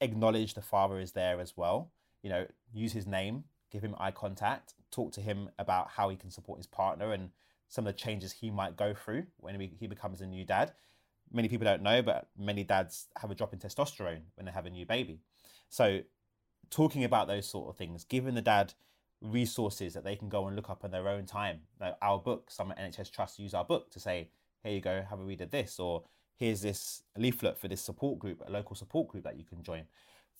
acknowledge 0.00 0.54
the 0.54 0.62
father 0.62 0.98
is 0.98 1.12
there 1.12 1.40
as 1.40 1.56
well. 1.56 1.92
You 2.22 2.30
know, 2.30 2.46
use 2.72 2.92
his 2.92 3.06
name, 3.06 3.44
give 3.70 3.82
him 3.82 3.94
eye 3.98 4.10
contact, 4.10 4.74
talk 4.90 5.12
to 5.12 5.20
him 5.20 5.50
about 5.58 5.90
how 5.90 6.08
he 6.08 6.16
can 6.16 6.30
support 6.30 6.58
his 6.58 6.66
partner 6.66 7.12
and 7.12 7.30
some 7.68 7.86
of 7.86 7.94
the 7.94 7.98
changes 7.98 8.32
he 8.32 8.50
might 8.50 8.76
go 8.76 8.94
through 8.94 9.24
when 9.38 9.58
he 9.60 9.86
becomes 9.86 10.20
a 10.20 10.26
new 10.26 10.44
dad. 10.44 10.72
Many 11.30 11.48
people 11.48 11.66
don't 11.66 11.82
know, 11.82 12.00
but 12.02 12.28
many 12.38 12.64
dads 12.64 13.08
have 13.20 13.30
a 13.30 13.34
drop 13.34 13.52
in 13.52 13.58
testosterone 13.58 14.22
when 14.36 14.46
they 14.46 14.52
have 14.52 14.64
a 14.64 14.70
new 14.70 14.86
baby. 14.86 15.20
So, 15.68 16.00
talking 16.70 17.04
about 17.04 17.28
those 17.28 17.46
sort 17.46 17.68
of 17.68 17.76
things, 17.76 18.04
giving 18.04 18.34
the 18.34 18.40
dad 18.40 18.72
resources 19.20 19.94
that 19.94 20.04
they 20.04 20.16
can 20.16 20.28
go 20.28 20.46
and 20.46 20.56
look 20.56 20.70
up 20.70 20.84
in 20.84 20.90
their 20.90 21.08
own 21.08 21.26
time. 21.26 21.60
Like 21.80 21.96
our 22.02 22.18
book, 22.18 22.50
some 22.50 22.72
NHS 22.78 23.10
trusts 23.10 23.38
use 23.38 23.54
our 23.54 23.64
book 23.64 23.90
to 23.90 24.00
say, 24.00 24.28
here 24.62 24.72
you 24.72 24.80
go, 24.80 25.04
have 25.08 25.20
a 25.20 25.24
read 25.24 25.40
of 25.40 25.50
this, 25.50 25.78
or 25.78 26.04
here's 26.36 26.62
this 26.62 27.02
leaflet 27.16 27.58
for 27.58 27.68
this 27.68 27.82
support 27.82 28.18
group, 28.18 28.42
a 28.46 28.50
local 28.50 28.76
support 28.76 29.08
group 29.08 29.24
that 29.24 29.36
you 29.36 29.44
can 29.44 29.62
join. 29.62 29.84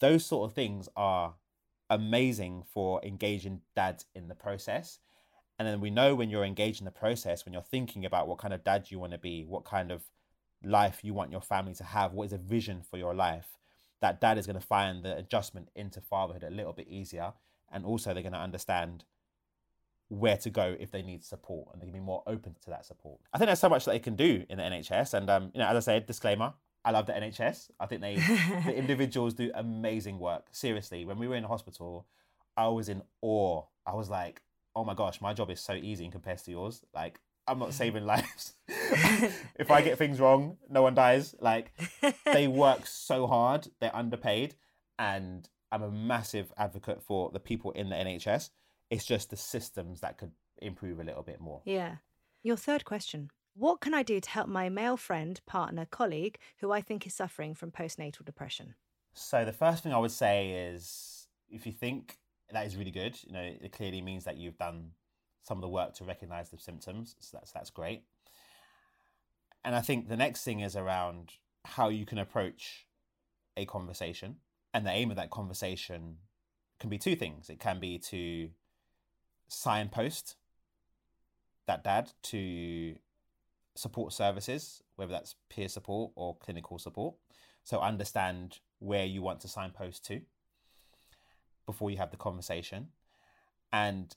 Those 0.00 0.24
sort 0.24 0.48
of 0.48 0.54
things 0.54 0.88
are 0.96 1.34
amazing 1.90 2.64
for 2.72 3.02
engaging 3.04 3.60
dads 3.74 4.06
in 4.14 4.28
the 4.28 4.34
process. 4.34 4.98
And 5.58 5.66
then 5.66 5.80
we 5.80 5.90
know 5.90 6.14
when 6.14 6.30
you're 6.30 6.44
engaged 6.44 6.80
in 6.80 6.84
the 6.84 6.90
process, 6.90 7.44
when 7.44 7.52
you're 7.52 7.62
thinking 7.62 8.04
about 8.04 8.28
what 8.28 8.38
kind 8.38 8.54
of 8.54 8.62
dad 8.62 8.90
you 8.90 8.98
want 8.98 9.12
to 9.12 9.18
be, 9.18 9.44
what 9.44 9.64
kind 9.64 9.90
of 9.90 10.02
life 10.62 11.00
you 11.02 11.14
want 11.14 11.32
your 11.32 11.40
family 11.40 11.74
to 11.74 11.84
have, 11.84 12.12
what 12.12 12.26
is 12.26 12.32
a 12.32 12.38
vision 12.38 12.82
for 12.88 12.96
your 12.96 13.14
life, 13.14 13.58
that 14.00 14.20
dad 14.20 14.38
is 14.38 14.46
going 14.46 14.58
to 14.58 14.64
find 14.64 15.02
the 15.02 15.16
adjustment 15.16 15.68
into 15.74 16.00
fatherhood 16.00 16.44
a 16.44 16.50
little 16.50 16.72
bit 16.72 16.88
easier. 16.88 17.32
And 17.70 17.84
also, 17.84 18.14
they're 18.14 18.22
going 18.22 18.32
to 18.32 18.38
understand 18.38 19.04
where 20.08 20.36
to 20.38 20.48
go 20.48 20.74
if 20.80 20.90
they 20.90 21.02
need 21.02 21.22
support 21.22 21.68
and 21.72 21.82
they 21.82 21.86
can 21.86 21.92
be 21.92 22.00
more 22.00 22.22
open 22.26 22.54
to 22.62 22.70
that 22.70 22.86
support. 22.86 23.20
I 23.32 23.38
think 23.38 23.48
there's 23.48 23.58
so 23.58 23.68
much 23.68 23.84
that 23.84 23.90
they 23.90 23.98
can 23.98 24.16
do 24.16 24.44
in 24.48 24.58
the 24.58 24.64
NHS. 24.64 25.14
And, 25.14 25.28
um, 25.28 25.50
you 25.52 25.60
know, 25.60 25.66
as 25.66 25.76
I 25.76 25.80
said, 25.80 26.06
disclaimer, 26.06 26.54
I 26.84 26.90
love 26.90 27.06
the 27.06 27.12
NHS. 27.12 27.70
I 27.80 27.86
think 27.86 28.00
they, 28.00 28.16
the 28.64 28.74
individuals 28.76 29.34
do 29.34 29.50
amazing 29.54 30.18
work. 30.18 30.46
Seriously, 30.52 31.04
when 31.04 31.18
we 31.18 31.28
were 31.28 31.34
in 31.34 31.42
the 31.42 31.48
hospital, 31.48 32.06
I 32.56 32.68
was 32.68 32.88
in 32.88 33.02
awe. 33.20 33.62
I 33.86 33.94
was 33.94 34.08
like, 34.08 34.42
oh 34.74 34.84
my 34.84 34.94
gosh, 34.94 35.20
my 35.20 35.34
job 35.34 35.50
is 35.50 35.60
so 35.60 35.74
easy 35.74 36.04
in 36.04 36.10
comparison 36.10 36.46
to 36.46 36.50
yours. 36.52 36.82
Like, 36.94 37.20
I'm 37.46 37.58
not 37.58 37.74
saving 37.74 38.04
lives. 38.06 38.54
if 38.68 39.70
I 39.70 39.82
get 39.82 39.98
things 39.98 40.20
wrong, 40.20 40.56
no 40.68 40.82
one 40.82 40.94
dies. 40.94 41.34
Like, 41.40 41.72
they 42.24 42.46
work 42.46 42.86
so 42.86 43.26
hard, 43.26 43.68
they're 43.80 43.94
underpaid. 43.94 44.54
And 44.98 45.48
I'm 45.70 45.82
a 45.82 45.90
massive 45.90 46.52
advocate 46.56 47.02
for 47.02 47.30
the 47.30 47.40
people 47.40 47.72
in 47.72 47.90
the 47.90 47.96
NHS. 47.96 48.50
It's 48.90 49.04
just 49.04 49.30
the 49.30 49.36
systems 49.36 50.00
that 50.00 50.18
could 50.18 50.32
improve 50.62 51.00
a 51.00 51.04
little 51.04 51.22
bit 51.22 51.40
more. 51.40 51.62
Yeah. 51.64 51.96
Your 52.42 52.56
third 52.56 52.84
question 52.84 53.30
what 53.58 53.80
can 53.80 53.92
I 53.92 54.02
do 54.02 54.20
to 54.20 54.30
help 54.30 54.48
my 54.48 54.68
male 54.68 54.96
friend, 54.96 55.40
partner, 55.44 55.84
colleague 55.84 56.38
who 56.58 56.70
I 56.70 56.80
think 56.80 57.06
is 57.06 57.14
suffering 57.14 57.54
from 57.54 57.72
postnatal 57.72 58.24
depression? 58.24 58.74
So, 59.14 59.44
the 59.44 59.52
first 59.52 59.82
thing 59.82 59.92
I 59.92 59.98
would 59.98 60.12
say 60.12 60.50
is 60.70 61.26
if 61.50 61.66
you 61.66 61.72
think 61.72 62.18
that 62.50 62.66
is 62.66 62.76
really 62.76 62.92
good, 62.92 63.18
you 63.24 63.32
know, 63.32 63.42
it 63.42 63.72
clearly 63.72 64.00
means 64.00 64.24
that 64.24 64.36
you've 64.36 64.58
done 64.58 64.92
some 65.42 65.58
of 65.58 65.62
the 65.62 65.68
work 65.68 65.94
to 65.94 66.04
recognize 66.04 66.50
the 66.50 66.58
symptoms. 66.58 67.16
So, 67.18 67.36
that's, 67.36 67.50
that's 67.50 67.70
great. 67.70 68.04
And 69.64 69.74
I 69.74 69.80
think 69.80 70.08
the 70.08 70.16
next 70.16 70.44
thing 70.44 70.60
is 70.60 70.76
around 70.76 71.32
how 71.64 71.88
you 71.88 72.06
can 72.06 72.18
approach 72.18 72.86
a 73.56 73.66
conversation. 73.66 74.36
And 74.72 74.86
the 74.86 74.92
aim 74.92 75.10
of 75.10 75.16
that 75.16 75.30
conversation 75.30 76.18
can 76.78 76.90
be 76.90 76.98
two 76.98 77.16
things 77.16 77.50
it 77.50 77.58
can 77.58 77.80
be 77.80 77.98
to 77.98 78.50
signpost 79.48 80.36
that 81.66 81.82
dad 81.82 82.12
to 82.22 82.94
support 83.78 84.12
services, 84.12 84.82
whether 84.96 85.12
that's 85.12 85.36
peer 85.48 85.68
support 85.68 86.10
or 86.16 86.36
clinical 86.38 86.78
support. 86.78 87.14
So 87.62 87.80
understand 87.80 88.58
where 88.80 89.04
you 89.04 89.22
want 89.22 89.40
to 89.40 89.48
signpost 89.48 90.04
to 90.06 90.20
before 91.64 91.90
you 91.90 91.96
have 91.98 92.10
the 92.10 92.16
conversation. 92.16 92.88
And 93.72 94.14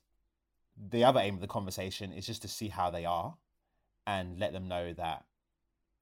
the 0.76 1.04
other 1.04 1.20
aim 1.20 1.36
of 1.36 1.42
the 1.42 1.48
conversation 1.48 2.12
is 2.12 2.26
just 2.26 2.42
to 2.42 2.48
see 2.48 2.70
how 2.70 2.90
they 2.90 3.06
are 3.06 3.36
and 4.08 4.40
let 4.40 4.52
them 4.52 4.68
know 4.68 4.94
that 4.94 5.26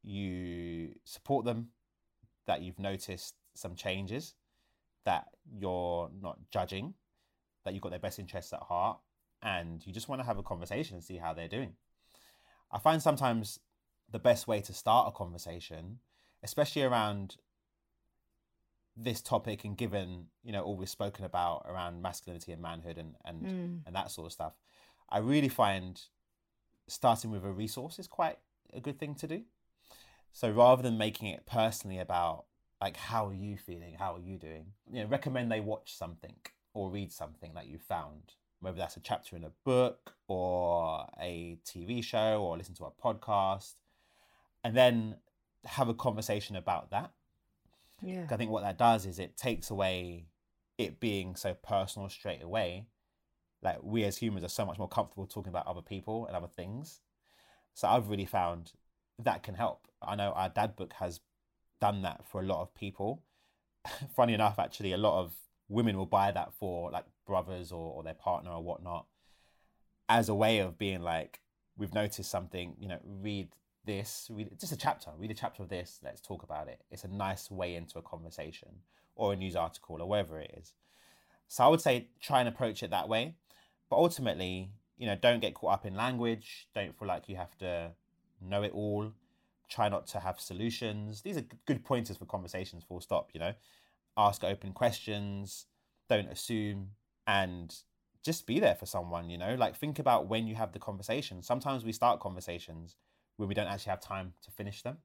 you 0.03 0.95
support 1.03 1.43
them, 1.43 1.69
that 2.47 2.61
you've 2.61 2.79
noticed 2.79 3.35
some 3.55 3.75
changes, 3.75 4.35
that 5.03 5.27
you're 5.51 6.09
not 6.21 6.39
judging, 6.49 6.93
that 7.65 7.73
you've 7.73 7.83
got 7.83 7.89
their 7.89 7.99
best 7.99 8.19
interests 8.19 8.53
at 8.53 8.61
heart, 8.61 8.99
and 9.41 9.85
you 9.85 9.91
just 9.91 10.07
want 10.07 10.21
to 10.21 10.25
have 10.25 10.37
a 10.37 10.43
conversation 10.43 10.95
and 10.95 11.03
see 11.03 11.17
how 11.17 11.33
they're 11.33 11.49
doing. 11.49 11.73
I 12.71 12.79
find 12.79 13.01
sometimes 13.01 13.59
the 14.11 14.19
best 14.19 14.47
way 14.47 14.61
to 14.61 14.73
start 14.73 15.07
a 15.07 15.11
conversation, 15.11 15.99
especially 16.43 16.83
around 16.83 17.37
this 18.97 19.21
topic 19.21 19.63
and 19.63 19.77
given 19.77 20.25
you 20.43 20.51
know 20.51 20.61
all 20.61 20.75
we've 20.75 20.89
spoken 20.89 21.23
about 21.23 21.65
around 21.69 22.01
masculinity 22.01 22.51
and 22.51 22.61
manhood 22.61 22.97
and 22.97 23.15
and 23.23 23.41
mm. 23.43 23.79
and 23.85 23.95
that 23.95 24.11
sort 24.11 24.25
of 24.25 24.33
stuff 24.33 24.51
i 25.09 25.17
really 25.17 25.47
find 25.47 26.01
starting 26.89 27.31
with 27.31 27.45
a 27.45 27.51
resource 27.51 27.99
is 27.99 28.07
quite 28.07 28.39
a 28.73 28.79
good 28.79 28.99
thing 28.99 29.15
to 29.15 29.27
do. 29.27 29.43
So 30.31 30.49
rather 30.49 30.83
than 30.83 30.97
making 30.97 31.29
it 31.29 31.45
personally 31.45 31.99
about 31.99 32.45
like 32.81 32.97
how 32.97 33.27
are 33.27 33.33
you 33.33 33.57
feeling? 33.57 33.95
How 33.97 34.15
are 34.15 34.19
you 34.19 34.37
doing? 34.37 34.73
You 34.91 35.03
know 35.03 35.07
recommend 35.07 35.51
they 35.51 35.59
watch 35.59 35.95
something 35.95 36.35
or 36.73 36.89
read 36.89 37.11
something 37.11 37.53
that 37.55 37.67
you 37.67 37.77
found 37.77 38.33
whether 38.59 38.77
that's 38.77 38.97
a 38.97 39.01
chapter 39.01 39.35
in 39.35 39.43
a 39.43 39.51
book 39.63 40.15
or 40.27 41.07
a 41.19 41.57
TV 41.65 42.03
show 42.03 42.41
or 42.41 42.57
listen 42.57 42.75
to 42.75 42.85
a 42.85 42.91
podcast, 42.91 43.75
and 44.63 44.75
then 44.75 45.15
have 45.65 45.89
a 45.89 45.93
conversation 45.93 46.55
about 46.55 46.91
that. 46.91 47.11
Yeah. 48.01 48.25
I 48.29 48.37
think 48.37 48.51
what 48.51 48.63
that 48.63 48.77
does 48.77 49.05
is 49.05 49.19
it 49.19 49.37
takes 49.37 49.69
away 49.69 50.27
it 50.77 50.99
being 50.99 51.35
so 51.35 51.53
personal 51.53 52.09
straight 52.09 52.41
away. 52.41 52.85
Like 53.61 53.79
we 53.83 54.05
as 54.05 54.17
humans 54.17 54.45
are 54.45 54.49
so 54.49 54.65
much 54.65 54.77
more 54.77 54.87
comfortable 54.87 55.27
talking 55.27 55.49
about 55.49 55.67
other 55.67 55.81
people 55.81 56.25
and 56.25 56.35
other 56.35 56.47
things. 56.47 57.01
So 57.73 57.87
I've 57.87 58.09
really 58.09 58.25
found 58.25 58.71
that 59.19 59.43
can 59.43 59.55
help. 59.55 59.87
I 60.01 60.15
know 60.15 60.31
our 60.31 60.49
dad 60.49 60.75
book 60.75 60.93
has 60.93 61.19
done 61.81 62.01
that 62.03 62.25
for 62.25 62.41
a 62.41 62.45
lot 62.45 62.61
of 62.61 62.73
people. 62.73 63.21
Funny 64.15 64.33
enough, 64.33 64.59
actually, 64.59 64.93
a 64.93 64.97
lot 64.97 65.19
of 65.19 65.33
women 65.69 65.95
will 65.95 66.05
buy 66.05 66.31
that 66.31 66.53
for 66.53 66.91
like 66.91 67.05
brothers 67.25 67.71
or, 67.71 67.93
or 67.93 68.03
their 68.03 68.15
partner 68.15 68.51
or 68.51 68.61
whatnot 68.61 69.05
as 70.09 70.27
a 70.27 70.35
way 70.35 70.59
of 70.59 70.77
being 70.77 71.01
like 71.01 71.39
we've 71.77 71.93
noticed 71.93 72.29
something 72.29 72.75
you 72.79 72.89
know 72.89 72.99
read 73.05 73.47
this 73.85 74.27
read 74.33 74.49
just 74.59 74.73
a 74.73 74.77
chapter 74.77 75.11
read 75.17 75.31
a 75.31 75.35
chapter 75.35 75.63
of 75.63 75.69
this 75.69 75.99
let's 76.03 76.19
talk 76.19 76.43
about 76.43 76.67
it. 76.67 76.81
It's 76.91 77.03
a 77.03 77.07
nice 77.07 77.49
way 77.49 77.75
into 77.75 77.97
a 77.99 78.01
conversation 78.01 78.69
or 79.15 79.33
a 79.33 79.35
news 79.35 79.55
article 79.55 80.01
or 80.01 80.07
whatever 80.07 80.39
it 80.39 80.53
is. 80.57 80.73
So 81.47 81.63
i 81.63 81.67
would 81.67 81.81
say 81.81 82.09
try 82.19 82.39
and 82.39 82.49
approach 82.49 82.83
it 82.83 82.89
that 82.89 83.07
way. 83.07 83.35
But 83.89 83.97
ultimately 83.97 84.71
you 84.97 85.05
know 85.05 85.15
don't 85.15 85.39
get 85.39 85.53
caught 85.53 85.73
up 85.73 85.85
in 85.85 85.95
language. 85.95 86.67
Don't 86.73 86.97
feel 86.97 87.07
like 87.07 87.29
you 87.29 87.35
have 87.37 87.57
to 87.59 87.91
know 88.41 88.63
it 88.63 88.71
all. 88.73 89.13
Try 89.69 89.87
not 89.87 90.07
to 90.07 90.19
have 90.19 90.39
solutions. 90.39 91.21
These 91.21 91.37
are 91.37 91.45
good 91.67 91.85
pointers 91.85 92.17
for 92.17 92.25
conversations 92.25 92.83
full 92.83 93.01
stop 93.01 93.29
you 93.33 93.39
know 93.39 93.53
ask 94.19 94.43
open 94.43 94.73
questions, 94.73 95.65
don't 96.09 96.29
assume, 96.29 96.91
and 97.25 97.73
just 98.23 98.45
be 98.45 98.59
there 98.59 98.75
for 98.75 98.85
someone, 98.85 99.29
you 99.29 99.37
know? 99.37 99.55
Like, 99.55 99.77
think 99.77 99.97
about 99.97 100.27
when 100.27 100.45
you 100.45 100.55
have 100.55 100.73
the 100.73 100.79
conversation. 100.79 101.41
Sometimes 101.41 101.85
we 101.85 101.93
start 101.93 102.19
conversations 102.19 102.97
when 103.37 103.47
we 103.47 103.55
don't 103.55 103.67
actually 103.67 103.91
have 103.91 104.01
time 104.01 104.33
to 104.43 104.51
finish 104.51 104.81
them. 104.81 104.97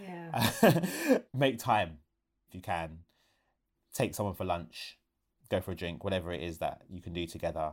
Yeah. 0.00 1.20
Make 1.34 1.58
time 1.58 1.98
if 2.48 2.54
you 2.54 2.62
can. 2.62 3.00
Take 3.92 4.14
someone 4.14 4.34
for 4.34 4.44
lunch, 4.44 4.98
go 5.50 5.60
for 5.60 5.72
a 5.72 5.76
drink, 5.76 6.04
whatever 6.04 6.32
it 6.32 6.42
is 6.42 6.58
that 6.58 6.82
you 6.88 7.02
can 7.02 7.12
do 7.12 7.26
together 7.26 7.72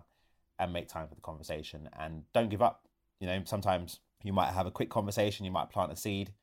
and 0.58 0.74
make 0.74 0.88
time 0.88 1.08
for 1.08 1.16
the 1.16 1.22
conversation. 1.22 1.90
And 1.98 2.24
don't 2.34 2.50
give 2.50 2.62
up. 2.62 2.88
You 3.20 3.28
know, 3.28 3.42
sometimes 3.46 4.00
you 4.24 4.34
might 4.34 4.54
have 4.54 4.66
a 4.66 4.72
quick 4.72 4.90
conversation, 4.90 5.46
you 5.46 5.52
might 5.52 5.70
plant 5.70 5.92
a 5.92 5.96
seed, 5.96 6.34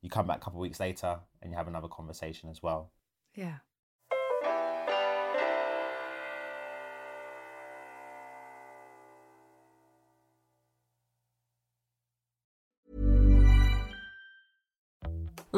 you 0.00 0.08
come 0.08 0.26
back 0.26 0.38
a 0.38 0.40
couple 0.40 0.60
of 0.60 0.62
weeks 0.62 0.80
later 0.80 1.18
and 1.42 1.50
you 1.50 1.56
have 1.56 1.68
another 1.68 1.88
conversation 1.88 2.48
as 2.48 2.62
well. 2.62 2.92
Yeah. 3.34 3.56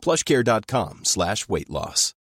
plushcare.com 0.00 1.00
slash 1.04 1.48
weight 1.48 1.70
loss. 1.70 2.14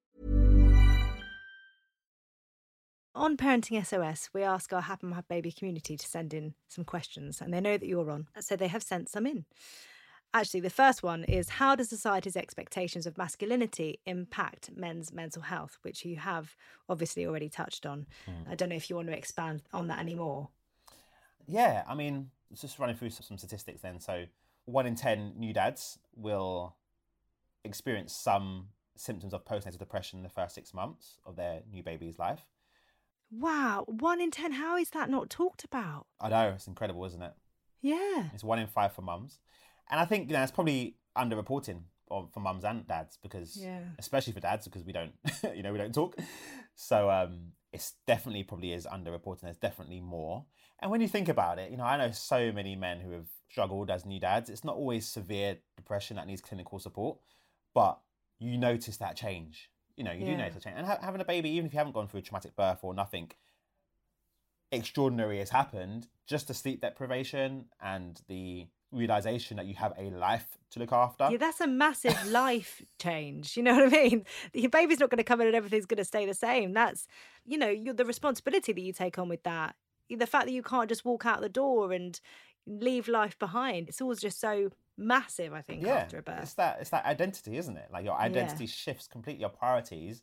On 3.17 3.35
Parenting 3.39 3.83
SOS, 3.83 4.29
we 4.35 4.43
ask 4.43 4.75
our 4.75 4.83
Happy 4.83 5.07
Mum 5.07 5.25
Baby 5.27 5.51
community 5.51 5.97
to 5.97 6.07
send 6.07 6.35
in 6.35 6.53
some 6.69 6.85
questions, 6.85 7.41
and 7.41 7.53
they 7.53 7.63
know 7.63 7.79
that 7.79 7.87
you're 7.87 8.11
on, 8.11 8.27
so 8.41 8.57
they 8.57 8.69
have 8.69 8.83
sent 8.83 9.09
some 9.09 9.27
in. 9.27 9.47
Actually, 10.35 10.61
the 10.61 10.69
first 10.69 11.03
one 11.03 11.25
is 11.25 11.49
How 11.49 11.75
does 11.75 11.89
society's 11.89 12.37
expectations 12.37 13.07
of 13.07 13.17
masculinity 13.17 14.01
impact 14.05 14.69
men's 14.77 15.15
mental 15.15 15.41
health, 15.41 15.79
which 15.81 16.05
you 16.05 16.17
have 16.17 16.55
obviously 16.91 17.27
already 17.27 17.49
touched 17.49 17.87
on? 17.87 18.05
Mm. 18.29 18.51
I 18.51 18.55
don't 18.55 18.69
know 18.69 18.77
if 18.77 18.91
you 18.91 18.97
want 18.97 19.09
to 19.09 19.17
expand 19.17 19.63
on 19.73 19.89
that 19.89 19.99
anymore. 19.99 20.51
Yeah, 21.47 21.85
I 21.89 21.95
mean, 21.95 22.31
just 22.55 22.79
running 22.79 22.97
through 22.97 23.11
some 23.11 23.39
statistics 23.39 23.81
then. 23.81 23.99
So, 23.99 24.27
one 24.67 24.87
in 24.87 24.95
10 24.95 25.35
new 25.39 25.55
dads 25.55 25.99
will 26.15 26.75
experience 27.67 28.15
some 28.15 28.69
symptoms 28.97 29.35
of 29.35 29.45
postnatal 29.45 29.79
depression 29.79 30.19
in 30.19 30.23
the 30.23 30.31
first 30.31 30.55
six 30.55 30.73
months 30.73 31.19
of 31.27 31.37
their 31.37 31.61
new 31.71 31.83
baby's 31.83 32.19
life. 32.19 32.47
Wow, 33.31 33.85
one 33.87 34.21
in 34.21 34.31
10. 34.31 34.53
How 34.53 34.77
is 34.77 34.91
that 34.91 35.11
not 35.11 35.29
talked 35.31 35.65
about? 35.65 36.07
I 36.21 36.29
know, 36.29 36.53
it's 36.55 36.67
incredible, 36.67 37.05
isn't 37.05 37.23
it? 37.23 37.33
Yeah. 37.83 38.29
It's 38.33 38.45
one 38.45 38.59
in 38.59 38.69
five 38.69 38.93
for 38.93 39.03
mums. 39.03 39.41
And 39.91 40.01
I 40.01 40.05
think, 40.05 40.29
you 40.29 40.37
know, 40.37 40.43
it's 40.43 40.53
probably 40.53 40.97
underreporting 41.17 41.83
for 42.09 42.41
mums 42.41 42.65
and 42.65 42.87
dads 42.87 43.19
because, 43.23 43.57
yeah. 43.57 43.81
especially 43.99 44.33
for 44.33 44.41
dads, 44.41 44.67
because 44.67 44.85
we 44.85 44.93
don't, 44.93 45.13
you 45.55 45.63
know, 45.63 45.73
we 45.73 45.79
don't 45.79 45.95
talk. 45.95 46.17
So 46.75 47.11
um, 47.11 47.53
it's 47.73 47.95
definitely 48.07 48.45
probably 48.45 48.73
is 48.73 48.87
underreporting. 48.87 49.43
There's 49.43 49.57
definitely 49.57 50.01
more. 50.01 50.45
And 50.81 50.91
when 50.91 51.01
you 51.01 51.09
think 51.09 51.29
about 51.29 51.59
it, 51.59 51.71
you 51.71 51.77
know, 51.77 51.85
I 51.85 51.97
know 51.97 52.11
so 52.13 52.53
many 52.53 52.77
men 52.77 53.01
who 53.01 53.11
have 53.13 53.27
struggled 53.51 53.91
as 53.91 54.05
new 54.05 54.21
dads. 54.21 54.51
It's 54.51 54.65
not 54.65 54.77
always 54.77 55.09
severe 55.09 55.57
depression 55.77 56.17
that 56.17 56.27
needs 56.27 56.41
clinical 56.41 56.79
support, 56.79 57.19
but 57.77 58.01
you 58.41 58.59
notice 58.59 58.97
that 58.97 59.17
change 59.17 59.71
you 59.97 60.05
know, 60.05 60.13
you 60.13 60.27
yeah. 60.27 60.33
do 60.33 60.37
notice 60.37 60.57
a 60.57 60.61
change. 60.61 60.77
And 60.77 60.87
ha- 60.87 60.99
having 61.01 61.21
a 61.21 61.25
baby, 61.25 61.51
even 61.51 61.67
if 61.67 61.73
you 61.73 61.79
haven't 61.79 61.95
gone 61.95 62.07
through 62.07 62.21
a 62.21 62.23
traumatic 62.23 62.55
birth 62.55 62.81
or 62.83 62.95
nothing 62.95 63.31
extraordinary 64.71 65.39
has 65.39 65.51
happened, 65.51 66.09
just 66.27 66.49
the 66.49 66.55
sleep 66.55 66.83
deprivation 66.83 67.67
and 67.81 68.21
the 68.29 68.67
realization 68.93 69.57
that 69.57 69.67
you 69.67 69.75
have 69.75 69.95
a 69.99 70.11
life 70.11 70.59
to 70.71 70.79
look 70.79 70.93
after. 70.93 71.29
Yeah, 71.31 71.39
that's 71.39 71.61
a 71.61 71.67
massive 71.67 72.27
life 72.31 72.83
change. 72.99 73.57
You 73.57 73.63
know 73.63 73.75
what 73.75 73.95
I 73.95 74.03
mean? 74.03 74.27
Your 74.53 74.71
baby's 74.71 75.01
not 75.01 75.11
going 75.11 75.19
to 75.19 75.25
come 75.25 75.41
in 75.41 75.47
and 75.47 75.57
everything's 75.57 75.87
going 75.87 75.99
to 75.99 76.05
stay 76.05 76.27
the 76.27 76.35
same. 76.35 76.73
That's, 76.73 77.07
you 77.47 77.57
know, 77.57 77.69
you're 77.69 77.95
the 77.95 78.05
responsibility 78.05 78.73
that 78.73 78.81
you 78.81 78.93
take 78.93 79.19
on 79.19 79.29
with 79.29 79.43
that. 79.45 79.77
The 80.11 80.27
fact 80.27 80.47
that 80.47 80.53
you 80.53 80.63
can't 80.63 80.89
just 80.89 81.05
walk 81.05 81.27
out 81.27 81.41
the 81.41 81.49
door 81.49 81.93
and 81.93 82.21
leave 82.67 83.09
life 83.09 83.39
behind. 83.39 83.89
It's 83.89 84.01
always 84.01 84.21
just 84.21 84.41
so 84.41 84.71
massive, 84.97 85.53
I 85.53 85.63
think, 85.63 85.83
yeah, 85.83 85.95
after 85.97 86.19
a 86.19 86.23
birth. 86.23 86.43
It's 86.43 86.55
that 86.55 86.79
it's 86.81 86.91
that 86.91 87.05
identity, 87.05 87.57
isn't 87.57 87.77
it? 87.77 87.89
Like 87.93 88.05
your 88.05 88.17
identity 88.17 88.65
yeah. 88.65 88.71
shifts 88.71 89.07
completely. 89.07 89.41
Your 89.41 89.51
priorities, 89.51 90.23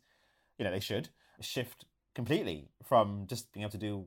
you 0.58 0.64
know, 0.64 0.70
they 0.70 0.80
should 0.80 1.08
shift 1.40 1.84
completely 2.14 2.68
from 2.82 3.26
just 3.26 3.52
being 3.52 3.62
able 3.62 3.72
to 3.72 3.78
do 3.78 4.06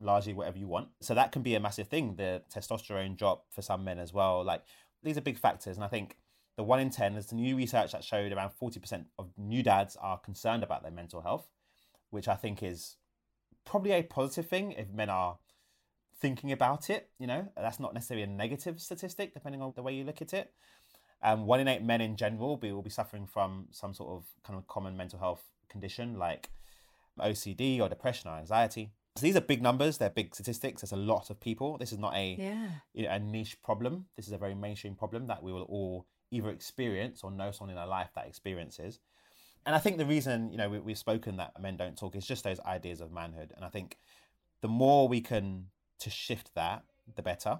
largely 0.00 0.32
whatever 0.32 0.58
you 0.58 0.68
want. 0.68 0.88
So 1.00 1.14
that 1.14 1.32
can 1.32 1.42
be 1.42 1.54
a 1.54 1.60
massive 1.60 1.88
thing. 1.88 2.16
The 2.16 2.42
testosterone 2.54 3.16
drop 3.16 3.46
for 3.50 3.62
some 3.62 3.84
men 3.84 3.98
as 3.98 4.12
well. 4.12 4.44
Like 4.44 4.62
these 5.02 5.16
are 5.16 5.22
big 5.22 5.38
factors, 5.38 5.76
and 5.76 5.84
I 5.84 5.88
think 5.88 6.16
the 6.56 6.64
one 6.64 6.80
in 6.80 6.90
ten 6.90 7.16
is 7.16 7.26
the 7.26 7.36
new 7.36 7.56
research 7.56 7.92
that 7.92 8.04
showed 8.04 8.32
around 8.32 8.50
forty 8.50 8.80
percent 8.80 9.06
of 9.18 9.30
new 9.36 9.62
dads 9.62 9.96
are 10.00 10.18
concerned 10.18 10.62
about 10.62 10.82
their 10.82 10.92
mental 10.92 11.20
health, 11.20 11.48
which 12.10 12.28
I 12.28 12.34
think 12.34 12.62
is 12.62 12.96
probably 13.64 13.92
a 13.92 14.02
positive 14.02 14.48
thing 14.48 14.72
if 14.72 14.90
men 14.90 15.10
are 15.10 15.38
thinking 16.20 16.52
about 16.52 16.90
it. 16.90 17.10
You 17.18 17.26
know, 17.26 17.48
that's 17.56 17.80
not 17.80 17.94
necessarily 17.94 18.24
a 18.24 18.26
negative 18.26 18.80
statistic, 18.80 19.34
depending 19.34 19.62
on 19.62 19.72
the 19.74 19.82
way 19.82 19.94
you 19.94 20.04
look 20.04 20.22
at 20.22 20.32
it. 20.32 20.52
Um, 21.22 21.46
one 21.46 21.60
in 21.60 21.68
eight 21.68 21.82
men 21.82 22.00
in 22.00 22.16
general 22.16 22.48
will 22.48 22.56
be, 22.56 22.72
will 22.72 22.82
be 22.82 22.90
suffering 22.90 23.26
from 23.26 23.66
some 23.70 23.92
sort 23.92 24.10
of 24.10 24.24
kind 24.44 24.58
of 24.58 24.68
common 24.68 24.96
mental 24.96 25.18
health 25.18 25.42
condition 25.68 26.18
like 26.18 26.50
OCD 27.18 27.80
or 27.80 27.88
depression 27.88 28.30
or 28.30 28.38
anxiety. 28.38 28.92
So 29.16 29.22
these 29.22 29.36
are 29.36 29.40
big 29.40 29.60
numbers. 29.60 29.98
They're 29.98 30.10
big 30.10 30.32
statistics. 30.32 30.82
There's 30.82 30.92
a 30.92 30.96
lot 30.96 31.28
of 31.28 31.40
people. 31.40 31.76
This 31.76 31.92
is 31.92 31.98
not 31.98 32.14
a 32.14 32.36
yeah. 32.38 32.68
you 32.94 33.02
know, 33.02 33.10
a 33.10 33.18
niche 33.18 33.60
problem. 33.62 34.06
This 34.16 34.28
is 34.28 34.32
a 34.32 34.38
very 34.38 34.54
mainstream 34.54 34.94
problem 34.94 35.26
that 35.26 35.42
we 35.42 35.52
will 35.52 35.62
all 35.62 36.06
either 36.30 36.50
experience 36.50 37.24
or 37.24 37.32
know 37.32 37.50
someone 37.50 37.74
in 37.74 37.80
our 37.80 37.86
life 37.86 38.10
that 38.14 38.28
experiences. 38.28 39.00
And 39.66 39.74
I 39.74 39.80
think 39.80 39.98
the 39.98 40.06
reason 40.06 40.52
you 40.52 40.58
know 40.58 40.68
we, 40.68 40.78
we've 40.78 40.98
spoken 40.98 41.36
that 41.38 41.60
men 41.60 41.76
don't 41.76 41.98
talk 41.98 42.14
is 42.14 42.26
just 42.26 42.44
those 42.44 42.60
ideas 42.60 43.00
of 43.00 43.10
manhood. 43.10 43.52
And 43.56 43.64
I 43.64 43.68
think 43.68 43.98
the 44.60 44.68
more 44.68 45.08
we 45.08 45.20
can 45.20 45.66
to 46.00 46.10
shift 46.10 46.54
that, 46.54 46.84
the 47.16 47.22
better. 47.22 47.58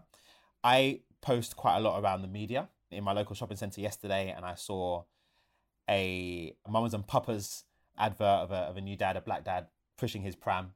I 0.62 1.01
post 1.20 1.57
quite 1.57 1.77
a 1.77 1.81
lot 1.81 2.03
around 2.03 2.22
the 2.22 2.29
media 2.29 2.68
in 2.90 3.05
my 3.05 3.12
local 3.12 3.35
shopping 3.35 3.57
centre 3.57 3.81
yesterday, 3.81 4.33
and 4.35 4.44
I 4.44 4.55
saw 4.55 5.05
a 5.88 6.55
Mamas 6.68 6.94
and 6.94 7.07
Papas 7.07 7.64
advert 7.98 8.22
of 8.22 8.51
a, 8.51 8.57
of 8.57 8.77
a 8.77 8.81
new 8.81 8.96
dad, 8.96 9.16
a 9.16 9.20
black 9.20 9.44
dad, 9.44 9.66
pushing 9.96 10.22
his 10.22 10.37
pram. 10.37 10.72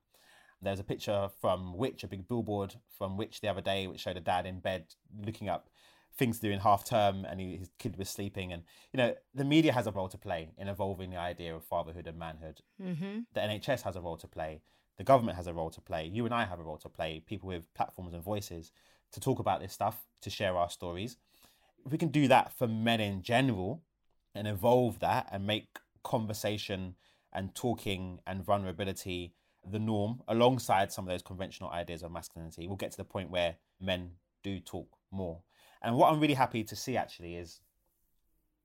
There's 0.60 0.80
a 0.80 0.84
picture 0.84 1.28
from 1.40 1.76
Which, 1.76 2.04
a 2.04 2.08
big 2.08 2.28
billboard 2.28 2.74
from 2.96 3.16
Which 3.16 3.40
the 3.40 3.48
other 3.48 3.60
day, 3.60 3.86
which 3.86 4.00
showed 4.00 4.16
a 4.16 4.20
dad 4.20 4.46
in 4.46 4.60
bed 4.60 4.86
looking 5.24 5.48
up 5.48 5.68
things 6.14 6.38
to 6.38 6.48
do 6.48 6.52
in 6.52 6.60
half 6.60 6.84
term 6.84 7.24
and 7.24 7.40
he, 7.40 7.56
his 7.56 7.70
kid 7.78 7.96
was 7.96 8.08
sleeping. 8.08 8.52
And, 8.52 8.62
you 8.92 8.98
know, 8.98 9.14
the 9.34 9.44
media 9.44 9.72
has 9.72 9.86
a 9.86 9.90
role 9.90 10.08
to 10.08 10.18
play 10.18 10.50
in 10.58 10.68
evolving 10.68 11.10
the 11.10 11.16
idea 11.16 11.54
of 11.54 11.64
fatherhood 11.64 12.06
and 12.06 12.18
manhood. 12.18 12.60
Mm-hmm. 12.80 13.20
The 13.32 13.40
NHS 13.40 13.82
has 13.82 13.96
a 13.96 14.00
role 14.00 14.18
to 14.18 14.28
play 14.28 14.60
the 14.98 15.04
government 15.04 15.36
has 15.36 15.46
a 15.46 15.54
role 15.54 15.70
to 15.70 15.80
play. 15.80 16.06
You 16.06 16.24
and 16.24 16.34
I 16.34 16.44
have 16.44 16.60
a 16.60 16.62
role 16.62 16.78
to 16.78 16.88
play. 16.88 17.22
People 17.24 17.48
with 17.48 17.72
platforms 17.74 18.14
and 18.14 18.22
voices 18.22 18.72
to 19.12 19.20
talk 19.20 19.38
about 19.38 19.60
this 19.60 19.72
stuff, 19.72 20.06
to 20.22 20.30
share 20.30 20.56
our 20.56 20.70
stories. 20.70 21.16
If 21.84 21.92
we 21.92 21.98
can 21.98 22.08
do 22.08 22.28
that 22.28 22.52
for 22.52 22.68
men 22.68 23.00
in 23.00 23.22
general 23.22 23.82
and 24.34 24.46
evolve 24.46 25.00
that 25.00 25.28
and 25.32 25.46
make 25.46 25.78
conversation 26.02 26.94
and 27.32 27.54
talking 27.54 28.20
and 28.26 28.44
vulnerability 28.44 29.34
the 29.64 29.78
norm 29.78 30.20
alongside 30.28 30.92
some 30.92 31.06
of 31.06 31.10
those 31.10 31.22
conventional 31.22 31.70
ideas 31.70 32.02
of 32.02 32.10
masculinity, 32.10 32.66
we'll 32.66 32.76
get 32.76 32.90
to 32.90 32.96
the 32.96 33.04
point 33.04 33.30
where 33.30 33.56
men 33.80 34.10
do 34.42 34.58
talk 34.60 34.88
more. 35.10 35.40
And 35.82 35.96
what 35.96 36.12
I'm 36.12 36.20
really 36.20 36.34
happy 36.34 36.64
to 36.64 36.76
see 36.76 36.96
actually 36.96 37.36
is 37.36 37.60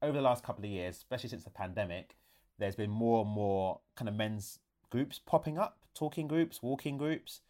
over 0.02 0.13
the 0.13 0.22
last 0.22 0.44
couple 0.44 0.63
of 0.63 0.70
years, 0.70 0.98
especially 0.98 1.30
since 1.30 1.44
the 1.44 1.50
pandemic, 1.50 2.16
there's 2.60 2.76
been 2.76 2.90
more 2.90 3.22
and 3.24 3.30
more 3.30 3.80
kind 3.96 4.10
of 4.10 4.16
men's 4.16 4.60
groups 4.90 5.20
popping 5.20 5.58
up 5.58 5.80
talking 5.97 6.27
groups, 6.27 6.62
walking 6.62 6.97
groups 6.97 7.41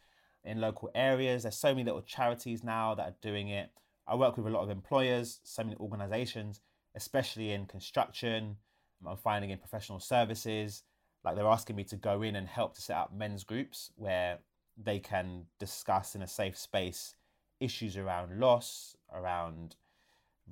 in 0.43 0.61
local 0.61 0.89
areas. 0.95 1.43
There's 1.43 1.57
so 1.57 1.73
many 1.73 1.83
little 1.83 2.01
charities 2.01 2.63
now 2.63 2.95
that 2.95 3.03
are 3.03 3.15
doing 3.21 3.49
it. 3.49 3.71
I 4.07 4.15
work 4.15 4.37
with 4.37 4.47
a 4.47 4.49
lot 4.49 4.63
of 4.63 4.69
employers, 4.69 5.39
so 5.43 5.63
many 5.63 5.75
organizations, 5.77 6.61
especially 6.95 7.51
in 7.51 7.65
construction. 7.65 8.57
I'm 9.05 9.17
finding 9.17 9.51
in 9.51 9.59
professional 9.59 9.99
services, 9.99 10.83
like 11.23 11.35
they're 11.35 11.45
asking 11.45 11.75
me 11.75 11.83
to 11.85 11.95
go 11.95 12.21
in 12.21 12.35
and 12.35 12.47
help 12.47 12.75
to 12.75 12.81
set 12.81 12.97
up 12.97 13.13
men's 13.13 13.43
groups 13.43 13.91
where 13.95 14.39
they 14.81 14.99
can 14.99 15.45
discuss 15.59 16.15
in 16.15 16.21
a 16.21 16.27
safe 16.27 16.57
space 16.57 17.15
issues 17.59 17.97
around 17.97 18.39
loss, 18.39 18.95
around 19.13 19.75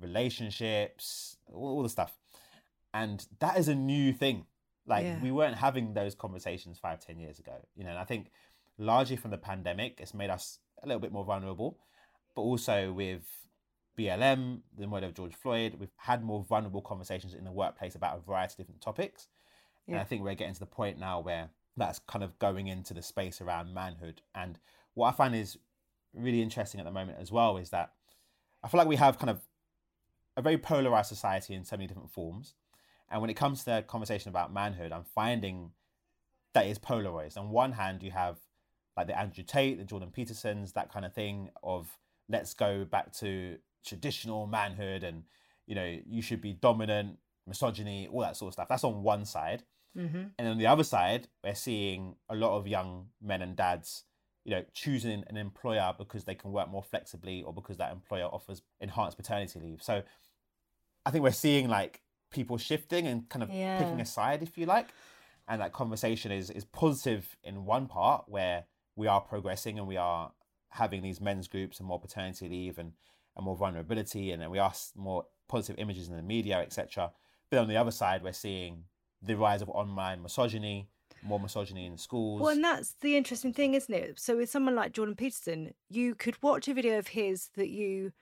relationships, 0.00 1.36
all, 1.52 1.82
the 1.82 1.88
stuff. 1.88 2.18
And 2.92 3.26
that 3.38 3.58
is 3.58 3.68
a 3.68 3.74
new 3.74 4.12
thing 4.12 4.46
like 4.86 5.04
yeah. 5.04 5.20
we 5.20 5.30
weren't 5.30 5.56
having 5.56 5.94
those 5.94 6.14
conversations 6.14 6.78
five, 6.78 7.00
ten 7.00 7.18
years 7.18 7.38
ago. 7.38 7.54
You 7.74 7.84
know, 7.84 7.90
and 7.90 7.98
I 7.98 8.04
think 8.04 8.30
largely 8.78 9.16
from 9.16 9.30
the 9.30 9.38
pandemic, 9.38 9.98
it's 10.00 10.14
made 10.14 10.30
us 10.30 10.58
a 10.82 10.86
little 10.86 11.00
bit 11.00 11.12
more 11.12 11.24
vulnerable, 11.24 11.78
but 12.34 12.42
also 12.42 12.92
with 12.92 13.22
BLM, 13.98 14.60
the 14.78 14.86
murder 14.86 15.06
of 15.06 15.14
George 15.14 15.34
Floyd, 15.34 15.76
we've 15.78 15.88
had 15.96 16.22
more 16.22 16.44
vulnerable 16.44 16.82
conversations 16.82 17.34
in 17.34 17.44
the 17.44 17.52
workplace 17.52 17.94
about 17.94 18.18
a 18.18 18.20
variety 18.20 18.52
of 18.52 18.58
different 18.58 18.80
topics. 18.80 19.28
Yeah. 19.86 19.94
And 19.94 20.00
I 20.00 20.04
think 20.04 20.22
we're 20.22 20.34
getting 20.34 20.54
to 20.54 20.60
the 20.60 20.66
point 20.66 20.98
now 20.98 21.20
where 21.20 21.50
that's 21.76 21.98
kind 22.00 22.24
of 22.24 22.38
going 22.38 22.68
into 22.68 22.94
the 22.94 23.02
space 23.02 23.40
around 23.40 23.72
manhood. 23.72 24.22
And 24.34 24.58
what 24.94 25.08
I 25.08 25.12
find 25.12 25.34
is 25.34 25.58
really 26.14 26.42
interesting 26.42 26.80
at 26.80 26.84
the 26.84 26.92
moment 26.92 27.18
as 27.20 27.30
well 27.30 27.56
is 27.56 27.70
that 27.70 27.92
I 28.62 28.68
feel 28.68 28.78
like 28.78 28.88
we 28.88 28.96
have 28.96 29.18
kind 29.18 29.30
of 29.30 29.40
a 30.36 30.42
very 30.42 30.58
polarized 30.58 31.08
society 31.08 31.54
in 31.54 31.64
so 31.64 31.76
many 31.76 31.86
different 31.86 32.10
forms. 32.10 32.54
And 33.10 33.20
when 33.20 33.30
it 33.30 33.34
comes 33.34 33.60
to 33.60 33.64
the 33.66 33.84
conversation 33.86 34.28
about 34.28 34.52
manhood, 34.52 34.92
I'm 34.92 35.04
finding 35.04 35.70
that 36.54 36.66
is 36.66 36.78
polarized. 36.78 37.38
On 37.38 37.50
one 37.50 37.72
hand, 37.72 38.02
you 38.02 38.10
have 38.10 38.38
like 38.96 39.06
the 39.06 39.18
Andrew 39.18 39.44
Tate, 39.44 39.78
the 39.78 39.84
Jordan 39.84 40.10
Petersons, 40.10 40.72
that 40.72 40.92
kind 40.92 41.04
of 41.04 41.12
thing 41.12 41.50
of 41.62 41.96
let's 42.28 42.54
go 42.54 42.84
back 42.84 43.12
to 43.14 43.58
traditional 43.84 44.46
manhood 44.46 45.04
and 45.04 45.22
you 45.66 45.74
know 45.74 45.98
you 46.06 46.22
should 46.22 46.40
be 46.40 46.52
dominant, 46.52 47.18
misogyny, 47.46 48.08
all 48.10 48.22
that 48.22 48.36
sort 48.36 48.48
of 48.48 48.52
stuff. 48.54 48.68
That's 48.68 48.84
on 48.84 49.02
one 49.02 49.24
side. 49.24 49.62
Mm-hmm. 49.96 50.24
And 50.38 50.48
on 50.48 50.58
the 50.58 50.66
other 50.66 50.84
side, 50.84 51.28
we're 51.42 51.54
seeing 51.54 52.16
a 52.28 52.34
lot 52.34 52.56
of 52.56 52.66
young 52.66 53.06
men 53.22 53.40
and 53.40 53.56
dads, 53.56 54.04
you 54.44 54.50
know, 54.50 54.64
choosing 54.74 55.24
an 55.28 55.36
employer 55.36 55.94
because 55.96 56.24
they 56.24 56.34
can 56.34 56.52
work 56.52 56.70
more 56.70 56.82
flexibly 56.82 57.42
or 57.42 57.52
because 57.52 57.78
that 57.78 57.92
employer 57.92 58.26
offers 58.26 58.62
enhanced 58.80 59.16
paternity 59.16 59.58
leave. 59.58 59.82
So 59.82 60.02
I 61.06 61.10
think 61.10 61.24
we're 61.24 61.30
seeing 61.30 61.68
like 61.68 62.02
people 62.36 62.58
shifting 62.58 63.06
and 63.06 63.28
kind 63.28 63.42
of 63.42 63.50
yeah. 63.50 63.78
picking 63.78 64.00
a 64.00 64.06
side, 64.06 64.42
if 64.42 64.56
you 64.56 64.66
like. 64.66 64.88
And 65.48 65.60
that 65.60 65.72
conversation 65.72 66.30
is 66.30 66.50
is 66.50 66.64
positive 66.64 67.36
in 67.42 67.64
one 67.64 67.86
part 67.86 68.24
where 68.28 68.64
we 68.94 69.06
are 69.06 69.20
progressing 69.20 69.78
and 69.78 69.88
we 69.88 69.96
are 69.96 70.32
having 70.70 71.02
these 71.02 71.20
men's 71.20 71.48
groups 71.48 71.78
and 71.78 71.88
more 71.88 72.00
paternity 72.00 72.48
leave 72.48 72.78
and, 72.78 72.92
and 73.36 73.44
more 73.44 73.56
vulnerability 73.56 74.32
and, 74.32 74.42
and 74.42 74.50
we 74.50 74.58
are 74.58 74.72
more 74.94 75.24
positive 75.48 75.78
images 75.78 76.08
in 76.08 76.16
the 76.16 76.22
media, 76.22 76.58
etc. 76.58 77.12
But 77.50 77.60
on 77.60 77.68
the 77.68 77.76
other 77.76 77.90
side, 77.90 78.22
we're 78.22 78.32
seeing 78.32 78.84
the 79.22 79.36
rise 79.36 79.62
of 79.62 79.68
online 79.70 80.22
misogyny, 80.22 80.88
more 81.22 81.40
misogyny 81.40 81.86
in 81.86 81.96
schools. 81.96 82.42
Well, 82.42 82.50
and 82.50 82.64
that's 82.64 82.94
the 83.00 83.16
interesting 83.16 83.52
thing, 83.52 83.74
isn't 83.74 83.94
it? 83.94 84.18
So, 84.18 84.36
with 84.36 84.50
someone 84.50 84.74
like 84.74 84.92
Jordan 84.92 85.14
Peterson, 85.14 85.72
you 85.88 86.14
could 86.14 86.42
watch 86.42 86.68
a 86.68 86.74
video 86.74 86.98
of 86.98 87.08
his 87.08 87.50
that 87.56 87.68
you 87.70 88.12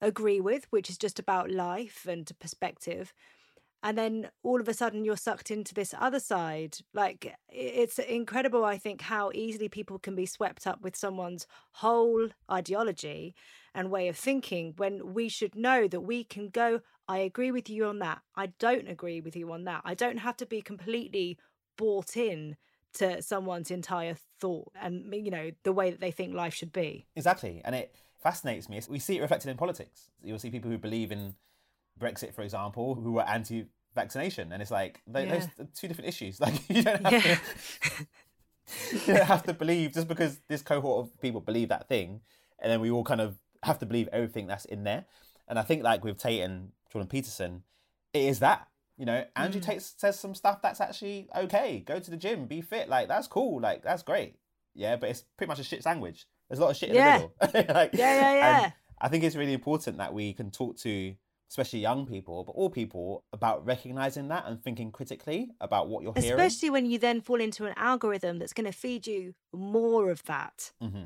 agree 0.00 0.40
with, 0.40 0.66
which 0.70 0.90
is 0.90 0.98
just 0.98 1.18
about 1.18 1.50
life 1.50 2.06
and 2.08 2.30
perspective. 2.38 3.12
And 3.82 3.96
then 3.96 4.30
all 4.42 4.60
of 4.60 4.68
a 4.68 4.74
sudden, 4.74 5.04
you're 5.04 5.16
sucked 5.16 5.50
into 5.50 5.72
this 5.72 5.94
other 5.98 6.18
side. 6.18 6.78
Like, 6.92 7.36
it's 7.48 7.98
incredible, 7.98 8.64
I 8.64 8.76
think, 8.76 9.02
how 9.02 9.30
easily 9.34 9.68
people 9.68 9.98
can 9.98 10.16
be 10.16 10.26
swept 10.26 10.66
up 10.66 10.82
with 10.82 10.96
someone's 10.96 11.46
whole 11.72 12.28
ideology 12.50 13.34
and 13.74 13.90
way 13.90 14.08
of 14.08 14.16
thinking 14.16 14.74
when 14.76 15.14
we 15.14 15.28
should 15.28 15.54
know 15.54 15.86
that 15.86 16.00
we 16.00 16.24
can 16.24 16.48
go, 16.48 16.80
I 17.06 17.18
agree 17.18 17.52
with 17.52 17.70
you 17.70 17.86
on 17.86 18.00
that. 18.00 18.20
I 18.34 18.46
don't 18.58 18.88
agree 18.88 19.20
with 19.20 19.36
you 19.36 19.52
on 19.52 19.64
that. 19.64 19.82
I 19.84 19.94
don't 19.94 20.18
have 20.18 20.36
to 20.38 20.46
be 20.46 20.60
completely 20.60 21.38
bought 21.76 22.16
in 22.16 22.56
to 22.94 23.22
someone's 23.22 23.70
entire 23.70 24.16
thought 24.40 24.72
and 24.80 25.14
you 25.14 25.30
know 25.30 25.50
the 25.62 25.72
way 25.72 25.90
that 25.90 26.00
they 26.00 26.10
think 26.10 26.34
life 26.34 26.54
should 26.54 26.72
be 26.72 27.06
exactly 27.14 27.60
and 27.64 27.74
it 27.74 27.94
fascinates 28.22 28.68
me 28.68 28.80
we 28.88 28.98
see 28.98 29.18
it 29.18 29.20
reflected 29.20 29.50
in 29.50 29.56
politics 29.56 30.10
you'll 30.22 30.38
see 30.38 30.50
people 30.50 30.70
who 30.70 30.78
believe 30.78 31.12
in 31.12 31.34
brexit 31.98 32.34
for 32.34 32.42
example 32.42 32.94
who 32.94 33.12
were 33.12 33.22
anti-vaccination 33.22 34.52
and 34.52 34.62
it's 34.62 34.70
like 34.70 35.00
they, 35.06 35.26
yeah. 35.26 35.34
those 35.34 35.44
are 35.58 35.68
two 35.74 35.88
different 35.88 36.08
issues 36.08 36.40
like 36.46 36.54
you 36.68 36.82
don't 36.82 37.04
have 37.04 37.12
yeah. 37.12 37.20
to 37.20 38.06
you 39.06 39.14
don't 39.14 39.26
have 39.26 39.42
to 39.42 39.52
believe 39.52 39.92
just 39.92 40.08
because 40.08 40.40
this 40.48 40.62
cohort 40.62 41.06
of 41.06 41.20
people 41.20 41.40
believe 41.40 41.68
that 41.68 41.88
thing 41.88 42.20
and 42.60 42.70
then 42.70 42.80
we 42.80 42.90
all 42.90 43.04
kind 43.04 43.20
of 43.20 43.38
have 43.62 43.78
to 43.78 43.86
believe 43.86 44.08
everything 44.12 44.46
that's 44.46 44.64
in 44.66 44.84
there 44.84 45.04
and 45.48 45.58
i 45.58 45.62
think 45.62 45.82
like 45.82 46.04
with 46.04 46.18
tate 46.18 46.42
and 46.42 46.70
jordan 46.92 47.08
peterson 47.08 47.62
it 48.12 48.22
is 48.22 48.38
that 48.38 48.68
you 48.98 49.06
know, 49.06 49.24
Andrew 49.36 49.60
mm. 49.60 49.64
Tate 49.64 49.80
says 49.80 50.18
some 50.18 50.34
stuff 50.34 50.60
that's 50.60 50.80
actually 50.80 51.28
okay. 51.34 51.84
Go 51.86 52.00
to 52.00 52.10
the 52.10 52.16
gym, 52.16 52.46
be 52.46 52.60
fit. 52.60 52.88
Like 52.88 53.06
that's 53.06 53.28
cool. 53.28 53.60
Like 53.60 53.84
that's 53.84 54.02
great. 54.02 54.34
Yeah, 54.74 54.96
but 54.96 55.08
it's 55.08 55.22
pretty 55.36 55.48
much 55.48 55.60
a 55.60 55.64
shit 55.64 55.84
sandwich. 55.84 56.26
There's 56.48 56.58
a 56.58 56.62
lot 56.62 56.72
of 56.72 56.76
shit 56.76 56.90
in 56.90 56.96
yeah. 56.96 57.18
the 57.40 57.46
middle. 57.52 57.74
like, 57.74 57.90
yeah, 57.94 58.20
yeah, 58.20 58.34
yeah. 58.34 58.70
I 59.00 59.08
think 59.08 59.22
it's 59.22 59.36
really 59.36 59.52
important 59.52 59.98
that 59.98 60.12
we 60.12 60.32
can 60.32 60.50
talk 60.50 60.76
to, 60.78 61.14
especially 61.48 61.80
young 61.80 62.06
people, 62.06 62.44
but 62.44 62.52
all 62.52 62.70
people, 62.70 63.24
about 63.32 63.64
recognizing 63.64 64.28
that 64.28 64.44
and 64.46 64.62
thinking 64.62 64.92
critically 64.92 65.50
about 65.60 65.88
what 65.88 66.02
you're 66.02 66.10
especially 66.10 66.28
hearing. 66.28 66.40
Especially 66.40 66.70
when 66.70 66.86
you 66.86 66.98
then 66.98 67.20
fall 67.20 67.40
into 67.40 67.64
an 67.64 67.74
algorithm 67.76 68.38
that's 68.38 68.52
going 68.52 68.66
to 68.66 68.72
feed 68.72 69.06
you 69.06 69.34
more 69.52 70.10
of 70.10 70.22
that. 70.24 70.72
Mm-hmm. 70.82 71.04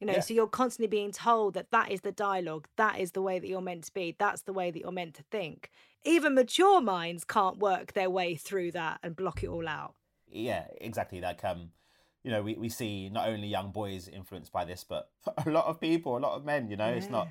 You 0.00 0.06
know, 0.06 0.14
yeah. 0.14 0.20
so 0.20 0.34
you're 0.34 0.46
constantly 0.46 0.88
being 0.88 1.10
told 1.10 1.54
that 1.54 1.70
that 1.72 1.90
is 1.90 2.02
the 2.02 2.12
dialogue, 2.12 2.68
that 2.76 3.00
is 3.00 3.12
the 3.12 3.22
way 3.22 3.38
that 3.38 3.48
you're 3.48 3.60
meant 3.60 3.84
to 3.84 3.92
be, 3.92 4.14
that's 4.16 4.42
the 4.42 4.52
way 4.52 4.70
that 4.70 4.78
you're 4.78 4.92
meant 4.92 5.14
to 5.14 5.24
think. 5.24 5.70
Even 6.04 6.34
mature 6.34 6.80
minds 6.80 7.24
can't 7.24 7.58
work 7.58 7.94
their 7.94 8.10
way 8.10 8.36
through 8.36 8.72
that 8.72 9.00
and 9.02 9.16
block 9.16 9.42
it 9.42 9.48
all 9.48 9.66
out. 9.66 9.94
Yeah, 10.30 10.64
exactly. 10.80 11.20
Like, 11.20 11.44
um, 11.44 11.70
you 12.22 12.30
know, 12.30 12.42
we, 12.42 12.54
we 12.54 12.68
see 12.68 13.08
not 13.08 13.28
only 13.28 13.48
young 13.48 13.72
boys 13.72 14.08
influenced 14.08 14.52
by 14.52 14.64
this, 14.64 14.84
but 14.84 15.10
a 15.46 15.50
lot 15.50 15.66
of 15.66 15.80
people, 15.80 16.16
a 16.16 16.18
lot 16.18 16.36
of 16.36 16.44
men. 16.44 16.68
You 16.70 16.76
know, 16.76 16.88
yeah. 16.88 16.94
it's 16.94 17.10
not 17.10 17.28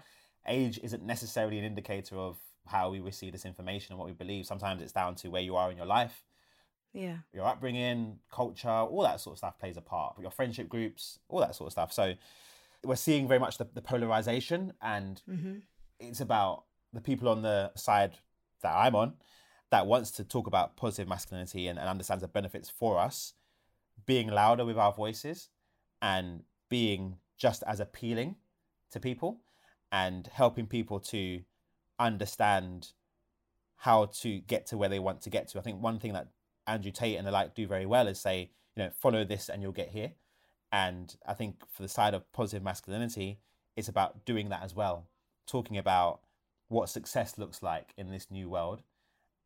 age 0.48 0.80
isn't 0.84 1.04
necessarily 1.04 1.60
an 1.60 1.66
indicator 1.66 2.16
of 2.16 2.38
how 2.66 2.90
we 2.90 3.00
receive 3.00 3.32
this 3.32 3.46
information 3.46 3.94
and 3.94 4.00
what 4.00 4.08
we 4.08 4.14
believe. 4.14 4.46
Sometimes 4.46 4.82
it's 4.82 4.92
down 4.92 5.16
to 5.16 5.30
where 5.30 5.42
you 5.42 5.56
are 5.56 5.72
in 5.72 5.78
your 5.78 5.86
life. 5.86 6.24
Yeah. 6.94 7.18
Your 7.34 7.46
upbringing, 7.46 8.20
culture, 8.32 8.70
all 8.70 9.04
that 9.04 9.22
sort 9.22 9.36
of 9.36 9.38
stuff 9.38 9.60
plays 9.60 9.78
a 9.78 9.82
part. 9.82 10.16
Your 10.20 10.32
friendship 10.32 10.68
groups, 10.68 11.20
all 11.30 11.40
that 11.40 11.56
sort 11.56 11.68
of 11.68 11.72
stuff. 11.74 11.94
So 11.94 12.14
we're 12.84 12.96
seeing 12.96 13.28
very 13.28 13.40
much 13.40 13.58
the, 13.58 13.68
the 13.74 13.82
polarization, 13.82 14.74
and 14.82 15.22
mm-hmm. 15.30 15.56
it's 16.00 16.22
about 16.22 16.64
the 16.94 17.02
people 17.02 17.30
on 17.30 17.42
the 17.42 17.72
side 17.76 18.14
that 18.62 18.74
I'm 18.76 18.96
on 18.96 19.14
that 19.70 19.86
wants 19.86 20.12
to 20.12 20.24
talk 20.24 20.48
about 20.48 20.78
positive 20.78 21.08
masculinity 21.08 21.68
and, 21.68 21.78
and 21.78 21.90
understands 21.90 22.22
the 22.22 22.28
benefits 22.28 22.70
for 22.70 23.00
us, 23.00 23.34
being 24.06 24.30
louder 24.30 24.66
with 24.66 24.78
our 24.78 24.94
voices 24.94 25.50
and 26.02 26.44
being 26.70 27.18
just 27.38 27.64
as 27.68 27.80
appealing 27.80 28.36
to 28.92 29.00
people 29.00 29.42
and 29.91 30.28
helping 30.28 30.67
people 30.67 31.00
to 31.00 31.41
understand 32.00 32.89
how 33.78 34.06
to 34.06 34.39
get 34.39 34.65
to 34.67 34.78
where 34.78 34.89
they 34.89 35.00
want 35.00 35.21
to 35.21 35.30
get 35.30 35.47
to. 35.50 35.60
I 35.60 35.62
think 35.62 35.82
one 35.82 36.00
thing 36.00 36.13
that 36.13 36.28
Andrew 36.65 36.91
Tate 36.91 37.17
and 37.17 37.26
the 37.26 37.32
like 37.32 37.56
do 37.56 37.67
very 37.67 37.86
well 37.86 38.08
is 38.08 38.19
say, 38.19 38.52
you 38.76 38.84
know, 38.84 38.89
follow 39.00 39.23
this 39.23 39.50
and 39.50 39.62
you'll 39.62 39.71
get 39.71 39.89
here. 39.89 40.13
And 40.71 41.15
I 41.26 41.34
think 41.34 41.62
for 41.71 41.84
the 41.84 41.88
side 41.88 42.13
of 42.13 42.32
positive 42.34 42.63
masculinity, 42.63 43.39
it's 43.76 43.88
about 43.88 44.26
doing 44.26 44.50
that 44.50 44.63
as 44.63 44.76
well, 44.76 45.08
talking 45.45 45.78
about 45.78 46.21
what 46.67 46.89
success 46.89 47.38
looks 47.38 47.63
like 47.63 47.93
in 47.97 48.12
this 48.12 48.30
new 48.30 48.50
world 48.50 48.82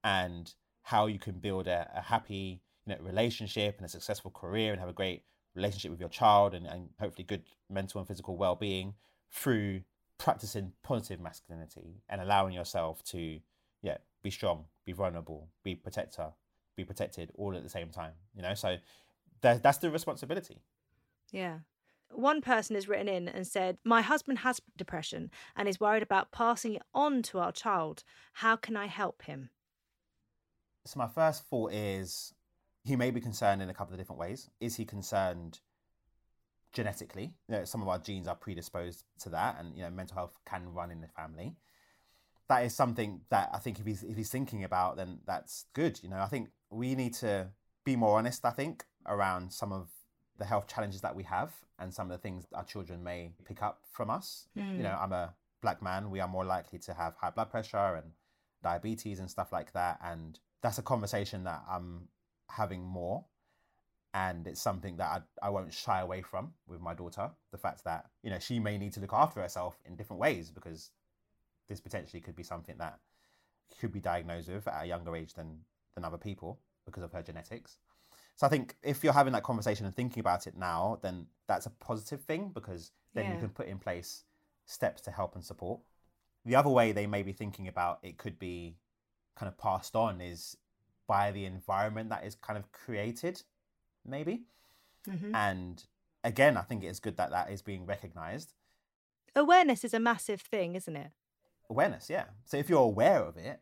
and 0.04 0.54
how 0.84 1.06
you 1.06 1.20
can 1.20 1.36
build 1.36 1.68
a, 1.68 1.90
a 1.96 2.02
happy 2.02 2.62
you 2.86 2.96
know, 2.96 3.02
relationship 3.02 3.78
and 3.78 3.86
a 3.86 3.90
successful 3.90 4.32
career 4.32 4.72
and 4.72 4.80
have 4.80 4.90
a 4.90 4.94
great 4.94 5.24
relationship 5.56 5.92
with 5.92 6.00
your 6.00 6.10
child 6.10 6.56
and, 6.56 6.66
and 6.66 6.90
hopefully 7.00 7.24
good 7.24 7.44
mental 7.70 8.00
and 8.00 8.08
physical 8.08 8.36
well-being 8.36 8.94
through 9.30 9.82
practicing 10.22 10.72
positive 10.84 11.20
masculinity 11.20 12.02
and 12.10 12.22
allowing 12.22 12.54
yourself 12.54 13.04
to 13.04 13.40
yeah 13.82 13.98
be 14.22 14.30
strong 14.30 14.66
be 14.86 14.92
vulnerable 14.92 15.48
be 15.64 15.76
protector 15.76 16.32
be 16.78 16.84
protected 16.84 17.32
all 17.36 17.56
at 17.56 17.64
the 17.64 17.70
same 17.70 17.90
time 17.90 18.14
you 18.36 18.42
know 18.42 18.54
so 18.54 18.78
that, 19.42 19.64
that's 19.64 19.80
the 19.80 19.90
responsibility 19.90 20.62
yeah. 21.32 21.60
One 22.14 22.42
person 22.42 22.76
has 22.76 22.90
written 22.90 23.08
in 23.08 23.30
and 23.30 23.48
said, 23.48 23.78
My 23.86 24.02
husband 24.02 24.40
has 24.40 24.60
depression 24.78 25.32
and 25.56 25.68
is 25.68 25.80
worried 25.80 26.04
about 26.04 26.32
passing 26.32 26.76
it 26.76 26.82
on 26.94 27.22
to 27.24 27.40
our 27.40 27.54
child. 27.54 28.04
How 28.34 28.58
can 28.58 28.76
I 28.76 28.88
help 28.88 29.24
him? 29.24 29.50
So, 30.86 31.00
my 31.00 31.08
first 31.08 31.48
thought 31.48 31.72
is 31.72 32.34
he 32.84 32.96
may 32.96 33.12
be 33.12 33.22
concerned 33.22 33.62
in 33.62 33.70
a 33.70 33.74
couple 33.74 33.94
of 33.94 34.00
different 34.00 34.20
ways. 34.20 34.50
Is 34.60 34.76
he 34.76 34.84
concerned 34.84 35.62
genetically? 36.74 37.34
You 37.48 37.56
know, 37.56 37.66
some 37.66 37.82
of 37.82 37.88
our 37.88 38.00
genes 38.00 38.28
are 38.28 38.36
predisposed 38.36 39.04
to 39.20 39.30
that, 39.30 39.58
and 39.60 39.76
you 39.76 39.84
know, 39.84 39.90
mental 39.90 40.16
health 40.16 40.38
can 40.46 40.74
run 40.74 40.92
in 40.92 41.02
the 41.02 41.08
family. 41.08 41.56
That 42.50 42.66
is 42.66 42.76
something 42.76 43.22
that 43.30 43.50
I 43.54 43.60
think 43.60 43.80
if 43.80 43.86
he's 43.86 44.04
if 44.04 44.18
he's 44.18 44.30
thinking 44.30 44.64
about, 44.64 44.98
then 44.98 45.20
that's 45.26 45.66
good. 45.74 46.00
You 46.04 46.10
know, 46.10 46.20
I 46.20 46.28
think 46.28 46.50
we 46.70 46.96
need 46.96 47.14
to 47.16 47.48
be 47.86 47.96
more 47.96 48.18
honest. 48.18 48.46
I 48.46 48.52
think 48.52 48.86
around 49.08 49.52
some 49.52 49.72
of 49.72 49.90
the 50.38 50.46
health 50.46 50.68
challenges 50.68 51.02
that 51.02 51.16
we 51.16 51.24
have 51.24 51.52
and 51.80 51.94
some 51.94 52.10
of 52.10 52.18
the 52.18 52.22
things 52.22 52.46
our 52.54 52.64
children 52.64 53.04
may 53.04 53.32
pick 53.46 53.62
up 53.62 53.84
from 53.92 54.10
us. 54.10 54.48
Mm. 54.58 54.78
You 54.78 54.84
know, 54.84 54.98
I'm 55.00 55.12
a 55.12 55.34
black 55.62 55.82
man, 55.82 56.10
we 56.10 56.20
are 56.20 56.28
more 56.28 56.46
likely 56.46 56.80
to 56.80 56.94
have 56.94 57.16
high 57.16 57.30
blood 57.30 57.50
pressure 57.50 57.96
and 57.96 58.12
diabetes 58.64 59.20
and 59.20 59.30
stuff 59.30 59.52
like 59.52 59.72
that. 59.74 60.00
And 60.04 60.40
that's 60.62 60.78
a 60.78 60.84
conversation 60.84 61.44
that 61.46 61.64
I'm 61.70 62.08
having 62.50 62.84
more. 62.84 63.26
And 64.14 64.46
it's 64.46 64.62
something 64.62 64.98
that 64.98 65.24
I, 65.42 65.48
I 65.48 65.50
won't 65.50 65.74
shy 65.74 66.02
away 66.02 66.22
from 66.22 66.52
with 66.68 66.82
my 66.82 66.94
daughter. 66.94 67.30
The 67.52 67.58
fact 67.58 67.84
that, 67.86 68.08
you 68.24 68.30
know, 68.30 68.40
she 68.40 68.60
may 68.60 68.78
need 68.78 68.94
to 68.94 69.00
look 69.00 69.14
after 69.14 69.42
herself 69.42 69.78
in 69.86 69.96
different 69.96 70.20
ways 70.20 70.52
because 70.52 70.92
this 71.70 71.80
potentially 71.80 72.20
could 72.20 72.36
be 72.36 72.44
something 72.44 72.76
that 72.80 73.00
could 73.80 73.94
be 73.94 74.02
diagnosed 74.02 74.50
with 74.50 74.68
at 74.68 74.84
a 74.84 74.88
younger 74.88 75.16
age 75.16 75.34
than, 75.34 75.60
than 75.96 76.04
other 76.04 76.18
people 76.18 76.60
because 76.86 77.04
of 77.04 77.14
her 77.14 77.22
genetics. 77.22 77.78
So 78.36 78.48
I 78.48 78.50
think 78.50 78.76
if 78.84 79.04
you're 79.04 79.14
having 79.14 79.34
that 79.34 79.44
conversation 79.44 79.86
and 79.86 79.96
thinking 79.96 80.20
about 80.20 80.48
it 80.48 80.58
now, 80.58 81.00
then 81.02 81.28
that's 81.48 81.68
a 81.68 81.70
positive 81.70 82.22
thing 82.22 82.52
because 82.54 82.92
then 83.14 83.26
yeah. 83.26 83.34
you 83.34 83.40
can 83.40 83.50
put 83.50 83.68
in 83.68 83.78
place 83.78 84.24
steps 84.66 85.02
to 85.04 85.12
help 85.12 85.36
and 85.36 85.44
support. 85.44 85.80
The 86.46 86.56
other 86.56 86.70
way 86.70 86.92
they 86.92 87.08
may 87.08 87.24
be 87.24 87.34
thinking 87.34 87.68
about 87.68 88.00
it 88.04 88.18
could 88.18 88.40
be 88.40 88.78
kind 89.36 89.48
of 89.48 89.58
passed 89.58 89.96
on 89.96 90.22
is 90.22 90.58
by 91.08 91.32
the 91.32 91.46
environment 91.46 92.10
that 92.10 92.26
is 92.26 92.36
kind 92.36 92.58
of 92.58 92.72
created, 92.72 93.44
maybe. 94.06 94.44
Mm-hmm. 95.10 95.36
And 95.36 95.84
again, 96.24 96.58
I 96.58 96.62
think 96.62 96.84
it's 96.84 97.00
good 97.00 97.18
that 97.18 97.32
that 97.32 97.52
is 97.52 97.62
being 97.62 97.86
recognized. 97.86 98.54
Awareness 99.36 99.84
is 99.84 99.94
a 99.94 100.00
massive 100.00 100.42
thing, 100.42 100.76
isn't 100.76 100.96
it? 100.96 101.12
Awareness, 101.70 102.10
yeah. 102.10 102.26
So 102.46 102.58
if 102.58 102.70
you're 102.70 102.80
aware 102.80 103.22
of 103.22 103.38
it, 103.38 103.62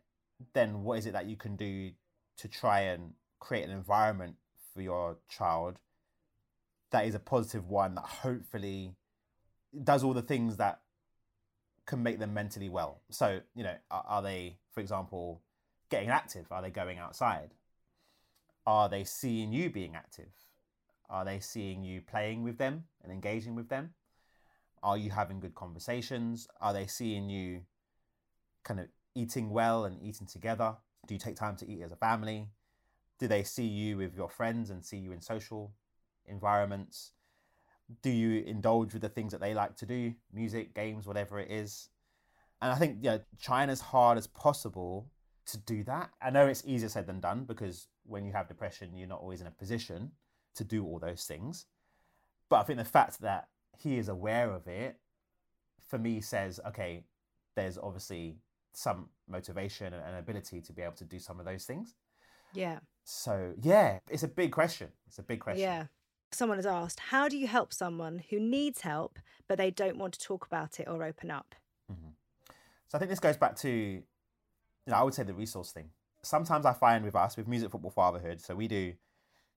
then 0.52 0.82
what 0.82 0.98
is 0.98 1.06
it 1.06 1.12
that 1.12 1.26
you 1.26 1.36
can 1.36 1.56
do 1.56 1.92
to 2.38 2.48
try 2.48 2.80
and 2.80 3.12
create 3.38 3.64
an 3.64 3.70
environment 3.70 4.36
for 4.74 4.82
your 4.82 5.18
child 5.28 5.78
that 6.90 7.06
is 7.06 7.14
a 7.14 7.20
positive 7.20 7.68
one 7.68 7.94
that 7.94 8.04
hopefully 8.04 8.94
does 9.84 10.02
all 10.02 10.12
the 10.12 10.22
things 10.22 10.56
that 10.56 10.80
can 11.86 12.02
make 12.02 12.18
them 12.18 12.34
mentally 12.34 12.68
well. 12.68 13.00
So, 13.10 13.40
you 13.54 13.64
know, 13.64 13.74
are, 13.90 14.04
are, 14.06 14.22
they, 14.22 14.58
for 14.72 14.80
example, 14.80 15.40
getting 15.90 16.08
active? 16.08 16.46
Are 16.50 16.62
they 16.62 16.70
going 16.70 16.98
outside? 16.98 17.50
Are 18.70 18.88
they 18.88 19.02
seeing 19.02 19.52
you 19.52 19.68
being 19.68 19.96
active? 19.96 20.32
Are 21.08 21.24
they 21.24 21.40
seeing 21.40 21.82
you 21.82 22.02
playing 22.02 22.44
with 22.44 22.56
them 22.56 22.84
and 23.02 23.10
engaging 23.12 23.56
with 23.56 23.68
them? 23.68 23.94
Are 24.80 24.96
you 24.96 25.10
having 25.10 25.40
good 25.40 25.56
conversations? 25.56 26.46
Are 26.60 26.72
they 26.72 26.86
seeing 26.86 27.28
you 27.28 27.62
kind 28.62 28.78
of 28.78 28.86
eating 29.16 29.50
well 29.50 29.86
and 29.86 30.00
eating 30.00 30.28
together? 30.28 30.76
Do 31.08 31.14
you 31.14 31.18
take 31.18 31.34
time 31.34 31.56
to 31.56 31.68
eat 31.68 31.82
as 31.82 31.90
a 31.90 31.96
family? 31.96 32.46
Do 33.18 33.26
they 33.26 33.42
see 33.42 33.66
you 33.66 33.96
with 33.96 34.14
your 34.14 34.28
friends 34.28 34.70
and 34.70 34.84
see 34.84 34.98
you 34.98 35.10
in 35.10 35.20
social 35.20 35.72
environments? 36.26 37.10
Do 38.02 38.10
you 38.10 38.44
indulge 38.44 38.92
with 38.92 39.02
the 39.02 39.08
things 39.08 39.32
that 39.32 39.40
they 39.40 39.52
like 39.52 39.74
to 39.78 39.84
do, 39.84 40.14
music, 40.32 40.74
games, 40.74 41.08
whatever 41.08 41.40
it 41.40 41.50
is? 41.50 41.88
And 42.62 42.70
I 42.70 42.76
think 42.76 42.98
you 43.02 43.10
know, 43.10 43.20
trying 43.42 43.68
as 43.68 43.80
hard 43.80 44.16
as 44.16 44.28
possible 44.28 45.10
to 45.46 45.58
do 45.58 45.82
that. 45.84 46.10
I 46.22 46.30
know 46.30 46.46
it's 46.46 46.62
easier 46.64 46.88
said 46.88 47.08
than 47.08 47.20
done 47.20 47.44
because 47.44 47.88
when 48.10 48.24
you 48.24 48.32
have 48.32 48.48
depression, 48.48 48.90
you're 48.94 49.08
not 49.08 49.20
always 49.20 49.40
in 49.40 49.46
a 49.46 49.52
position 49.52 50.10
to 50.56 50.64
do 50.64 50.84
all 50.84 50.98
those 50.98 51.24
things. 51.24 51.66
But 52.48 52.56
I 52.56 52.62
think 52.64 52.78
the 52.78 52.84
fact 52.84 53.20
that 53.20 53.48
he 53.78 53.96
is 53.96 54.08
aware 54.08 54.50
of 54.50 54.66
it, 54.66 54.98
for 55.88 55.98
me, 55.98 56.20
says, 56.20 56.60
okay, 56.66 57.04
there's 57.54 57.78
obviously 57.78 58.38
some 58.72 59.08
motivation 59.28 59.94
and 59.94 60.16
ability 60.16 60.60
to 60.60 60.72
be 60.72 60.82
able 60.82 60.94
to 60.94 61.04
do 61.04 61.18
some 61.18 61.38
of 61.38 61.46
those 61.46 61.64
things. 61.64 61.94
Yeah. 62.52 62.80
So, 63.04 63.54
yeah, 63.62 64.00
it's 64.08 64.24
a 64.24 64.28
big 64.28 64.52
question. 64.52 64.88
It's 65.06 65.18
a 65.18 65.22
big 65.22 65.40
question. 65.40 65.62
Yeah. 65.62 65.84
Someone 66.32 66.58
has 66.58 66.66
asked, 66.66 67.00
how 67.00 67.28
do 67.28 67.36
you 67.36 67.46
help 67.46 67.72
someone 67.72 68.22
who 68.30 68.38
needs 68.40 68.80
help, 68.80 69.18
but 69.48 69.58
they 69.58 69.70
don't 69.70 69.98
want 69.98 70.14
to 70.14 70.20
talk 70.20 70.46
about 70.46 70.78
it 70.80 70.88
or 70.88 71.04
open 71.04 71.30
up? 71.30 71.54
Mm-hmm. 71.90 72.10
So, 72.88 72.96
I 72.96 72.98
think 72.98 73.10
this 73.10 73.20
goes 73.20 73.36
back 73.36 73.56
to, 73.56 73.68
you 73.70 74.02
know, 74.86 74.96
I 74.96 75.02
would 75.02 75.14
say 75.14 75.22
the 75.22 75.34
resource 75.34 75.70
thing. 75.70 75.90
Sometimes 76.22 76.66
I 76.66 76.72
find 76.72 77.04
with 77.04 77.16
us, 77.16 77.36
with 77.36 77.48
Music 77.48 77.70
Football 77.70 77.90
Fatherhood, 77.90 78.40
so 78.40 78.54
we 78.54 78.68
do 78.68 78.92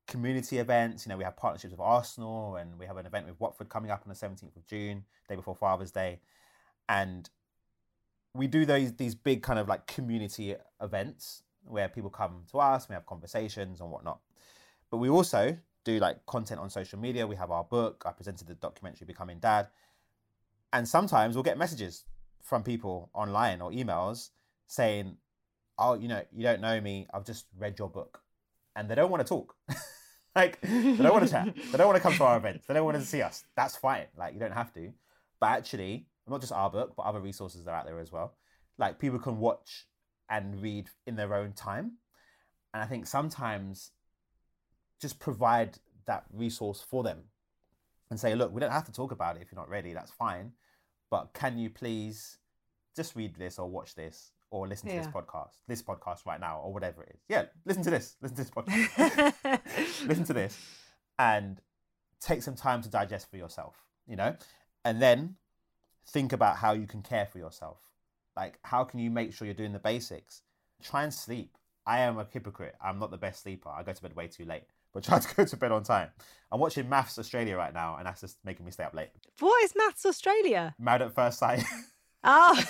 community 0.08 0.58
events. 0.60 1.06
You 1.06 1.12
know, 1.12 1.18
we 1.18 1.24
have 1.24 1.36
partnerships 1.36 1.72
with 1.72 1.80
Arsenal 1.80 2.56
and 2.56 2.78
we 2.78 2.86
have 2.86 2.98
an 2.98 3.06
event 3.06 3.26
with 3.26 3.40
Watford 3.40 3.70
coming 3.70 3.92
up 3.92 4.04
on 4.06 4.10
the 4.10 4.16
17th 4.16 4.56
of 4.56 4.66
June, 4.66 5.06
day 5.28 5.36
before 5.36 5.56
Father's 5.56 5.92
Day. 5.92 6.20
And 6.88 7.30
we 8.34 8.48
do 8.48 8.66
those 8.66 8.94
these 8.94 9.16
big 9.16 9.44
kind 9.44 9.60
of 9.60 9.68
like 9.68 9.88
community 9.88 10.56
events 10.82 11.44
where 11.66 11.88
people 11.88 12.10
come 12.10 12.44
to 12.52 12.60
us, 12.60 12.90
we 12.90 12.94
have 12.94 13.06
conversations 13.06 13.80
and 13.80 13.90
whatnot. 13.90 14.20
But 14.90 14.98
we 14.98 15.10
also 15.10 15.58
do 15.84 16.00
like 16.00 16.26
content 16.26 16.60
on 16.60 16.70
social 16.70 17.00
media. 17.00 17.28
We 17.28 17.36
have 17.36 17.52
our 17.52 17.64
book. 17.64 18.04
I 18.06 18.12
presented 18.12 18.48
the 18.48 18.56
documentary 18.56 19.06
Becoming 19.06 19.40
Dad. 19.40 19.68
And 20.72 20.88
sometimes 20.88 21.36
we'll 21.36 21.44
get 21.44 21.58
messages 21.58 22.04
from 22.42 22.64
people 22.64 23.10
online 23.14 23.62
or 23.62 23.72
emails 23.72 24.30
saying, 24.68 25.18
Oh, 25.78 25.96
you 25.96 26.08
know, 26.08 26.24
you 26.32 26.44
don't 26.44 26.62
know 26.62 26.80
me. 26.80 27.08
I've 27.14 27.26
just 27.26 27.46
read 27.58 27.80
your 27.80 27.90
book. 27.90 28.22
And 28.76 28.90
they 28.90 28.96
don't 28.96 29.12
want 29.12 29.26
to 29.26 29.30
talk. 29.30 29.56
like, 30.36 30.60
they 30.62 30.98
don't 30.98 31.14
want 31.14 31.26
to 31.26 31.32
chat. 31.32 31.56
They 31.56 31.78
don't 31.78 31.88
want 31.88 31.98
to 31.98 32.04
come 32.04 32.14
to 32.14 32.24
our 32.24 32.38
events. 32.38 32.66
They 32.68 32.74
don't 32.74 32.86
want 32.86 32.98
to 32.98 33.06
see 33.06 33.22
us. 33.22 33.44
That's 33.56 33.76
fine. 33.76 34.06
Like, 34.18 34.34
you 34.34 34.40
don't 34.40 34.54
have 34.54 34.74
to. 34.74 34.92
But 35.40 35.52
actually, 35.52 36.08
not 36.28 36.42
just 36.42 36.54
our 36.54 36.70
book, 36.70 36.94
but 36.96 37.04
other 37.04 37.20
resources 37.20 37.64
that 37.64 37.72
are 37.72 37.78
out 37.78 37.86
there 37.86 38.00
as 38.00 38.12
well. 38.12 38.36
Like 38.78 39.00
people 39.00 39.20
can 39.20 39.38
watch 39.40 39.86
and 40.30 40.62
read 40.62 40.90
in 41.06 41.16
their 41.16 41.34
own 41.34 41.54
time. 41.54 41.98
And 42.74 42.82
I 42.82 42.86
think 42.86 43.06
sometimes 43.06 43.92
just 45.02 45.20
provide 45.20 45.78
that 46.06 46.26
resource 46.34 46.82
for 46.88 47.04
them 47.04 47.24
and 48.10 48.20
say, 48.20 48.36
look, 48.36 48.54
we 48.54 48.60
don't 48.60 48.72
have 48.72 48.86
to 48.86 48.92
talk 48.92 49.12
about 49.12 49.36
it 49.36 49.42
if 49.42 49.52
you're 49.52 49.60
not 49.60 49.70
ready, 49.70 49.94
that's 49.94 50.12
fine. 50.12 50.54
But 51.12 51.34
can 51.34 51.58
you 51.58 51.70
please 51.70 52.38
just 52.96 53.16
read 53.16 53.36
this 53.36 53.60
or 53.60 53.70
watch 53.70 53.96
this 53.96 54.32
or 54.54 54.68
listen 54.68 54.88
to 54.88 54.96
this 54.96 55.08
podcast, 55.08 55.58
this 55.68 55.82
podcast 55.82 56.28
right 56.28 56.40
now, 56.40 56.62
or 56.64 56.72
whatever 56.72 57.02
it 57.02 57.16
is. 57.16 57.22
Yeah, 57.28 57.46
listen 57.66 57.84
to 57.84 57.90
this, 57.90 58.16
listen 58.22 58.38
to 58.38 58.44
this 58.44 58.52
podcast, 58.52 60.08
listen 60.08 60.24
to 60.26 60.34
this, 60.34 60.56
and 61.18 61.60
take 62.22 62.44
some 62.44 62.54
time 62.54 62.84
to 62.84 62.90
digest 62.90 63.32
for 63.32 63.38
yourself, 63.38 63.76
you 64.08 64.16
know? 64.16 64.36
And 64.86 65.02
then 65.02 65.38
think 66.08 66.34
about 66.34 66.58
how 66.58 66.74
you 66.74 66.86
can 66.86 67.02
care 67.02 67.26
for 67.26 67.40
yourself. 67.40 67.80
Like, 68.38 68.60
how 68.62 68.84
can 68.84 69.00
you 69.00 69.10
make 69.10 69.34
sure 69.34 69.48
you're 69.48 69.56
doing 69.56 69.74
the 69.74 69.80
basics? 69.80 70.44
Try 70.84 71.04
and 71.04 71.14
sleep. 71.14 71.58
I 71.88 72.02
am 72.02 72.20
a 72.20 72.28
hypocrite. 72.32 72.76
I'm 72.80 73.00
not 73.00 73.10
the 73.10 73.18
best 73.18 73.42
sleeper. 73.42 73.70
I 73.70 73.82
go 73.82 73.92
to 73.92 74.02
bed 74.04 74.16
way 74.16 74.28
too 74.28 74.46
late, 74.46 74.66
but 74.94 75.04
try 75.04 75.18
to 75.18 75.36
go 75.36 75.46
to 75.46 75.58
bed 75.58 75.72
on 75.72 75.82
time. 75.82 76.10
I'm 76.52 76.60
watching 76.60 76.86
MAFS 76.86 77.18
Australia 77.18 77.58
right 77.58 77.74
now, 77.74 77.96
and 77.98 78.06
that's 78.06 78.22
just 78.22 78.38
making 78.46 78.68
me 78.68 78.72
stay 78.72 78.84
up 78.84 78.94
late. 78.94 79.10
What 79.40 79.64
is 79.64 79.74
Maths 79.76 80.06
Australia? 80.06 80.76
Married 80.78 81.02
at 81.02 81.16
First 81.16 81.40
Sight. 81.40 81.64
Oh. 82.26 82.64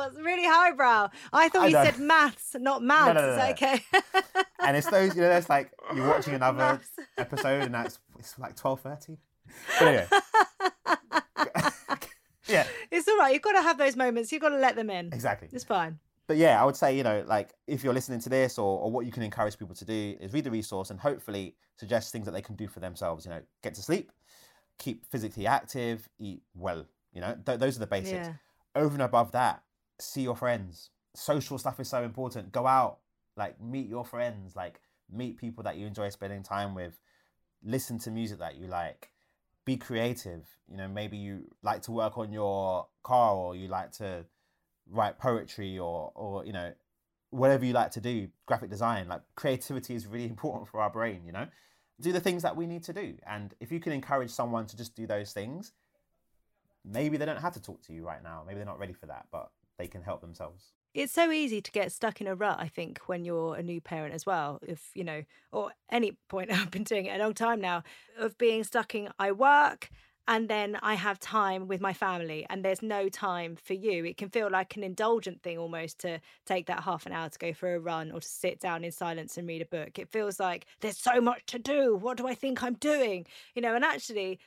Wow, 0.00 0.06
it's 0.08 0.16
really 0.16 0.44
highbrow. 0.46 1.08
I 1.32 1.48
thought 1.48 1.62
I 1.62 1.66
you 1.66 1.72
said 1.72 1.98
maths, 1.98 2.56
not 2.58 2.82
maths. 2.82 3.14
No, 3.14 3.20
no, 3.20 3.30
no, 3.30 3.36
no. 3.36 3.50
Okay. 3.50 3.82
and 4.60 4.76
it's 4.76 4.88
those, 4.88 5.14
you 5.14 5.22
know, 5.22 5.30
it's 5.30 5.48
like 5.48 5.72
you're 5.94 6.08
watching 6.08 6.34
another 6.34 6.58
MAFS. 6.58 7.04
episode, 7.18 7.62
and 7.62 7.74
that's 7.74 7.98
it's 8.18 8.38
like 8.38 8.56
twelve 8.56 8.80
thirty. 8.80 9.18
But 9.78 9.88
anyway, 9.88 10.06
yeah. 12.48 12.66
It's 12.90 13.08
all 13.08 13.18
right. 13.18 13.32
You've 13.32 13.42
got 13.42 13.52
to 13.52 13.62
have 13.62 13.78
those 13.78 13.96
moments. 13.96 14.32
You've 14.32 14.42
got 14.42 14.50
to 14.50 14.58
let 14.58 14.76
them 14.76 14.90
in. 14.90 15.06
Exactly. 15.12 15.48
It's 15.52 15.64
fine. 15.64 15.98
But 16.26 16.36
yeah, 16.36 16.62
I 16.62 16.64
would 16.64 16.76
say, 16.76 16.96
you 16.96 17.02
know, 17.02 17.24
like 17.26 17.54
if 17.66 17.82
you're 17.82 17.94
listening 17.94 18.20
to 18.20 18.28
this 18.28 18.56
or, 18.58 18.80
or 18.80 18.90
what 18.90 19.04
you 19.04 19.10
can 19.12 19.24
encourage 19.24 19.58
people 19.58 19.74
to 19.74 19.84
do 19.84 20.16
is 20.20 20.32
read 20.32 20.44
the 20.44 20.50
resource 20.50 20.90
and 20.90 21.00
hopefully 21.00 21.56
suggest 21.76 22.12
things 22.12 22.24
that 22.26 22.32
they 22.32 22.42
can 22.42 22.54
do 22.54 22.68
for 22.68 22.78
themselves. 22.78 23.24
You 23.24 23.32
know, 23.32 23.40
get 23.62 23.74
to 23.74 23.82
sleep, 23.82 24.12
keep 24.78 25.04
physically 25.06 25.46
active, 25.46 26.08
eat 26.18 26.42
well. 26.54 26.86
You 27.12 27.20
know, 27.20 27.36
th- 27.44 27.58
those 27.58 27.76
are 27.76 27.80
the 27.80 27.86
basics. 27.88 28.28
Yeah. 28.28 28.34
Over 28.76 28.94
and 28.94 29.02
above 29.02 29.32
that, 29.32 29.64
see 30.00 30.22
your 30.22 30.36
friends. 30.36 30.90
Social 31.14 31.58
stuff 31.58 31.80
is 31.80 31.88
so 31.88 32.02
important. 32.02 32.52
Go 32.52 32.66
out, 32.66 32.98
like 33.36 33.60
meet 33.60 33.88
your 33.88 34.04
friends, 34.04 34.56
like 34.56 34.80
meet 35.10 35.36
people 35.38 35.64
that 35.64 35.76
you 35.76 35.86
enjoy 35.86 36.08
spending 36.08 36.42
time 36.42 36.74
with. 36.74 37.00
Listen 37.62 37.98
to 38.00 38.10
music 38.10 38.38
that 38.38 38.56
you 38.56 38.66
like 38.66 39.10
be 39.64 39.76
creative. 39.76 40.46
You 40.68 40.76
know, 40.76 40.88
maybe 40.88 41.16
you 41.16 41.50
like 41.62 41.82
to 41.82 41.92
work 41.92 42.16
on 42.18 42.32
your 42.32 42.86
car 43.02 43.34
or 43.34 43.56
you 43.56 43.68
like 43.68 43.92
to 43.92 44.24
write 44.90 45.18
poetry 45.18 45.78
or 45.78 46.12
or 46.14 46.44
you 46.44 46.52
know 46.52 46.72
whatever 47.30 47.64
you 47.64 47.72
like 47.72 47.92
to 47.92 48.00
do 48.00 48.28
graphic 48.46 48.70
design 48.70 49.06
like 49.08 49.20
creativity 49.36 49.94
is 49.94 50.06
really 50.06 50.24
important 50.34 50.68
for 50.68 50.80
our 50.80 50.90
brain 50.90 51.22
you 51.24 51.32
know 51.32 51.46
do 52.00 52.12
the 52.12 52.20
things 52.20 52.42
that 52.42 52.56
we 52.56 52.66
need 52.66 52.82
to 52.82 52.92
do 52.92 53.14
and 53.26 53.54
if 53.60 53.70
you 53.70 53.78
can 53.78 53.92
encourage 53.92 54.30
someone 54.30 54.66
to 54.66 54.76
just 54.76 54.96
do 54.96 55.06
those 55.06 55.32
things 55.32 55.72
maybe 56.84 57.16
they 57.16 57.26
don't 57.26 57.40
have 57.40 57.52
to 57.52 57.62
talk 57.62 57.80
to 57.82 57.92
you 57.92 58.04
right 58.04 58.22
now 58.22 58.42
maybe 58.46 58.56
they're 58.56 58.66
not 58.66 58.78
ready 58.78 58.94
for 58.94 59.06
that 59.06 59.26
but 59.30 59.50
they 59.80 59.88
can 59.88 60.02
help 60.02 60.20
themselves 60.20 60.72
it's 60.92 61.12
so 61.12 61.30
easy 61.30 61.60
to 61.60 61.70
get 61.70 61.92
stuck 61.92 62.20
in 62.20 62.26
a 62.26 62.34
rut, 62.34 62.56
I 62.58 62.66
think, 62.66 62.98
when 63.06 63.24
you're 63.24 63.54
a 63.54 63.62
new 63.62 63.80
parent 63.80 64.12
as 64.12 64.26
well. 64.26 64.58
If, 64.62 64.90
you 64.94 65.04
know, 65.04 65.22
or 65.52 65.70
any 65.90 66.16
point, 66.28 66.50
I've 66.52 66.72
been 66.72 66.82
doing 66.82 67.06
it 67.06 67.20
a 67.20 67.22
long 67.22 67.34
time 67.34 67.60
now, 67.60 67.84
of 68.18 68.36
being 68.38 68.64
stuck 68.64 68.94
in 68.96 69.08
I 69.18 69.30
work 69.30 69.88
and 70.30 70.48
then 70.48 70.78
I 70.82 70.94
have 70.94 71.18
time 71.18 71.66
with 71.66 71.80
my 71.80 71.92
family 71.92 72.46
and 72.48 72.64
there's 72.64 72.82
no 72.82 73.08
time 73.08 73.56
for 73.56 73.74
you. 73.74 74.04
It 74.04 74.16
can 74.16 74.28
feel 74.28 74.50
like 74.50 74.76
an 74.76 74.84
indulgent 74.84 75.42
thing 75.42 75.58
almost 75.58 75.98
to 76.00 76.20
take 76.46 76.66
that 76.66 76.84
half 76.84 77.06
an 77.06 77.12
hour 77.12 77.28
to 77.28 77.38
go 77.38 77.52
for 77.52 77.74
a 77.74 77.80
run 77.80 78.12
or 78.12 78.20
to 78.20 78.28
sit 78.28 78.60
down 78.60 78.84
in 78.84 78.92
silence 78.92 79.36
and 79.36 79.48
read 79.48 79.62
a 79.62 79.66
book. 79.66 79.98
It 79.98 80.08
feels 80.08 80.38
like 80.38 80.66
there's 80.80 80.98
so 80.98 81.20
much 81.20 81.46
to 81.46 81.58
do. 81.58 81.96
What 81.96 82.16
do 82.16 82.28
I 82.28 82.34
think 82.34 82.62
I'm 82.62 82.74
doing? 82.74 83.26
You 83.54 83.62
know, 83.62 83.74
and 83.74 83.84
actually, 83.84 84.38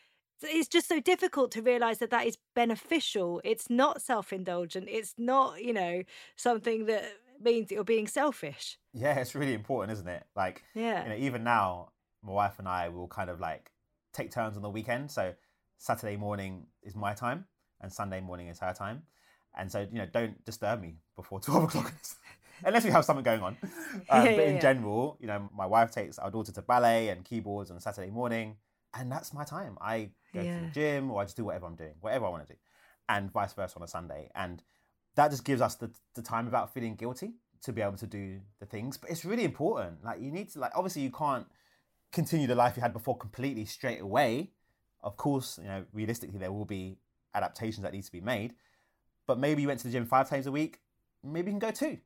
it's 0.43 0.67
just 0.67 0.87
so 0.87 0.99
difficult 0.99 1.51
to 1.51 1.61
realize 1.61 1.99
that 1.99 2.09
that 2.11 2.25
is 2.25 2.37
beneficial. 2.55 3.41
It's 3.43 3.69
not 3.69 4.01
self 4.01 4.33
indulgent. 4.33 4.87
It's 4.89 5.15
not, 5.17 5.63
you 5.63 5.73
know, 5.73 6.03
something 6.35 6.85
that 6.85 7.03
means 7.41 7.71
you're 7.71 7.83
being 7.83 8.07
selfish. 8.07 8.77
Yeah, 8.93 9.19
it's 9.19 9.35
really 9.35 9.53
important, 9.53 9.93
isn't 9.93 10.07
it? 10.07 10.23
Like, 10.35 10.63
yeah. 10.73 11.03
You 11.03 11.09
know, 11.09 11.15
even 11.15 11.43
now, 11.43 11.89
my 12.23 12.31
wife 12.31 12.59
and 12.59 12.67
I 12.67 12.89
will 12.89 13.07
kind 13.07 13.29
of 13.29 13.39
like 13.39 13.71
take 14.13 14.31
turns 14.31 14.55
on 14.55 14.61
the 14.63 14.69
weekend. 14.69 15.11
So 15.11 15.33
Saturday 15.77 16.15
morning 16.15 16.67
is 16.81 16.95
my 16.95 17.13
time, 17.13 17.45
and 17.81 17.91
Sunday 17.91 18.21
morning 18.21 18.47
is 18.47 18.59
her 18.59 18.73
time. 18.73 19.03
And 19.55 19.71
so, 19.71 19.87
you 19.91 19.99
know, 19.99 20.07
don't 20.11 20.43
disturb 20.45 20.81
me 20.81 20.97
before 21.15 21.39
12 21.41 21.63
o'clock. 21.65 21.93
Unless 22.65 22.85
we 22.85 22.91
have 22.91 23.03
something 23.03 23.23
going 23.23 23.41
on. 23.41 23.57
Um, 24.09 24.25
yeah, 24.25 24.35
but 24.35 24.45
in 24.45 24.55
yeah. 24.55 24.61
general, 24.61 25.17
you 25.19 25.27
know, 25.27 25.49
my 25.55 25.65
wife 25.65 25.91
takes 25.91 26.17
our 26.17 26.29
daughter 26.31 26.51
to 26.51 26.61
ballet 26.63 27.09
and 27.09 27.23
keyboards 27.23 27.69
on 27.69 27.79
Saturday 27.79 28.09
morning 28.09 28.55
and 28.93 29.11
that's 29.11 29.33
my 29.33 29.43
time. 29.43 29.77
I 29.81 30.09
go 30.33 30.41
yeah. 30.41 30.59
to 30.59 30.65
the 30.65 30.71
gym 30.71 31.11
or 31.11 31.21
I 31.21 31.25
just 31.25 31.37
do 31.37 31.45
whatever 31.45 31.65
I'm 31.65 31.75
doing, 31.75 31.93
whatever 32.01 32.25
I 32.25 32.29
want 32.29 32.47
to 32.47 32.53
do, 32.53 32.59
and 33.09 33.31
vice 33.31 33.53
versa 33.53 33.77
on 33.77 33.83
a 33.83 33.87
Sunday. 33.87 34.29
And 34.35 34.63
that 35.15 35.31
just 35.31 35.45
gives 35.45 35.61
us 35.61 35.75
the, 35.75 35.91
the 36.15 36.21
time 36.21 36.45
without 36.45 36.73
feeling 36.73 36.95
guilty 36.95 37.33
to 37.63 37.71
be 37.71 37.81
able 37.81 37.97
to 37.97 38.07
do 38.07 38.39
the 38.59 38.65
things. 38.65 38.97
But 38.97 39.09
it's 39.09 39.25
really 39.25 39.43
important. 39.43 40.03
Like 40.03 40.21
you 40.21 40.31
need 40.31 40.49
to 40.51 40.59
like 40.59 40.71
obviously 40.75 41.01
you 41.01 41.11
can't 41.11 41.47
continue 42.11 42.47
the 42.47 42.55
life 42.55 42.75
you 42.75 42.81
had 42.81 42.93
before 42.93 43.17
completely 43.17 43.65
straight 43.65 44.01
away. 44.01 44.51
Of 45.01 45.17
course, 45.17 45.59
you 45.61 45.67
know, 45.67 45.85
realistically 45.93 46.39
there 46.39 46.51
will 46.51 46.65
be 46.65 46.97
adaptations 47.33 47.83
that 47.83 47.93
need 47.93 48.03
to 48.03 48.11
be 48.11 48.21
made. 48.21 48.53
But 49.25 49.39
maybe 49.39 49.61
you 49.61 49.67
went 49.67 49.79
to 49.81 49.87
the 49.87 49.93
gym 49.93 50.05
five 50.05 50.29
times 50.29 50.47
a 50.47 50.51
week, 50.51 50.79
maybe 51.23 51.51
you 51.51 51.53
can 51.53 51.59
go 51.59 51.71
two. 51.71 51.97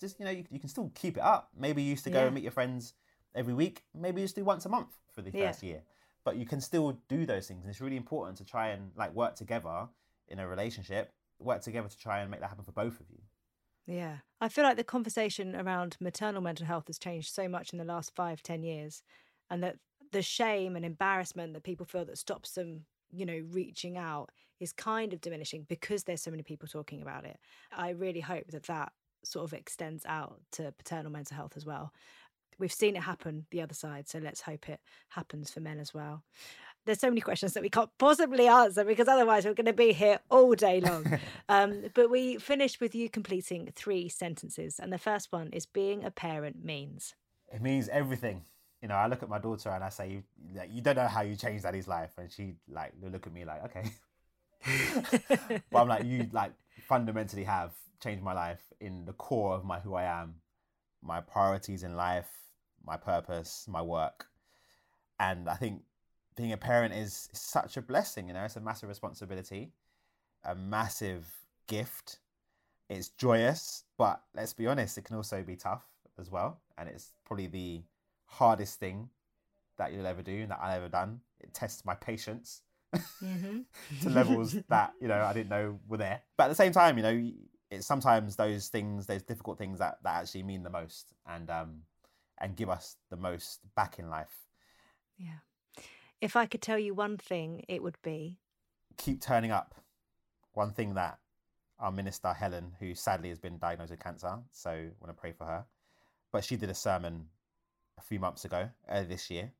Just 0.00 0.18
you 0.18 0.24
know, 0.24 0.30
you, 0.30 0.44
you 0.50 0.60
can 0.60 0.68
still 0.68 0.90
keep 0.94 1.16
it 1.16 1.22
up. 1.22 1.50
Maybe 1.56 1.82
you 1.82 1.90
used 1.90 2.04
to 2.04 2.10
go 2.10 2.20
yeah. 2.20 2.26
and 2.26 2.34
meet 2.34 2.42
your 2.42 2.52
friends 2.52 2.94
every 3.34 3.54
week. 3.54 3.82
Maybe 3.94 4.20
you 4.20 4.26
just 4.26 4.36
do 4.36 4.44
once 4.44 4.64
a 4.66 4.68
month 4.68 4.88
for 5.12 5.22
the 5.22 5.30
yeah. 5.32 5.48
first 5.48 5.62
year. 5.62 5.82
But 6.24 6.36
you 6.36 6.46
can 6.46 6.60
still 6.60 7.00
do 7.08 7.26
those 7.26 7.46
things, 7.48 7.62
and 7.62 7.70
it's 7.70 7.80
really 7.80 7.96
important 7.96 8.38
to 8.38 8.44
try 8.44 8.68
and 8.68 8.92
like 8.96 9.12
work 9.14 9.34
together 9.36 9.88
in 10.28 10.38
a 10.38 10.48
relationship. 10.48 11.12
Work 11.38 11.62
together 11.62 11.88
to 11.88 11.98
try 11.98 12.20
and 12.20 12.30
make 12.30 12.40
that 12.40 12.48
happen 12.48 12.64
for 12.64 12.72
both 12.72 13.00
of 13.00 13.10
you. 13.10 13.18
Yeah. 13.86 14.18
I 14.40 14.48
feel 14.48 14.64
like 14.64 14.76
the 14.76 14.84
conversation 14.84 15.54
around 15.54 15.96
maternal 16.00 16.40
mental 16.40 16.66
health 16.66 16.86
has 16.86 16.98
changed 16.98 17.32
so 17.32 17.48
much 17.48 17.72
in 17.72 17.78
the 17.78 17.84
last 17.84 18.14
five, 18.14 18.42
ten 18.42 18.62
years. 18.62 19.02
And 19.50 19.62
that 19.62 19.76
the 20.12 20.22
shame 20.22 20.76
and 20.76 20.84
embarrassment 20.84 21.52
that 21.52 21.64
people 21.64 21.84
feel 21.84 22.04
that 22.06 22.18
stops 22.18 22.52
them, 22.52 22.86
you 23.10 23.26
know, 23.26 23.42
reaching 23.50 23.98
out 23.98 24.30
is 24.60 24.72
kind 24.72 25.12
of 25.12 25.20
diminishing 25.20 25.66
because 25.68 26.04
there's 26.04 26.22
so 26.22 26.30
many 26.30 26.42
people 26.42 26.68
talking 26.68 27.02
about 27.02 27.24
it. 27.24 27.38
I 27.72 27.90
really 27.90 28.20
hope 28.20 28.46
that 28.48 28.64
that 28.64 28.92
sort 29.24 29.44
of 29.44 29.52
extends 29.52 30.04
out 30.06 30.40
to 30.52 30.72
paternal 30.72 31.10
mental 31.12 31.36
health 31.36 31.56
as 31.56 31.66
well. 31.66 31.92
We've 32.58 32.72
seen 32.72 32.96
it 32.96 33.02
happen 33.02 33.46
the 33.50 33.62
other 33.62 33.74
side, 33.74 34.08
so 34.08 34.18
let's 34.18 34.42
hope 34.42 34.68
it 34.68 34.80
happens 35.08 35.50
for 35.50 35.60
men 35.60 35.78
as 35.78 35.92
well 35.92 36.22
there's 36.84 37.00
so 37.00 37.08
many 37.08 37.20
questions 37.20 37.54
that 37.54 37.62
we 37.62 37.68
can't 37.68 37.90
possibly 37.98 38.46
answer 38.46 38.84
because 38.84 39.08
otherwise 39.08 39.44
we're 39.44 39.54
going 39.54 39.66
to 39.66 39.72
be 39.72 39.92
here 39.92 40.20
all 40.30 40.54
day 40.54 40.80
long. 40.80 41.18
um, 41.48 41.84
but 41.94 42.10
we 42.10 42.36
finished 42.36 42.80
with 42.80 42.94
you 42.94 43.08
completing 43.08 43.70
three 43.74 44.08
sentences. 44.08 44.78
And 44.78 44.92
the 44.92 44.98
first 44.98 45.32
one 45.32 45.48
is 45.52 45.66
being 45.66 46.04
a 46.04 46.10
parent 46.10 46.64
means. 46.64 47.14
It 47.52 47.62
means 47.62 47.88
everything. 47.88 48.42
You 48.82 48.88
know, 48.88 48.96
I 48.96 49.06
look 49.06 49.22
at 49.22 49.28
my 49.28 49.38
daughter 49.38 49.70
and 49.70 49.82
I 49.82 49.88
say, 49.88 50.10
you, 50.10 50.22
like, 50.54 50.70
you 50.72 50.82
don't 50.82 50.96
know 50.96 51.06
how 51.06 51.22
you 51.22 51.36
changed 51.36 51.64
daddy's 51.64 51.88
life. 51.88 52.10
And 52.18 52.30
she 52.30 52.54
like 52.70 52.92
look 53.02 53.26
at 53.26 53.32
me 53.32 53.44
like, 53.44 53.64
okay. 53.64 53.90
but 55.70 55.78
I'm 55.78 55.88
like, 55.88 56.04
you 56.04 56.28
like 56.32 56.52
fundamentally 56.86 57.44
have 57.44 57.72
changed 58.02 58.22
my 58.22 58.34
life 58.34 58.60
in 58.80 59.06
the 59.06 59.14
core 59.14 59.54
of 59.54 59.64
my 59.64 59.78
who 59.80 59.94
I 59.94 60.04
am, 60.04 60.34
my 61.02 61.20
priorities 61.20 61.82
in 61.82 61.96
life, 61.96 62.28
my 62.86 62.96
purpose, 62.96 63.66
my 63.68 63.82
work. 63.82 64.26
And 65.18 65.48
I 65.48 65.54
think 65.54 65.82
being 66.36 66.52
a 66.52 66.56
parent 66.56 66.94
is 66.94 67.28
such 67.32 67.76
a 67.76 67.82
blessing, 67.82 68.28
you 68.28 68.34
know, 68.34 68.44
it's 68.44 68.56
a 68.56 68.60
massive 68.60 68.88
responsibility, 68.88 69.72
a 70.44 70.54
massive 70.54 71.26
gift. 71.66 72.18
It's 72.88 73.08
joyous, 73.10 73.84
but 73.96 74.22
let's 74.34 74.52
be 74.52 74.66
honest, 74.66 74.98
it 74.98 75.04
can 75.04 75.16
also 75.16 75.42
be 75.42 75.56
tough 75.56 75.84
as 76.18 76.30
well. 76.30 76.60
And 76.76 76.88
it's 76.88 77.12
probably 77.24 77.46
the 77.46 77.82
hardest 78.26 78.78
thing 78.78 79.08
that 79.78 79.92
you'll 79.92 80.06
ever 80.06 80.22
do 80.22 80.42
and 80.42 80.50
that 80.50 80.60
I've 80.60 80.78
ever 80.78 80.88
done. 80.88 81.20
It 81.40 81.54
tests 81.54 81.84
my 81.84 81.94
patience 81.94 82.62
mm-hmm. 82.94 83.60
to 84.02 84.10
levels 84.10 84.56
that, 84.68 84.92
you 85.00 85.08
know, 85.08 85.20
I 85.20 85.32
didn't 85.32 85.50
know 85.50 85.78
were 85.88 85.96
there. 85.96 86.22
But 86.36 86.44
at 86.44 86.48
the 86.48 86.54
same 86.54 86.72
time, 86.72 86.96
you 86.96 87.02
know, 87.02 87.30
it's 87.70 87.86
sometimes 87.86 88.36
those 88.36 88.68
things, 88.68 89.06
those 89.06 89.22
difficult 89.22 89.58
things 89.58 89.78
that, 89.78 89.98
that 90.02 90.22
actually 90.22 90.42
mean 90.42 90.62
the 90.62 90.70
most 90.70 91.14
and 91.26 91.50
um 91.50 91.82
and 92.38 92.56
give 92.56 92.68
us 92.68 92.96
the 93.10 93.16
most 93.16 93.60
back 93.74 93.98
in 93.98 94.10
life. 94.10 94.46
Yeah. 95.16 95.38
If 96.20 96.36
I 96.36 96.46
could 96.46 96.62
tell 96.62 96.78
you 96.78 96.94
one 96.94 97.16
thing, 97.18 97.64
it 97.68 97.82
would 97.82 97.98
be 98.02 98.38
keep 98.96 99.20
turning 99.20 99.50
up. 99.50 99.74
One 100.52 100.72
thing 100.72 100.94
that 100.94 101.18
our 101.78 101.90
minister, 101.90 102.32
Helen, 102.32 102.72
who 102.78 102.94
sadly 102.94 103.28
has 103.28 103.38
been 103.38 103.58
diagnosed 103.58 103.90
with 103.90 104.00
cancer, 104.00 104.38
so 104.52 104.70
I 104.70 104.90
want 105.00 105.14
to 105.14 105.20
pray 105.20 105.32
for 105.32 105.44
her. 105.44 105.64
But 106.32 106.44
she 106.44 106.56
did 106.56 106.70
a 106.70 106.74
sermon 106.74 107.26
a 107.98 108.02
few 108.02 108.18
months 108.18 108.44
ago, 108.44 108.68
earlier 108.88 109.08
this 109.08 109.30
year, 109.30 109.52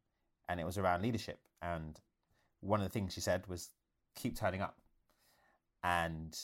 and 0.49 0.61
it 0.61 0.67
was 0.67 0.79
around 0.79 1.03
leadership. 1.03 1.39
And 1.63 1.99
one 2.61 2.81
of 2.81 2.87
the 2.87 2.93
things 2.93 3.13
she 3.13 3.21
said 3.21 3.47
was 3.47 3.71
keep 4.15 4.37
turning 4.37 4.63
up. 4.63 4.79
And 5.83 6.37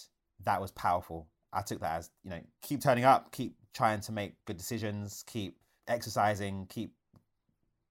that 0.45 0.61
was 0.61 0.71
powerful. 0.73 1.29
I 1.53 1.63
took 1.63 1.81
that 1.81 1.99
as, 1.99 2.11
you 2.23 2.31
know, 2.31 2.41
keep 2.63 2.81
turning 2.83 3.05
up, 3.05 3.33
keep 3.33 3.55
trying 3.73 4.01
to 4.03 4.13
make 4.13 4.35
good 4.45 4.57
decisions, 4.57 5.25
keep 5.27 5.57
exercising, 5.89 6.67
keep 6.69 6.95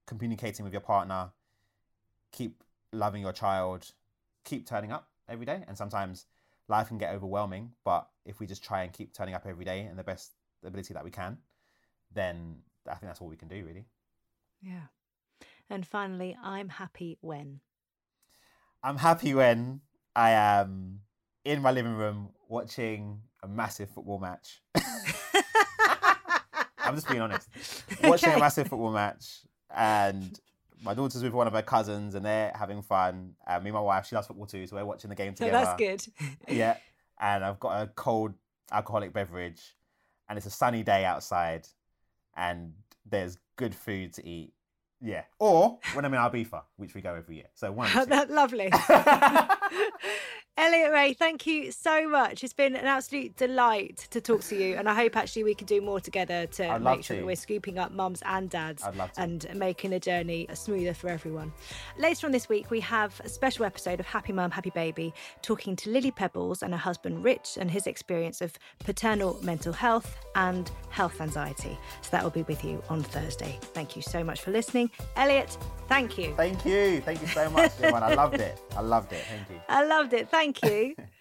communicating 0.06 0.64
with 0.64 0.72
your 0.72 0.80
partner, 0.80 1.30
keep 2.32 2.62
loving 2.92 3.22
your 3.22 3.32
child, 3.32 3.92
keep 4.44 4.66
turning 4.66 4.92
up 4.92 5.08
every 5.28 5.46
day. 5.46 5.64
And 5.68 5.76
sometimes 5.76 6.26
life 6.68 6.88
can 6.88 6.98
get 6.98 7.14
overwhelming, 7.14 7.72
but 7.84 8.08
if 8.24 8.40
we 8.40 8.46
just 8.46 8.64
try 8.64 8.82
and 8.82 8.92
keep 8.92 9.12
turning 9.12 9.34
up 9.34 9.46
every 9.46 9.64
day 9.64 9.86
in 9.90 9.96
the 9.96 10.04
best 10.04 10.32
ability 10.64 10.94
that 10.94 11.04
we 11.04 11.10
can, 11.10 11.38
then 12.12 12.56
I 12.86 12.94
think 12.94 13.02
that's 13.02 13.20
all 13.20 13.28
we 13.28 13.36
can 13.36 13.48
do, 13.48 13.64
really. 13.64 13.86
Yeah. 14.62 14.88
And 15.68 15.86
finally, 15.86 16.36
I'm 16.42 16.68
happy 16.68 17.18
when. 17.20 17.60
I'm 18.82 18.96
happy 18.96 19.34
when 19.34 19.80
I 20.16 20.30
am 20.30 21.00
in 21.44 21.62
my 21.62 21.70
living 21.70 21.94
room 21.94 22.30
watching 22.48 23.20
a 23.42 23.48
massive 23.48 23.90
football 23.90 24.18
match. 24.18 24.62
I'm 26.90 26.96
just 26.96 27.08
being 27.08 27.20
honest. 27.20 27.48
Watching 28.04 28.28
okay. 28.30 28.36
a 28.36 28.40
massive 28.40 28.68
football 28.68 28.92
match 28.92 29.40
and 29.74 30.38
my 30.82 30.94
daughter's 30.94 31.22
with 31.22 31.32
one 31.32 31.46
of 31.46 31.52
her 31.52 31.62
cousins 31.62 32.14
and 32.14 32.24
they're 32.24 32.52
having 32.54 32.82
fun. 32.82 33.34
Uh, 33.46 33.60
me 33.60 33.66
and 33.66 33.74
my 33.74 33.80
wife, 33.80 34.06
she 34.06 34.14
loves 34.14 34.26
football 34.26 34.46
too, 34.46 34.66
so 34.66 34.76
we're 34.76 34.84
watching 34.84 35.10
the 35.10 35.16
game 35.16 35.34
together. 35.34 35.52
That's 35.52 35.78
good. 35.78 36.04
yeah. 36.48 36.76
And 37.22 37.44
I've 37.44 37.60
got 37.60 37.82
a 37.82 37.86
cold 37.88 38.32
alcoholic 38.72 39.12
beverage 39.12 39.60
and 40.26 40.38
it's 40.38 40.46
a 40.46 40.50
sunny 40.50 40.82
day 40.82 41.04
outside 41.04 41.68
and 42.34 42.72
there's 43.04 43.36
good 43.56 43.74
food 43.74 44.14
to 44.14 44.26
eat. 44.26 44.54
Yeah. 45.02 45.24
Or 45.38 45.78
when 45.92 46.06
I'm 46.06 46.14
in 46.14 46.20
Ibiza, 46.20 46.62
which 46.76 46.94
we 46.94 47.02
go 47.02 47.14
every 47.14 47.36
year. 47.36 47.48
So 47.54 47.72
one. 47.72 47.90
That's 48.08 48.30
lovely. 48.30 48.72
Elliott 50.56 50.92
Rae, 50.92 51.14
thank 51.14 51.46
you 51.46 51.72
so 51.72 52.06
much. 52.06 52.44
It's 52.44 52.52
been 52.52 52.76
an 52.76 52.84
absolute 52.84 53.34
delight 53.36 54.06
to 54.10 54.20
talk 54.20 54.42
to 54.42 54.56
you, 54.56 54.76
and 54.76 54.90
I 54.90 54.94
hope 54.94 55.16
actually 55.16 55.44
we 55.44 55.54
can 55.54 55.66
do 55.66 55.80
more 55.80 56.00
together 56.00 56.44
to 56.46 56.78
make 56.80 57.02
sure 57.02 57.16
to. 57.16 57.20
that 57.20 57.26
we're 57.26 57.36
scooping 57.36 57.78
up 57.78 57.92
mums 57.92 58.22
and 58.26 58.50
dads 58.50 58.84
and 59.16 59.46
making 59.54 59.90
the 59.90 60.00
journey 60.00 60.46
smoother 60.52 60.92
for 60.92 61.08
everyone. 61.08 61.50
Later 61.98 62.26
on 62.26 62.32
this 62.32 62.50
week, 62.50 62.70
we 62.70 62.78
have 62.80 63.18
a 63.24 63.28
special 63.28 63.64
episode 63.64 64.00
of 64.00 64.06
Happy 64.06 64.34
Mum, 64.34 64.50
Happy 64.50 64.68
Baby, 64.70 65.14
talking 65.40 65.76
to 65.76 65.90
Lily 65.90 66.10
Pebbles 66.10 66.62
and 66.62 66.74
her 66.74 66.78
husband 66.78 67.24
Rich 67.24 67.56
and 67.58 67.70
his 67.70 67.86
experience 67.86 68.42
of 68.42 68.52
paternal 68.80 69.38
mental 69.42 69.72
health 69.72 70.14
and 70.34 70.70
health 70.90 71.22
anxiety. 71.22 71.78
So 72.02 72.10
that 72.10 72.22
will 72.22 72.30
be 72.30 72.42
with 72.42 72.62
you 72.64 72.82
on 72.90 73.02
Thursday. 73.02 73.58
Thank 73.72 73.96
you 73.96 74.02
so 74.02 74.22
much 74.22 74.42
for 74.42 74.50
listening. 74.50 74.90
Elliot, 75.16 75.56
thank 75.88 76.18
you. 76.18 76.34
Thank 76.36 76.66
you. 76.66 77.00
Thank 77.00 77.22
you 77.22 77.28
so 77.28 77.48
much, 77.48 77.72
everyone. 77.78 78.02
I 78.02 78.12
loved 78.12 78.40
it. 78.40 78.60
I 78.76 78.82
loved 78.82 79.14
it. 79.14 79.24
Thank 79.26 79.48
you. 79.48 79.60
I 79.66 79.84
loved 79.86 80.12
it. 80.12 80.28
Thank 80.52 80.98
you. 80.98 81.04